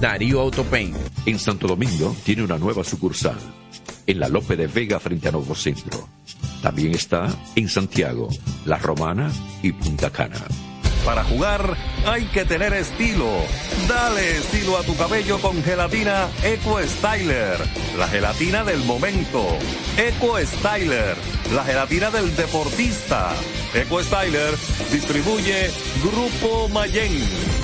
Darío 0.00 0.40
Autopain. 0.40 0.94
En 1.26 1.38
Santo 1.38 1.66
Domingo 1.66 2.14
tiene 2.24 2.42
una 2.42 2.58
nueva 2.58 2.84
sucursal, 2.84 3.38
en 4.06 4.20
la 4.20 4.28
Lope 4.28 4.56
de 4.56 4.66
Vega 4.66 5.00
frente 5.00 5.28
a 5.28 5.32
Nuevo 5.32 5.54
Centro. 5.54 6.08
También 6.62 6.94
está 6.94 7.28
en 7.56 7.68
Santiago, 7.68 8.28
La 8.64 8.78
Romana 8.78 9.30
y 9.62 9.72
Punta 9.72 10.10
Cana. 10.10 10.40
Para 11.04 11.22
jugar 11.24 11.76
hay 12.06 12.24
que 12.26 12.46
tener 12.46 12.72
estilo. 12.72 13.28
Dale 13.86 14.38
estilo 14.38 14.78
a 14.78 14.82
tu 14.82 14.96
cabello 14.96 15.38
con 15.38 15.62
gelatina 15.62 16.28
Eco 16.42 16.80
Styler, 16.80 17.58
la 17.98 18.08
gelatina 18.08 18.64
del 18.64 18.82
momento. 18.84 19.46
Eco 19.98 20.38
Styler, 20.38 21.14
la 21.54 21.64
gelatina 21.64 22.10
del 22.10 22.34
deportista. 22.34 23.32
Eco 23.74 24.02
Styler 24.02 24.54
distribuye 24.90 25.70
Grupo 26.02 26.68
Mayen. 26.70 27.63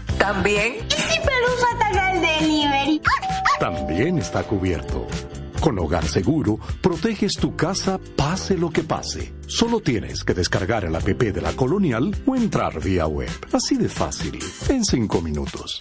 También. 0.21 0.75
¿Y 0.87 0.91
si 0.91 1.19
Pelusa 1.19 1.65
ataca 1.73 2.11
el 2.11 2.21
delivery? 2.21 3.01
También 3.59 4.19
está 4.19 4.43
cubierto. 4.43 5.07
Con 5.59 5.79
Hogar 5.79 6.05
Seguro, 6.05 6.59
proteges 6.79 7.33
tu 7.33 7.55
casa 7.55 7.99
pase 8.15 8.55
lo 8.55 8.69
que 8.69 8.83
pase. 8.83 9.33
Solo 9.47 9.79
tienes 9.79 10.23
que 10.23 10.35
descargar 10.35 10.85
el 10.85 10.95
app 10.95 11.05
de 11.05 11.41
la 11.41 11.53
Colonial 11.53 12.15
o 12.27 12.35
entrar 12.35 12.79
vía 12.79 13.07
web. 13.07 13.31
Así 13.51 13.77
de 13.77 13.89
fácil, 13.89 14.37
en 14.69 14.85
cinco 14.85 15.21
minutos. 15.21 15.79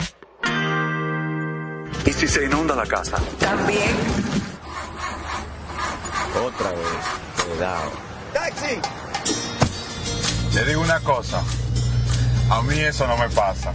¿Y 2.06 2.10
si 2.10 2.26
se 2.26 2.46
inunda 2.46 2.74
la 2.74 2.86
casa? 2.86 3.18
También. 3.38 3.94
Otra 6.46 6.70
vez, 6.70 7.44
cuidado. 7.44 7.90
¡Taxi! 8.32 8.78
Le 10.54 10.64
digo 10.64 10.80
una 10.80 11.00
cosa. 11.00 11.42
A 12.50 12.62
mí 12.62 12.78
eso 12.78 13.06
no 13.06 13.18
me 13.18 13.28
pasa. 13.28 13.74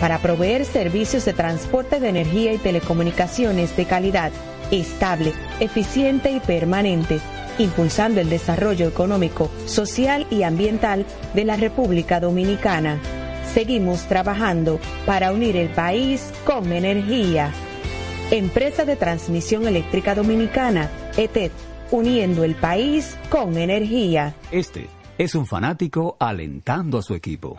para 0.00 0.18
proveer 0.18 0.64
servicios 0.64 1.26
de 1.26 1.34
transporte 1.34 2.00
de 2.00 2.08
energía 2.08 2.52
y 2.54 2.58
telecomunicaciones 2.58 3.76
de 3.76 3.84
calidad, 3.84 4.32
estable, 4.70 5.34
eficiente 5.60 6.30
y 6.30 6.40
permanente, 6.40 7.20
impulsando 7.58 8.20
el 8.20 8.30
desarrollo 8.30 8.88
económico, 8.88 9.50
social 9.66 10.26
y 10.30 10.42
ambiental 10.42 11.04
de 11.34 11.44
la 11.44 11.56
República 11.56 12.18
Dominicana. 12.18 12.98
Seguimos 13.52 14.06
trabajando 14.06 14.80
para 15.06 15.32
unir 15.32 15.56
el 15.56 15.68
país 15.68 16.32
con 16.46 16.72
energía. 16.72 17.52
Empresa 18.30 18.84
de 18.84 18.96
Transmisión 18.96 19.66
Eléctrica 19.66 20.14
Dominicana, 20.14 20.88
ETED, 21.16 21.50
uniendo 21.90 22.44
el 22.44 22.54
país 22.54 23.16
con 23.28 23.58
energía. 23.58 24.34
Este 24.52 24.88
es 25.18 25.34
un 25.34 25.46
fanático 25.46 26.16
alentando 26.18 26.98
a 26.98 27.02
su 27.02 27.14
equipo. 27.14 27.58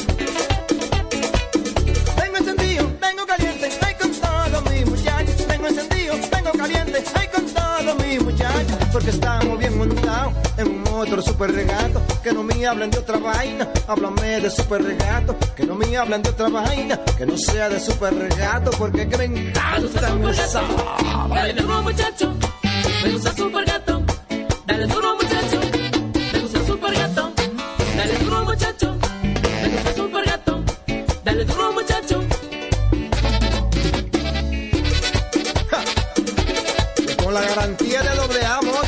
Porque 8.91 9.11
estamos 9.11 9.57
bien 9.57 9.77
montados 9.77 10.33
en 10.57 10.67
un 10.67 10.83
motor 10.83 11.23
super 11.23 11.51
regato. 11.51 12.01
Que 12.21 12.33
no 12.33 12.43
me 12.43 12.65
hablen 12.65 12.91
de 12.91 12.97
otra 12.99 13.17
vaina, 13.17 13.67
háblame 13.87 14.41
de 14.41 14.49
super 14.49 14.83
regato. 14.83 15.35
Que 15.55 15.65
no 15.65 15.75
me 15.75 15.95
hablen 15.95 16.21
de 16.21 16.29
otra 16.29 16.49
vaina, 16.49 16.99
que 17.17 17.25
no 17.25 17.37
sea 17.37 17.69
de 17.69 17.79
super 17.79 18.13
regato. 18.13 18.71
Porque 18.71 19.07
que 19.07 19.17
me 19.17 19.25
encanta 19.25 20.15
me 20.15 20.33
sabe. 20.33 20.67
Dale 21.29 21.53
duro 21.53 21.81
muchacho, 21.83 22.33
me 23.03 23.11
gusta 23.11 23.33
super 23.33 23.65
gato. 23.65 24.03
Dale 24.67 24.87
duro 24.87 25.15
muchacho, 25.15 25.59
me 26.33 26.39
gusta 26.39 26.65
super 26.65 26.93
gato. 26.93 27.31
Dale 27.95 28.17
duro 28.19 28.45
muchacho, 28.45 28.97
me 29.23 29.69
gusta 29.69 29.93
super 29.95 30.25
gato. 30.25 30.63
Dale 31.23 31.45
duro 31.45 31.71
muchacho. 31.71 32.23
Con 37.23 37.33
la 37.33 37.41
garantía 37.41 38.01
de 38.01 38.15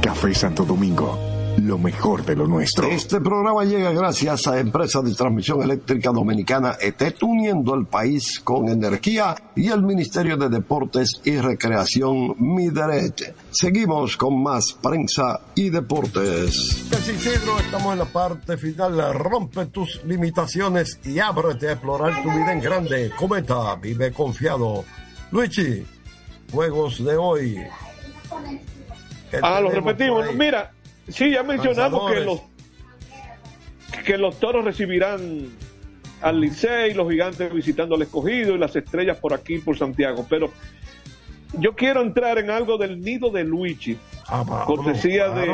Café 0.00 0.34
Santo 0.34 0.64
Domingo, 0.64 1.18
lo 1.58 1.78
mejor 1.78 2.24
de 2.24 2.36
lo 2.36 2.46
nuestro. 2.46 2.86
Este 2.88 3.20
programa 3.20 3.64
llega 3.64 3.90
gracias 3.92 4.46
a 4.46 4.58
Empresa 4.58 5.00
de 5.02 5.14
Transmisión 5.14 5.62
Eléctrica 5.62 6.10
Dominicana 6.10 6.76
ETET, 6.80 7.22
uniendo 7.22 7.74
el 7.74 7.86
país 7.86 8.40
con 8.40 8.68
energía 8.68 9.34
y 9.54 9.68
el 9.68 9.82
Ministerio 9.82 10.36
de 10.36 10.48
Deportes 10.48 11.20
y 11.24 11.36
Recreación 11.38 12.34
Mideret. 12.38 13.34
Seguimos 13.50 14.16
con 14.16 14.42
más 14.42 14.72
prensa 14.80 15.40
y 15.54 15.70
deportes. 15.70 16.86
Isidro, 17.08 17.58
estamos 17.60 17.92
en 17.92 17.98
la 17.98 18.04
parte 18.06 18.56
final. 18.56 19.14
Rompe 19.14 19.66
tus 19.66 20.04
limitaciones 20.04 20.98
y 21.04 21.18
ábrete 21.18 21.68
a 21.68 21.72
explorar 21.72 22.22
tu 22.22 22.30
vida 22.30 22.52
en 22.52 22.60
grande. 22.60 23.10
Cometa, 23.16 23.76
vive 23.76 24.12
confiado. 24.12 24.84
Luigi, 25.30 25.84
juegos 26.50 27.04
de 27.04 27.16
hoy. 27.16 27.56
¿Qué 29.40 29.46
Ah, 29.46 29.60
lo 29.60 29.70
repetimos. 29.70 30.34
Mira, 30.34 30.72
Sí, 31.08 31.30
ya 31.30 31.44
mencionamos 31.44 32.10
que 32.10 32.20
los 32.20 32.40
que 34.04 34.18
los 34.18 34.38
toros 34.40 34.64
recibirán 34.64 35.50
al 36.20 36.40
Licey, 36.40 36.94
los 36.94 37.08
gigantes 37.08 37.52
visitando 37.52 37.94
al 37.94 38.02
escogido 38.02 38.54
y 38.56 38.58
las 38.58 38.74
estrellas 38.74 39.16
por 39.18 39.32
aquí, 39.32 39.58
por 39.58 39.78
Santiago. 39.78 40.26
Pero 40.28 40.50
yo 41.60 41.76
quiero 41.76 42.02
entrar 42.02 42.38
en 42.38 42.50
algo 42.50 42.76
del 42.76 43.00
nido 43.00 43.30
de 43.30 43.44
Luigi, 43.44 43.96
Ah, 44.26 44.64
cortesía 44.66 45.26
claro. 45.32 45.52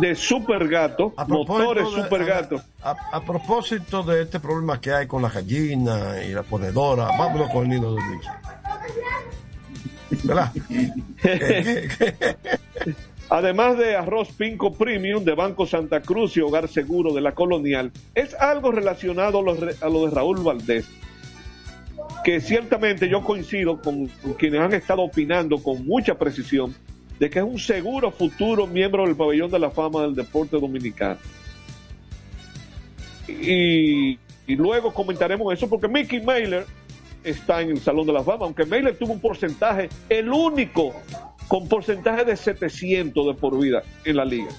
de, 0.00 0.08
de 0.08 0.14
Super 0.16 0.66
Gato, 0.66 1.14
motores 1.28 1.84
de- 1.94 2.02
Super 2.02 2.24
Gato. 2.24 2.60
A, 2.82 2.96
a 3.12 3.20
propósito 3.24 4.02
de 4.02 4.22
este 4.22 4.40
problema 4.40 4.80
que 4.80 4.92
hay 4.92 5.06
con 5.06 5.22
la 5.22 5.28
gallina 5.30 6.22
y 6.24 6.30
la 6.32 6.42
ponedora, 6.42 7.04
vámonos 7.16 7.48
con 7.50 7.62
el 7.62 7.68
nido 7.78 7.94
de 7.94 8.02
Luis. 8.02 8.26
Además 13.30 13.78
de 13.78 13.94
arroz 13.94 14.32
Pinco 14.32 14.74
Premium 14.74 15.22
de 15.22 15.34
Banco 15.34 15.64
Santa 15.64 16.02
Cruz 16.02 16.36
y 16.36 16.40
Hogar 16.40 16.66
Seguro 16.66 17.14
de 17.14 17.20
la 17.20 17.32
Colonial, 17.32 17.92
es 18.14 18.34
algo 18.34 18.72
relacionado 18.72 19.38
a 19.38 19.42
lo, 19.42 19.52
a 19.52 19.88
lo 19.88 20.06
de 20.06 20.10
Raúl 20.10 20.42
Valdés, 20.42 20.88
que 22.24 22.40
ciertamente 22.40 23.08
yo 23.08 23.22
coincido 23.22 23.80
con, 23.80 24.08
con 24.08 24.34
quienes 24.34 24.60
han 24.60 24.74
estado 24.74 25.02
opinando 25.02 25.62
con 25.62 25.86
mucha 25.86 26.16
precisión 26.16 26.74
de 27.20 27.30
que 27.30 27.38
es 27.38 27.44
un 27.44 27.58
seguro 27.58 28.10
futuro 28.10 28.66
miembro 28.66 29.06
del 29.06 29.14
pabellón 29.14 29.50
de 29.50 29.58
la 29.58 29.70
fama 29.70 30.02
del 30.02 30.14
deporte 30.14 30.58
dominicano. 30.58 31.18
Y, 33.28 34.18
y 34.46 34.56
luego 34.56 34.92
comentaremos 34.92 35.52
eso 35.52 35.68
porque 35.68 35.86
Mickey 35.86 36.22
Mailer 36.22 36.64
está 37.24 37.60
en 37.60 37.70
el 37.70 37.80
Salón 37.80 38.06
de 38.06 38.12
la 38.12 38.22
Fama, 38.22 38.44
aunque 38.44 38.64
Mailer 38.64 38.96
tuvo 38.96 39.12
un 39.12 39.20
porcentaje, 39.20 39.88
el 40.08 40.30
único 40.30 40.94
con 41.48 41.68
porcentaje 41.68 42.24
de 42.24 42.36
700 42.36 43.26
de 43.26 43.34
por 43.34 43.58
vida 43.58 43.82
en 44.04 44.16
la 44.16 44.24
liga. 44.24 44.50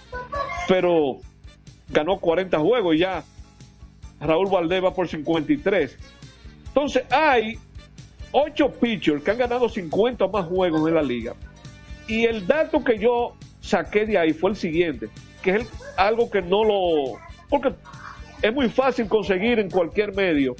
Pero 0.68 1.18
ganó 1.89 2.20
40 2.20 2.59
juegos 2.59 2.95
y 2.95 2.99
ya 2.99 3.24
Raúl 4.20 4.49
Valdés 4.49 4.84
va 4.84 4.93
por 4.93 5.07
53. 5.07 5.97
Entonces 6.68 7.03
hay 7.12 7.57
8 8.32 8.72
pitchers 8.80 9.24
que 9.24 9.32
han 9.32 9.38
ganado 9.38 9.70
50 9.70 10.26
o 10.26 10.30
más 10.30 10.45
juegos 10.47 10.88
en 10.88 10.95
la 10.95 11.01
liga. 11.01 11.34
Y 12.07 12.26
el 12.26 12.45
dato 12.45 12.84
que 12.84 12.97
yo 12.97 13.36
saqué 13.62 14.05
de 14.05 14.18
ahí 14.18 14.34
fue 14.34 14.51
el 14.51 14.55
siguiente, 14.55 15.09
que 15.41 15.57
es 15.57 15.68
algo 15.97 16.30
que 16.30 16.41
no 16.41 16.64
lo... 16.64 17.20
Porque 17.49 17.74
es 18.41 18.53
muy 18.53 18.70
fácil 18.70 19.07
conseguir 19.07 19.59
en 19.59 19.70
cualquier 19.70 20.14
medio, 20.14 20.55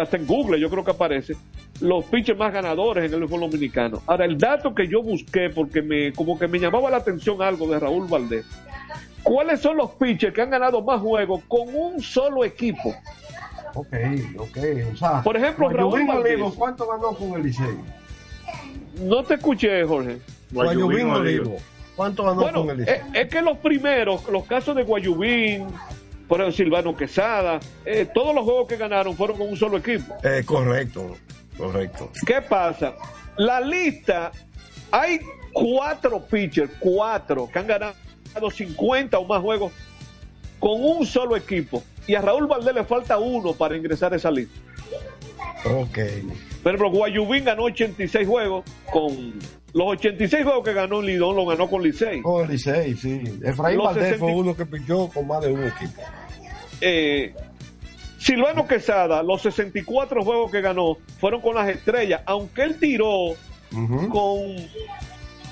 hasta 0.00 0.16
en 0.16 0.26
Google 0.26 0.60
yo 0.60 0.68
creo 0.70 0.84
que 0.84 0.90
aparece, 0.90 1.34
los 1.80 2.04
pitchers 2.06 2.38
más 2.38 2.52
ganadores 2.52 3.10
en 3.10 3.14
el 3.22 3.28
fútbol 3.28 3.50
dominicano. 3.50 4.02
Ahora, 4.06 4.24
el 4.24 4.36
dato 4.36 4.74
que 4.74 4.86
yo 4.86 5.02
busqué, 5.02 5.50
porque 5.50 5.82
me 5.82 6.12
como 6.12 6.38
que 6.38 6.46
me 6.48 6.58
llamaba 6.58 6.90
la 6.90 6.98
atención 6.98 7.40
algo 7.42 7.66
de 7.68 7.78
Raúl 7.78 8.06
Valdés, 8.06 8.44
¿cuáles 9.22 9.60
son 9.60 9.76
los 9.76 9.90
pitchers 9.92 10.34
que 10.34 10.42
han 10.42 10.50
ganado 10.50 10.82
más 10.82 11.00
juegos 11.00 11.42
con 11.48 11.74
un 11.74 12.02
solo 12.02 12.44
equipo? 12.44 12.94
ok, 13.74 13.94
ok. 14.38 14.58
O 14.92 14.96
sea, 14.96 15.22
Por 15.22 15.36
ejemplo, 15.36 15.70
Guayubín 15.70 16.06
Raúl 16.06 16.16
Valdés. 16.16 16.32
Olivo, 16.34 16.54
¿cuánto 16.54 16.86
ganó 16.88 17.12
con 17.14 17.32
el 17.34 17.42
Licey? 17.44 17.76
No 19.02 19.22
te 19.22 19.34
escuché, 19.34 19.84
Jorge. 19.84 20.18
Guayubín 20.50 21.08
Olivo. 21.10 21.56
¿Cuánto 21.96 22.24
ganó 22.24 22.40
Bueno, 22.42 22.60
con 22.62 22.70
el 22.70 22.78
Licey? 22.78 22.94
es, 22.94 23.02
es 23.14 23.28
que 23.28 23.40
los 23.42 23.58
primeros, 23.58 24.28
los 24.28 24.44
casos 24.46 24.74
de 24.76 24.82
Guayubín, 24.82 25.66
por 26.30 26.40
ejemplo, 26.40 26.56
Silvano 26.56 26.96
Quesada, 26.96 27.58
eh, 27.84 28.06
todos 28.14 28.32
los 28.32 28.44
juegos 28.44 28.68
que 28.68 28.76
ganaron 28.76 29.16
fueron 29.16 29.36
con 29.36 29.48
un 29.48 29.56
solo 29.56 29.78
equipo. 29.78 30.14
Eh, 30.22 30.44
correcto, 30.46 31.16
correcto. 31.58 32.08
¿Qué 32.24 32.40
pasa? 32.40 32.94
La 33.36 33.60
lista, 33.60 34.30
hay 34.92 35.18
cuatro 35.52 36.24
pitchers, 36.24 36.70
cuatro, 36.78 37.48
que 37.52 37.58
han 37.58 37.66
ganado 37.66 37.96
50 38.48 39.18
o 39.18 39.24
más 39.24 39.42
juegos 39.42 39.72
con 40.60 40.80
un 40.80 41.04
solo 41.04 41.34
equipo. 41.34 41.82
Y 42.06 42.14
a 42.14 42.20
Raúl 42.20 42.46
Valdés 42.46 42.76
le 42.76 42.84
falta 42.84 43.18
uno 43.18 43.52
para 43.52 43.76
ingresar 43.76 44.12
a 44.12 44.16
esa 44.16 44.30
lista. 44.30 44.56
Ok. 45.64 45.98
Por 46.62 46.74
ejemplo, 46.74 46.92
Guayubín 46.92 47.42
ganó 47.42 47.64
86 47.64 48.28
juegos 48.28 48.64
con... 48.92 49.34
Los 49.72 49.86
86 49.86 50.44
juegos 50.44 50.64
que 50.64 50.74
ganó 50.74 51.02
Lidón 51.02 51.34
lo 51.34 51.46
ganó 51.46 51.68
con 51.68 51.82
Licey. 51.82 52.22
Con 52.22 52.44
el 52.44 52.52
Licey, 52.52 52.94
sí. 52.94 53.22
Efraín 53.42 53.78
Valdés 53.78 54.04
60 54.04 54.18
fue 54.18 54.32
uno 54.32 54.56
que 54.56 54.66
pichó 54.66 55.08
con 55.08 55.26
más 55.26 55.40
de 55.42 55.52
un 55.52 55.64
equipo. 55.64 56.02
Eh, 56.80 57.34
Silvano 58.18 58.66
Quesada, 58.66 59.22
los 59.22 59.42
64 59.42 60.22
juegos 60.22 60.50
que 60.50 60.60
ganó 60.60 60.98
fueron 61.18 61.40
con 61.40 61.54
las 61.54 61.68
estrellas, 61.68 62.22
aunque 62.26 62.62
él 62.62 62.76
tiró 62.78 63.34
con 64.10 64.56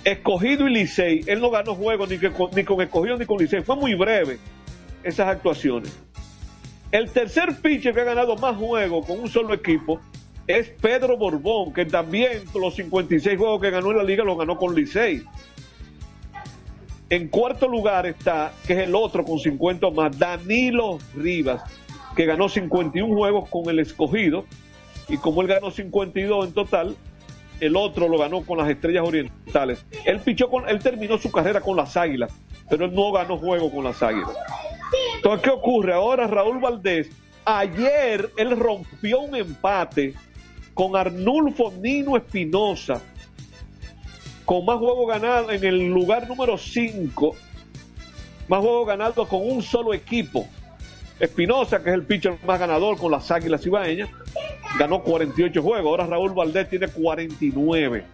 escogido 0.04 0.68
y 0.68 0.72
Licey, 0.72 1.24
él 1.26 1.40
no 1.40 1.50
ganó 1.50 1.74
juegos 1.74 2.08
ni, 2.10 2.18
que 2.18 2.30
ni 2.54 2.64
con 2.64 2.80
escogido 2.82 3.16
ni 3.16 3.26
con 3.26 3.38
Licey, 3.38 3.62
fue 3.62 3.76
muy 3.76 3.94
breve 3.94 4.38
esas 5.02 5.28
actuaciones. 5.28 5.96
El 6.90 7.10
tercer 7.10 7.54
pitcher 7.60 7.94
que 7.94 8.00
ha 8.00 8.04
ganado 8.04 8.36
más 8.36 8.56
juegos 8.56 9.06
con 9.06 9.20
un 9.20 9.28
solo 9.28 9.54
equipo 9.54 10.00
es 10.46 10.70
Pedro 10.70 11.16
Borbón, 11.18 11.72
que 11.72 11.84
también 11.84 12.44
los 12.54 12.74
56 12.74 13.36
juegos 13.36 13.60
que 13.60 13.70
ganó 13.70 13.90
en 13.90 13.98
la 13.98 14.04
liga 14.04 14.24
los 14.24 14.38
ganó 14.38 14.56
con 14.56 14.74
Licey. 14.74 15.22
En 17.10 17.28
cuarto 17.28 17.68
lugar 17.68 18.06
está, 18.06 18.52
que 18.66 18.74
es 18.74 18.78
el 18.80 18.94
otro 18.94 19.24
con 19.24 19.38
50 19.38 19.90
más, 19.90 20.18
Danilo 20.18 20.98
Rivas, 21.14 21.62
que 22.14 22.26
ganó 22.26 22.48
51 22.48 23.14
juegos 23.14 23.48
con 23.48 23.68
el 23.70 23.78
escogido. 23.78 24.44
Y 25.08 25.16
como 25.16 25.40
él 25.40 25.48
ganó 25.48 25.70
52 25.70 26.48
en 26.48 26.52
total, 26.52 26.96
el 27.60 27.76
otro 27.76 28.08
lo 28.08 28.18
ganó 28.18 28.42
con 28.42 28.58
las 28.58 28.68
estrellas 28.68 29.06
orientales. 29.06 29.84
Él 30.04 30.20
pichó 30.20 30.50
con, 30.50 30.68
él 30.68 30.80
terminó 30.80 31.16
su 31.16 31.30
carrera 31.30 31.62
con 31.62 31.76
las 31.76 31.96
águilas, 31.96 32.32
pero 32.68 32.84
él 32.84 32.94
no 32.94 33.10
ganó 33.12 33.38
juego 33.38 33.70
con 33.70 33.84
las 33.84 34.02
águilas. 34.02 34.36
Entonces, 35.16 35.42
¿qué 35.42 35.50
ocurre? 35.50 35.94
Ahora 35.94 36.26
Raúl 36.26 36.60
Valdés, 36.60 37.10
ayer 37.46 38.30
él 38.36 38.58
rompió 38.58 39.20
un 39.20 39.34
empate 39.34 40.14
con 40.74 40.94
Arnulfo 40.94 41.72
Nino 41.80 42.16
Espinosa, 42.16 43.00
con 44.48 44.64
más 44.64 44.78
juegos 44.78 45.06
ganados 45.06 45.52
en 45.52 45.62
el 45.62 45.88
lugar 45.88 46.26
número 46.26 46.56
5, 46.56 47.36
más 48.48 48.60
juegos 48.60 48.86
ganados 48.86 49.28
con 49.28 49.46
un 49.46 49.60
solo 49.60 49.92
equipo. 49.92 50.48
Espinosa, 51.20 51.82
que 51.82 51.90
es 51.90 51.94
el 51.94 52.04
pitcher 52.04 52.38
más 52.46 52.58
ganador 52.58 52.96
con 52.96 53.12
las 53.12 53.30
Águilas 53.30 53.66
Ibaeñas, 53.66 54.08
ganó 54.78 55.02
48 55.02 55.62
juegos. 55.62 55.90
Ahora 55.90 56.06
Raúl 56.06 56.32
Valdés 56.32 56.70
tiene 56.70 56.88
49. 56.88 58.04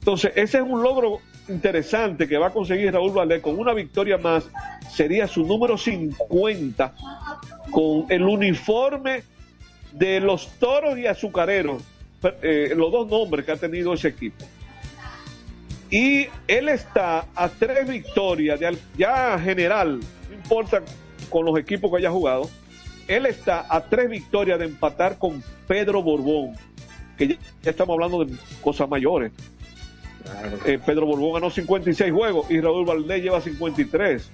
Entonces, 0.00 0.32
ese 0.34 0.58
es 0.58 0.64
un 0.64 0.82
logro 0.82 1.20
interesante 1.48 2.26
que 2.26 2.36
va 2.36 2.48
a 2.48 2.52
conseguir 2.52 2.92
Raúl 2.92 3.12
Valdés 3.12 3.40
con 3.40 3.56
una 3.56 3.72
victoria 3.72 4.18
más. 4.18 4.48
Sería 4.90 5.28
su 5.28 5.46
número 5.46 5.78
50 5.78 6.92
con 7.70 8.06
el 8.08 8.24
uniforme 8.24 9.22
de 9.92 10.18
los 10.18 10.48
toros 10.58 10.98
y 10.98 11.06
azucareros, 11.06 11.84
eh, 12.42 12.72
los 12.74 12.90
dos 12.90 13.08
nombres 13.08 13.44
que 13.44 13.52
ha 13.52 13.56
tenido 13.56 13.94
ese 13.94 14.08
equipo. 14.08 14.44
Y 15.90 16.28
él 16.46 16.68
está 16.68 17.26
a 17.34 17.48
tres 17.48 17.88
victorias, 17.88 18.60
de 18.60 18.66
al- 18.68 18.78
ya 18.96 19.38
general, 19.38 19.98
no 20.28 20.34
importa 20.34 20.82
con 21.28 21.44
los 21.44 21.58
equipos 21.58 21.90
que 21.90 21.96
haya 21.98 22.10
jugado, 22.10 22.48
él 23.08 23.26
está 23.26 23.66
a 23.68 23.80
tres 23.84 24.08
victorias 24.08 24.58
de 24.58 24.66
empatar 24.66 25.18
con 25.18 25.42
Pedro 25.66 26.02
Borbón, 26.02 26.54
que 27.18 27.28
ya, 27.28 27.36
ya 27.62 27.70
estamos 27.70 27.94
hablando 27.94 28.24
de 28.24 28.34
cosas 28.60 28.88
mayores. 28.88 29.32
Eh, 30.64 30.78
Pedro 30.84 31.06
Borbón 31.06 31.32
ganó 31.34 31.50
56 31.50 32.12
juegos 32.12 32.48
y 32.50 32.60
Raúl 32.60 32.84
Valdés 32.84 33.22
lleva 33.22 33.40
53. 33.40 34.30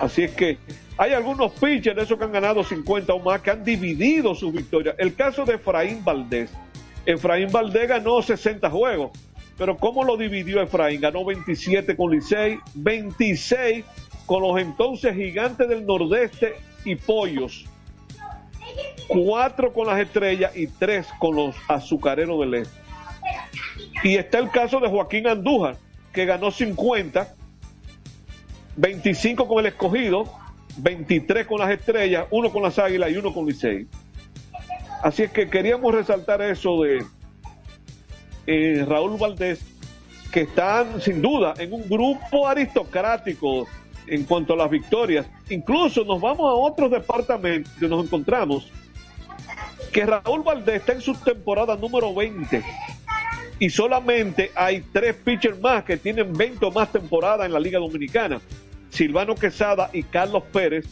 Así 0.00 0.22
es 0.24 0.30
que 0.32 0.58
hay 0.96 1.12
algunos 1.12 1.52
pitchers 1.52 1.96
de 1.96 2.02
esos 2.02 2.16
que 2.18 2.24
han 2.24 2.32
ganado 2.32 2.64
50 2.64 3.12
o 3.12 3.18
más 3.18 3.40
que 3.42 3.50
han 3.50 3.62
dividido 3.64 4.34
sus 4.34 4.52
victorias. 4.52 4.94
El 4.98 5.14
caso 5.14 5.44
de 5.44 5.54
Efraín 5.56 6.02
Valdés. 6.04 6.50
Efraín 7.04 7.50
Valdés 7.52 7.88
ganó 7.88 8.22
60 8.22 8.70
juegos, 8.70 9.10
pero 9.56 9.76
¿cómo 9.76 10.04
lo 10.04 10.16
dividió 10.16 10.60
Efraín? 10.60 11.00
Ganó 11.00 11.24
27 11.24 11.96
con 11.96 12.10
Licey, 12.10 12.58
26 12.74 13.84
con 14.26 14.42
los 14.42 14.60
entonces 14.60 15.14
gigantes 15.14 15.68
del 15.68 15.86
Nordeste 15.86 16.54
y 16.84 16.96
Pollos, 16.96 17.66
4 19.08 19.72
con 19.72 19.86
las 19.86 20.00
estrellas 20.00 20.56
y 20.56 20.66
3 20.66 21.06
con 21.18 21.36
los 21.36 21.54
azucareros 21.68 22.40
del 22.40 22.54
Este. 22.54 22.78
Y 24.02 24.16
está 24.16 24.38
el 24.38 24.50
caso 24.50 24.80
de 24.80 24.88
Joaquín 24.88 25.26
Andújar, 25.26 25.76
que 26.12 26.24
ganó 26.24 26.50
50, 26.50 27.34
25 28.76 29.46
con 29.46 29.60
el 29.60 29.66
escogido, 29.66 30.24
23 30.78 31.46
con 31.46 31.60
las 31.60 31.70
estrellas, 31.70 32.26
uno 32.30 32.50
con 32.50 32.62
las 32.62 32.78
águilas 32.78 33.12
y 33.12 33.16
uno 33.16 33.32
con 33.32 33.46
Licey. 33.46 33.86
Así 35.02 35.22
es 35.22 35.30
que 35.30 35.48
queríamos 35.48 35.94
resaltar 35.94 36.42
eso 36.42 36.82
de 36.82 37.04
eh, 38.46 38.84
Raúl 38.86 39.18
Valdés, 39.18 39.60
que 40.32 40.42
están 40.42 41.00
sin 41.00 41.22
duda 41.22 41.54
en 41.58 41.72
un 41.72 41.88
grupo 41.88 42.46
aristocrático 42.46 43.66
en 44.06 44.24
cuanto 44.24 44.54
a 44.54 44.56
las 44.56 44.70
victorias. 44.70 45.26
Incluso 45.48 46.04
nos 46.04 46.20
vamos 46.20 46.48
a 46.48 46.54
otros 46.54 46.90
departamentos 46.90 47.72
que 47.78 47.88
nos 47.88 48.04
encontramos 48.04 48.70
que 49.92 50.04
Raúl 50.04 50.42
Valdés 50.42 50.80
está 50.80 50.92
en 50.92 51.00
su 51.00 51.14
temporada 51.14 51.76
número 51.76 52.12
20 52.12 52.62
y 53.60 53.70
solamente 53.70 54.50
hay 54.54 54.82
tres 54.92 55.14
pitchers 55.14 55.60
más 55.60 55.84
que 55.84 55.96
tienen 55.96 56.32
20 56.32 56.66
o 56.66 56.70
más 56.72 56.90
temporadas 56.90 57.46
en 57.46 57.52
la 57.52 57.60
Liga 57.60 57.78
Dominicana. 57.78 58.40
Silvano 58.90 59.34
Quesada 59.34 59.90
y 59.92 60.02
Carlos 60.02 60.42
Pérez 60.52 60.86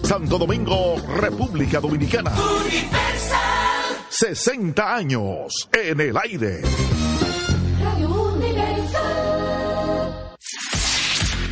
Santo 0.03 0.37
Domingo, 0.37 0.95
República 1.17 1.81
Dominicana. 1.81 2.31
60 4.09 4.95
años 4.95 5.67
en 5.71 5.99
el 5.99 6.17
aire. 6.17 6.61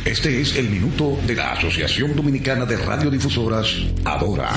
Este 0.08 0.40
es 0.40 0.56
el 0.56 0.70
minuto 0.70 1.18
de 1.26 1.34
la 1.34 1.52
Asociación 1.52 2.16
Dominicana 2.16 2.64
de 2.64 2.78
Radiodifusoras, 2.78 3.68
Adora. 4.06 4.48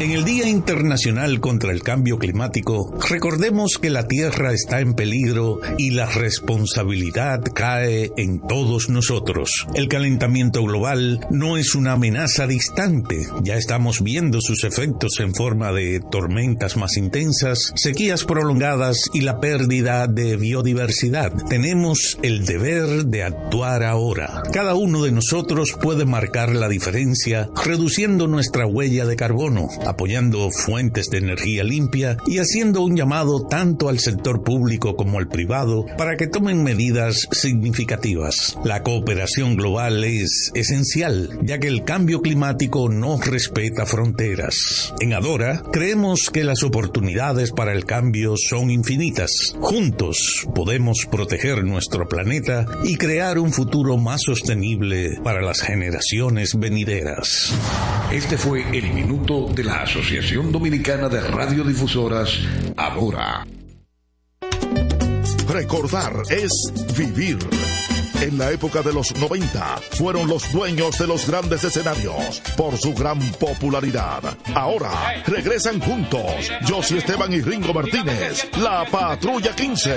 En 0.00 0.10
el 0.10 0.22
Día 0.22 0.46
Internacional 0.46 1.40
contra 1.40 1.72
el 1.72 1.82
Cambio 1.82 2.18
Climático, 2.18 2.94
recordemos 3.08 3.78
que 3.78 3.88
la 3.88 4.06
Tierra 4.06 4.52
está 4.52 4.80
en 4.80 4.92
peligro 4.92 5.62
y 5.78 5.92
la 5.92 6.04
responsabilidad 6.04 7.40
cae 7.54 8.12
en 8.18 8.46
todos 8.46 8.90
nosotros. 8.90 9.66
El 9.72 9.88
calentamiento 9.88 10.62
global 10.62 11.20
no 11.30 11.56
es 11.56 11.74
una 11.74 11.92
amenaza 11.92 12.46
distante, 12.46 13.28
ya 13.42 13.56
estamos 13.56 14.02
viendo 14.02 14.42
sus 14.42 14.62
efectos 14.64 15.20
en 15.20 15.34
forma 15.34 15.72
de 15.72 16.00
tormentas 16.00 16.76
más 16.76 16.98
intensas, 16.98 17.72
sequías 17.76 18.24
prolongadas 18.24 19.08
y 19.14 19.22
la 19.22 19.40
pérdida 19.40 20.06
de 20.06 20.36
biodiversidad. 20.36 21.32
Tenemos 21.48 22.18
el 22.20 22.44
deber 22.44 23.06
de 23.06 23.22
actuar 23.22 23.84
ahora. 23.84 24.42
Cada 24.52 24.74
uno 24.74 24.97
de 25.02 25.12
nosotros 25.12 25.76
puede 25.80 26.04
marcar 26.04 26.54
la 26.54 26.68
diferencia 26.68 27.48
reduciendo 27.64 28.26
nuestra 28.26 28.66
huella 28.66 29.06
de 29.06 29.16
carbono, 29.16 29.68
apoyando 29.86 30.50
fuentes 30.50 31.10
de 31.10 31.18
energía 31.18 31.64
limpia 31.64 32.16
y 32.26 32.38
haciendo 32.38 32.82
un 32.82 32.96
llamado 32.96 33.46
tanto 33.46 33.88
al 33.88 33.98
sector 33.98 34.42
público 34.42 34.96
como 34.96 35.18
al 35.18 35.28
privado 35.28 35.86
para 35.96 36.16
que 36.16 36.26
tomen 36.26 36.62
medidas 36.62 37.28
significativas. 37.32 38.58
La 38.64 38.82
cooperación 38.82 39.56
global 39.56 40.02
es 40.04 40.50
esencial, 40.54 41.38
ya 41.42 41.58
que 41.58 41.68
el 41.68 41.84
cambio 41.84 42.22
climático 42.22 42.88
no 42.88 43.20
respeta 43.20 43.86
fronteras. 43.86 44.94
En 45.00 45.12
Adora, 45.14 45.62
creemos 45.72 46.30
que 46.32 46.44
las 46.44 46.62
oportunidades 46.62 47.52
para 47.52 47.72
el 47.72 47.84
cambio 47.84 48.34
son 48.36 48.70
infinitas. 48.70 49.54
Juntos 49.60 50.46
podemos 50.54 51.06
proteger 51.10 51.64
nuestro 51.64 52.08
planeta 52.08 52.66
y 52.84 52.96
crear 52.96 53.38
un 53.38 53.52
futuro 53.52 53.96
más 53.96 54.22
sostenible 54.24 54.87
para 55.22 55.42
las 55.42 55.60
generaciones 55.60 56.58
venideras. 56.58 57.52
Este 58.10 58.38
fue 58.38 58.62
el 58.72 58.92
minuto 58.92 59.46
de 59.54 59.64
la 59.64 59.82
Asociación 59.82 60.50
Dominicana 60.50 61.08
de 61.08 61.20
Radiodifusoras, 61.20 62.38
Adora. 62.76 63.46
Recordar 65.48 66.12
es 66.30 66.52
vivir. 66.96 67.38
En 68.20 68.36
la 68.38 68.50
época 68.50 68.82
de 68.82 68.92
los 68.92 69.14
90 69.14 69.76
fueron 69.92 70.26
los 70.26 70.50
dueños 70.52 70.98
de 70.98 71.06
los 71.06 71.28
grandes 71.28 71.62
escenarios 71.62 72.42
por 72.56 72.76
su 72.76 72.94
gran 72.94 73.20
popularidad. 73.34 74.22
Ahora 74.54 75.22
regresan 75.26 75.80
juntos 75.80 76.50
Josie 76.66 76.98
Esteban 76.98 77.32
y 77.32 77.42
Ringo 77.42 77.72
Martínez, 77.72 78.48
la 78.56 78.84
Patrulla 78.90 79.54
15. 79.54 79.96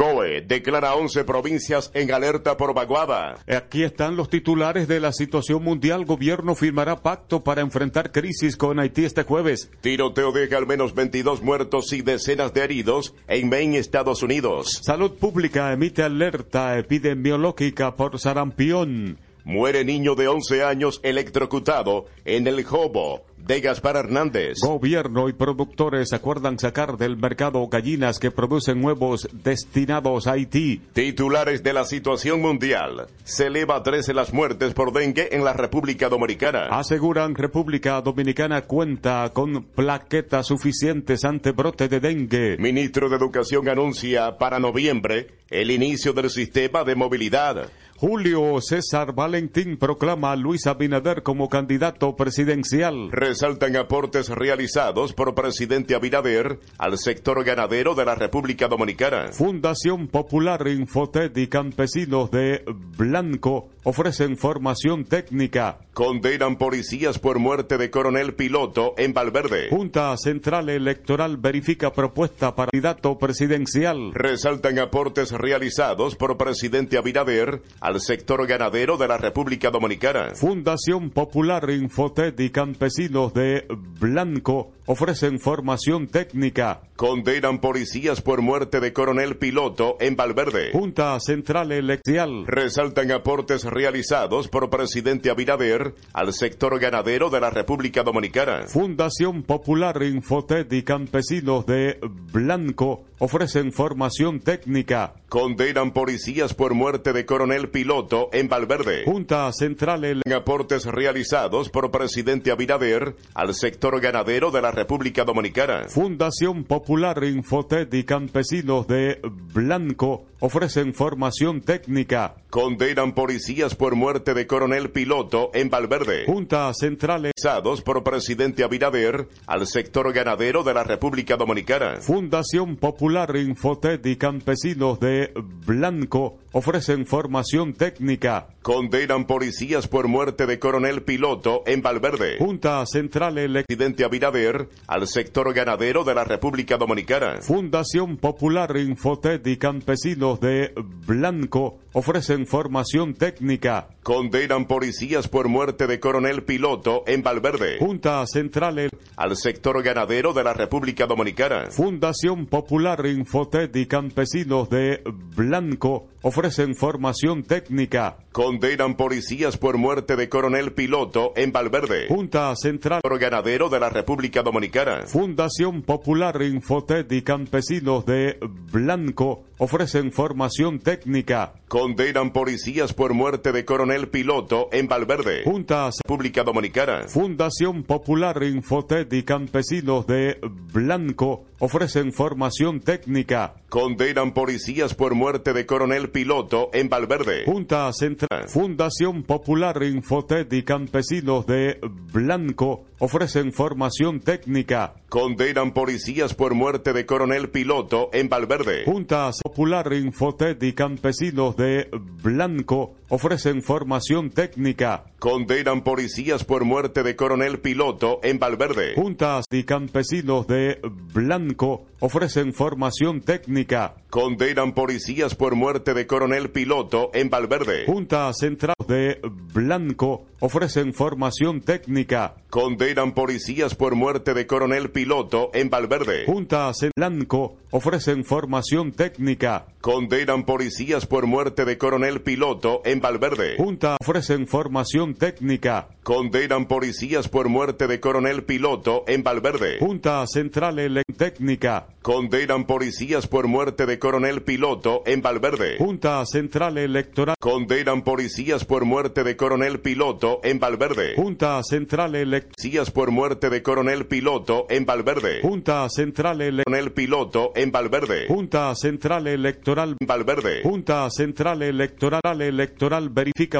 COE 0.00 0.40
declara 0.40 0.94
11 0.94 1.24
provincias 1.24 1.90
en 1.92 2.10
alerta 2.10 2.56
por 2.56 2.72
vaguada. 2.72 3.36
Aquí 3.46 3.82
están 3.82 4.16
los 4.16 4.30
titulares 4.30 4.88
de 4.88 4.98
la 4.98 5.12
situación 5.12 5.62
mundial. 5.62 6.06
Gobierno 6.06 6.54
firmará 6.54 7.02
pacto 7.02 7.44
para 7.44 7.60
enfrentar 7.60 8.10
crisis 8.10 8.56
con 8.56 8.80
Haití 8.80 9.04
este 9.04 9.24
jueves. 9.24 9.70
Tiroteo 9.82 10.32
deja 10.32 10.56
al 10.56 10.66
menos 10.66 10.94
22 10.94 11.42
muertos 11.42 11.92
y 11.92 12.00
decenas 12.00 12.54
de 12.54 12.64
heridos 12.64 13.14
en 13.28 13.50
Maine, 13.50 13.76
Estados 13.76 14.22
Unidos. 14.22 14.80
Salud 14.82 15.18
Pública 15.18 15.70
emite 15.70 16.02
alerta 16.02 16.78
epidemiológica 16.78 17.94
por 17.94 18.18
sarampión. 18.18 19.18
Muere 19.44 19.84
niño 19.84 20.14
de 20.14 20.28
11 20.28 20.64
años 20.64 21.00
electrocutado 21.02 22.06
en 22.24 22.46
el 22.46 22.64
Jobo, 22.64 23.24
de 23.36 23.60
Gaspar 23.60 23.96
Hernández. 23.96 24.58
Gobierno 24.62 25.28
y 25.28 25.32
productores 25.32 26.12
acuerdan 26.12 26.58
sacar 26.58 26.96
del 26.96 27.16
mercado 27.16 27.66
gallinas 27.68 28.18
que 28.18 28.30
producen 28.30 28.84
huevos 28.84 29.28
destinados 29.32 30.26
a 30.26 30.32
Haití. 30.32 30.82
Titulares 30.92 31.62
de 31.62 31.72
la 31.72 31.84
situación 31.84 32.40
mundial. 32.40 33.06
Se 33.24 33.46
eleva 33.46 33.76
a 33.76 33.82
13 33.82 34.14
las 34.14 34.32
muertes 34.32 34.74
por 34.74 34.92
dengue 34.92 35.28
en 35.32 35.44
la 35.44 35.52
República 35.52 36.08
Dominicana. 36.08 36.68
Aseguran 36.70 37.34
República 37.34 38.00
Dominicana 38.00 38.62
cuenta 38.62 39.30
con 39.32 39.64
plaquetas 39.64 40.46
suficientes 40.46 41.24
ante 41.24 41.52
brote 41.52 41.88
de 41.88 42.00
dengue. 42.00 42.56
Ministro 42.58 43.08
de 43.08 43.16
Educación 43.16 43.68
anuncia 43.68 44.38
para 44.38 44.58
noviembre 44.58 45.28
el 45.50 45.70
inicio 45.70 46.12
del 46.12 46.30
sistema 46.30 46.84
de 46.84 46.94
movilidad. 46.94 47.70
Julio 48.00 48.58
César 48.62 49.12
Valentín 49.14 49.76
proclama 49.76 50.32
a 50.32 50.36
Luis 50.36 50.66
Abinader 50.66 51.22
como 51.22 51.50
candidato 51.50 52.16
presidencial. 52.16 53.12
Resaltan 53.12 53.76
aportes 53.76 54.30
realizados 54.30 55.12
por 55.12 55.34
presidente 55.34 55.94
Abinader 55.94 56.60
al 56.78 56.96
sector 56.96 57.44
ganadero 57.44 57.94
de 57.94 58.06
la 58.06 58.14
República 58.14 58.68
Dominicana. 58.68 59.32
Fundación 59.32 60.08
Popular 60.08 60.66
Infotet 60.66 61.36
y 61.36 61.48
campesinos 61.48 62.30
de 62.30 62.64
Blanco 62.96 63.68
ofrecen 63.84 64.38
formación 64.38 65.04
técnica. 65.04 65.80
Condenan 65.92 66.56
policías 66.56 67.18
por 67.18 67.38
muerte 67.38 67.76
de 67.76 67.90
coronel 67.90 68.34
piloto 68.34 68.94
en 68.96 69.12
Valverde. 69.12 69.68
Junta 69.68 70.16
Central 70.16 70.70
Electoral 70.70 71.36
verifica 71.36 71.92
propuesta 71.92 72.54
para 72.54 72.70
candidato 72.70 73.18
presidencial. 73.18 74.12
Resaltan 74.14 74.78
aportes 74.78 75.32
realizados 75.32 76.16
por 76.16 76.38
presidente 76.38 76.96
Abinader 76.96 77.60
al 77.89 77.89
sector 77.98 78.46
ganadero 78.46 78.98
de 78.98 79.08
la 79.08 79.16
República 79.16 79.70
Dominicana. 79.70 80.34
Fundación 80.34 81.08
Popular 81.10 81.68
Infotet 81.70 82.38
y 82.38 82.50
campesinos 82.50 83.32
de 83.34 83.66
Blanco 83.98 84.72
ofrecen 84.86 85.40
formación 85.40 86.08
técnica. 86.08 86.82
Condenan 86.96 87.60
policías 87.60 88.20
por 88.20 88.42
muerte 88.42 88.80
de 88.80 88.92
coronel 88.92 89.36
piloto 89.36 89.96
en 90.00 90.14
Valverde. 90.14 90.72
Junta 90.72 91.18
Central 91.20 91.72
Electoral. 91.72 92.44
Resaltan 92.46 93.10
aportes 93.12 93.64
realizados 93.64 94.48
por 94.48 94.68
presidente 94.68 95.30
Abinader 95.30 95.94
al 96.12 96.32
sector 96.32 96.78
ganadero 96.78 97.30
de 97.30 97.40
la 97.40 97.50
República 97.50 98.02
Dominicana. 98.02 98.66
Fundación 98.66 99.42
Popular 99.42 100.02
Infotet 100.02 100.72
y 100.72 100.82
campesinos 100.82 101.64
de 101.66 101.98
Blanco 102.02 103.04
ofrecen 103.20 103.70
formación 103.72 104.40
técnica. 104.40 105.14
Condenan 105.28 105.92
policías 105.92 106.54
por 106.54 106.74
muerte 106.74 107.12
de 107.12 107.24
coronel 107.24 107.68
piloto 107.68 108.28
en 108.32 108.48
Valverde. 108.48 109.04
Junta 109.04 109.52
Central 109.52 110.04
en 110.04 110.32
aportes 110.32 110.86
realizados 110.86 111.68
por 111.68 111.90
presidente 111.92 112.50
Abinader 112.50 113.14
al 113.34 113.54
sector 113.54 114.00
ganadero 114.00 114.50
de 114.50 114.62
la 114.62 114.72
República 114.72 115.24
Dominicana. 115.24 115.84
Fundación 115.88 116.64
Popular 116.64 117.22
Infotet 117.22 117.92
y 117.94 118.04
campesinos 118.04 118.88
de 118.88 119.20
Blanco 119.22 120.26
ofrecen 120.40 120.94
formación 120.94 121.60
técnica. 121.60 122.34
Condenan 122.50 123.14
policías 123.14 123.74
por 123.74 123.94
muerte 123.94 124.34
de 124.34 124.46
coronel 124.46 124.90
piloto 124.90 125.50
en 125.54 125.70
Valverde. 125.70 126.24
Junta 126.26 126.72
Central 126.74 127.20
realizados 127.20 127.82
por 127.82 128.02
presidente 128.02 128.64
Abinader 128.64 129.28
al 129.46 129.66
sector 129.66 130.12
ganadero 130.12 130.62
de 130.62 130.74
la 130.74 130.84
República 130.84 131.36
Dominicana. 131.36 132.00
Fundación 132.00 132.76
Popular 132.76 133.36
Infotet 133.36 134.04
y 134.06 134.16
campesinos 134.16 135.00
de 135.00 135.32
Blanco 135.66 136.38
ofrecen 136.52 137.06
formación 137.06 137.74
técnica. 137.74 138.48
Condenan 138.62 139.26
policías 139.26 139.86
por 139.88 140.08
muerte 140.08 140.46
de 140.46 140.58
coronel 140.58 141.02
piloto 141.02 141.62
en 141.66 141.82
Valverde. 141.82 142.36
Junta 142.38 142.84
Central 142.86 143.38
Electoral. 143.38 143.60
Presidente 143.70 144.04
Abinader 144.04 144.68
al 144.86 145.06
sector 145.06 145.52
ganadero 145.54 146.02
de 146.02 146.14
la 146.14 146.24
República 146.24 146.76
Dominicana. 146.76 147.40
Fundación 147.40 148.16
Popular 148.16 148.76
Infotet 148.76 149.46
y 149.46 149.56
campesinos 149.56 150.29
de 150.38 150.72
Blanco 151.06 151.78
ofrecen 151.92 152.46
formación 152.46 153.14
técnica. 153.14 153.88
Condenan 154.02 154.66
policías 154.66 155.26
por 155.26 155.48
muerte 155.48 155.86
de 155.86 155.98
coronel 155.98 156.44
piloto 156.44 157.02
en 157.06 157.22
Valverde. 157.22 157.78
Junta 157.78 158.24
Central 158.26 158.90
al 159.16 159.36
sector 159.36 159.82
ganadero 159.82 160.32
de 160.32 160.44
la 160.44 160.52
República 160.52 161.06
Dominicana. 161.06 161.70
Fundación 161.70 162.46
Popular 162.46 163.04
Infotet 163.06 163.74
y 163.74 163.86
campesinos 163.86 164.70
de 164.70 165.02
Blanco 165.34 166.06
ofrecen 166.22 166.74
formación 166.74 167.42
técnica. 167.42 168.18
Condenan 168.32 168.96
policías 168.96 169.56
por 169.56 169.78
muerte 169.78 170.16
de 170.16 170.28
coronel 170.28 170.72
piloto 170.72 171.32
en 171.36 171.52
Valverde. 171.52 172.06
Junta 172.08 172.54
Central 172.56 173.00
ganadero 173.18 173.68
de 173.68 173.80
la 173.80 173.90
República 173.90 174.42
Dominicana. 174.42 175.06
Fundación 175.06 175.82
Popular 175.82 176.40
Infotet 176.42 177.10
y 177.12 177.22
campesinos 177.22 178.06
de 178.06 178.38
Blanco 178.40 179.44
ofrecen 179.58 180.10
formación 180.10 180.78
técnica. 180.78 181.52
Condenan 181.68 182.32
policías 182.32 182.94
por 182.94 183.12
muerte 183.12 183.52
de 183.52 183.64
coronel 183.64 184.08
piloto 184.08 184.68
en 184.72 184.88
Valverde. 184.88 185.42
Junta 185.44 185.90
República 186.02 186.44
Dominicana. 186.44 187.08
Fundación 187.08 187.84
Popular 187.84 188.42
Infotet 188.42 189.12
y 189.12 189.22
campesinos 189.22 190.06
de 190.06 190.38
Blanco 190.72 191.44
ofrecen 191.58 192.12
formación 192.12 192.80
técnica. 192.80 193.54
Condenan 193.68 194.32
policías 194.32 194.94
por 194.94 195.14
muerte 195.14 195.52
de 195.52 195.66
coronel 195.66 196.09
piloto 196.10 196.70
en 196.72 196.88
Valverde. 196.88 197.44
Junta 197.46 197.92
Central. 197.92 198.48
Fundación 198.48 199.22
Popular 199.22 199.82
Infotet 199.82 200.52
y 200.52 200.62
campesinos 200.62 201.46
de 201.46 201.78
Blanco 202.12 202.89
ofrecen 203.00 203.52
formación 203.52 204.20
técnica. 204.20 204.94
Condenan 205.08 205.72
policías 205.72 206.34
por 206.34 206.54
muerte 206.54 206.92
de 206.92 207.04
coronel 207.04 207.48
piloto 207.48 208.10
en 208.12 208.28
Valverde. 208.28 208.84
Junta 208.84 209.30
Popular 209.42 209.92
Infotet 209.92 210.62
y 210.62 210.72
campesinos 210.74 211.56
de 211.56 211.88
Blanco 212.22 212.94
ofrecen 213.08 213.62
formación 213.62 214.30
técnica. 214.30 215.04
Condenan 215.18 215.82
policías 215.82 216.44
por 216.44 216.64
muerte 216.64 217.02
de 217.02 217.16
coronel 217.16 217.58
piloto 217.58 218.20
en 218.22 218.38
Valverde. 218.38 218.94
Juntas 218.94 219.46
y 219.50 219.64
campesinos 219.64 220.46
de 220.46 220.80
Blanco 221.12 221.86
ofrecen 221.98 222.52
formación 222.54 223.20
técnica. 223.20 223.94
Condenan 224.10 224.72
policías 224.72 225.34
por 225.34 225.56
muerte 225.56 225.92
de 225.92 226.06
coronel 226.06 226.50
piloto 226.50 227.10
en 227.14 227.30
Valverde. 227.30 227.84
Junta 227.86 228.32
Central 228.32 228.76
de 228.86 229.20
Blanco 229.52 230.26
ofrecen 230.40 230.94
formación 230.94 231.60
técnica. 231.60 232.34
Condenan 232.48 232.89
policías 232.94 233.74
por 233.74 233.94
muerte 233.94 234.34
de 234.34 234.46
coronel 234.46 234.90
piloto 234.90 235.50
en 235.54 235.70
Valverde. 235.70 236.24
Junta 236.26 236.72
Blanco 236.96 237.56
ofrecen 237.70 238.24
formación 238.24 238.92
técnica. 238.92 239.66
Condenan 239.80 240.44
policías 240.44 241.06
por 241.06 241.26
muerte 241.26 241.64
de 241.64 241.78
coronel 241.78 242.20
piloto 242.20 242.82
en 242.84 243.00
Valverde. 243.00 243.56
Junta 243.56 243.96
ofrecen 244.00 244.46
formación 244.46 245.14
técnica. 245.14 245.88
Condenan 246.02 246.66
policías 246.66 247.28
por 247.28 247.48
muerte 247.48 247.86
de 247.86 248.00
coronel 248.00 248.42
piloto 248.42 249.04
en 249.06 249.22
Valverde. 249.22 249.78
Junta 249.78 250.26
Central 250.26 251.02
Técnica. 251.16 251.86
Condenan 252.02 252.66
policías 252.66 253.26
por 253.26 253.46
muerte 253.46 253.86
de 253.86 253.98
coronel 253.98 254.42
piloto 254.42 255.02
en 255.06 255.22
Valverde. 255.22 255.76
Junta 255.78 256.24
Central 256.26 256.78
Electoral. 256.78 257.36
Condenan 257.38 258.02
policías 258.02 258.64
por 258.64 258.84
muerte 258.84 259.22
de 259.22 259.36
coronel 259.36 259.80
piloto 259.80 260.40
en 260.42 260.58
Valverde. 260.58 261.14
Junta 261.16 261.62
Central 261.62 262.14
Electoral. 262.14 262.50
Policías 262.80 262.90
por 262.94 263.10
muerte 263.10 263.50
de 263.50 263.62
coronel 263.62 264.06
piloto 264.06 264.66
en 264.70 264.86
Valverde. 264.86 265.40
Junta 265.42 265.86
Central 265.90 266.40
Electoral. 266.40 266.64
Coronel 266.64 266.92
piloto 266.92 267.52
en 267.54 267.70
Valverde. 267.70 268.26
Junta 268.26 268.74
Central 268.74 269.26
Electoral. 269.26 269.96
Valverde. 270.00 270.62
Junta 270.62 271.10
Central 271.10 271.62
Electoral 271.62 272.40
Electoral 272.40 273.10
verifica 273.10 273.58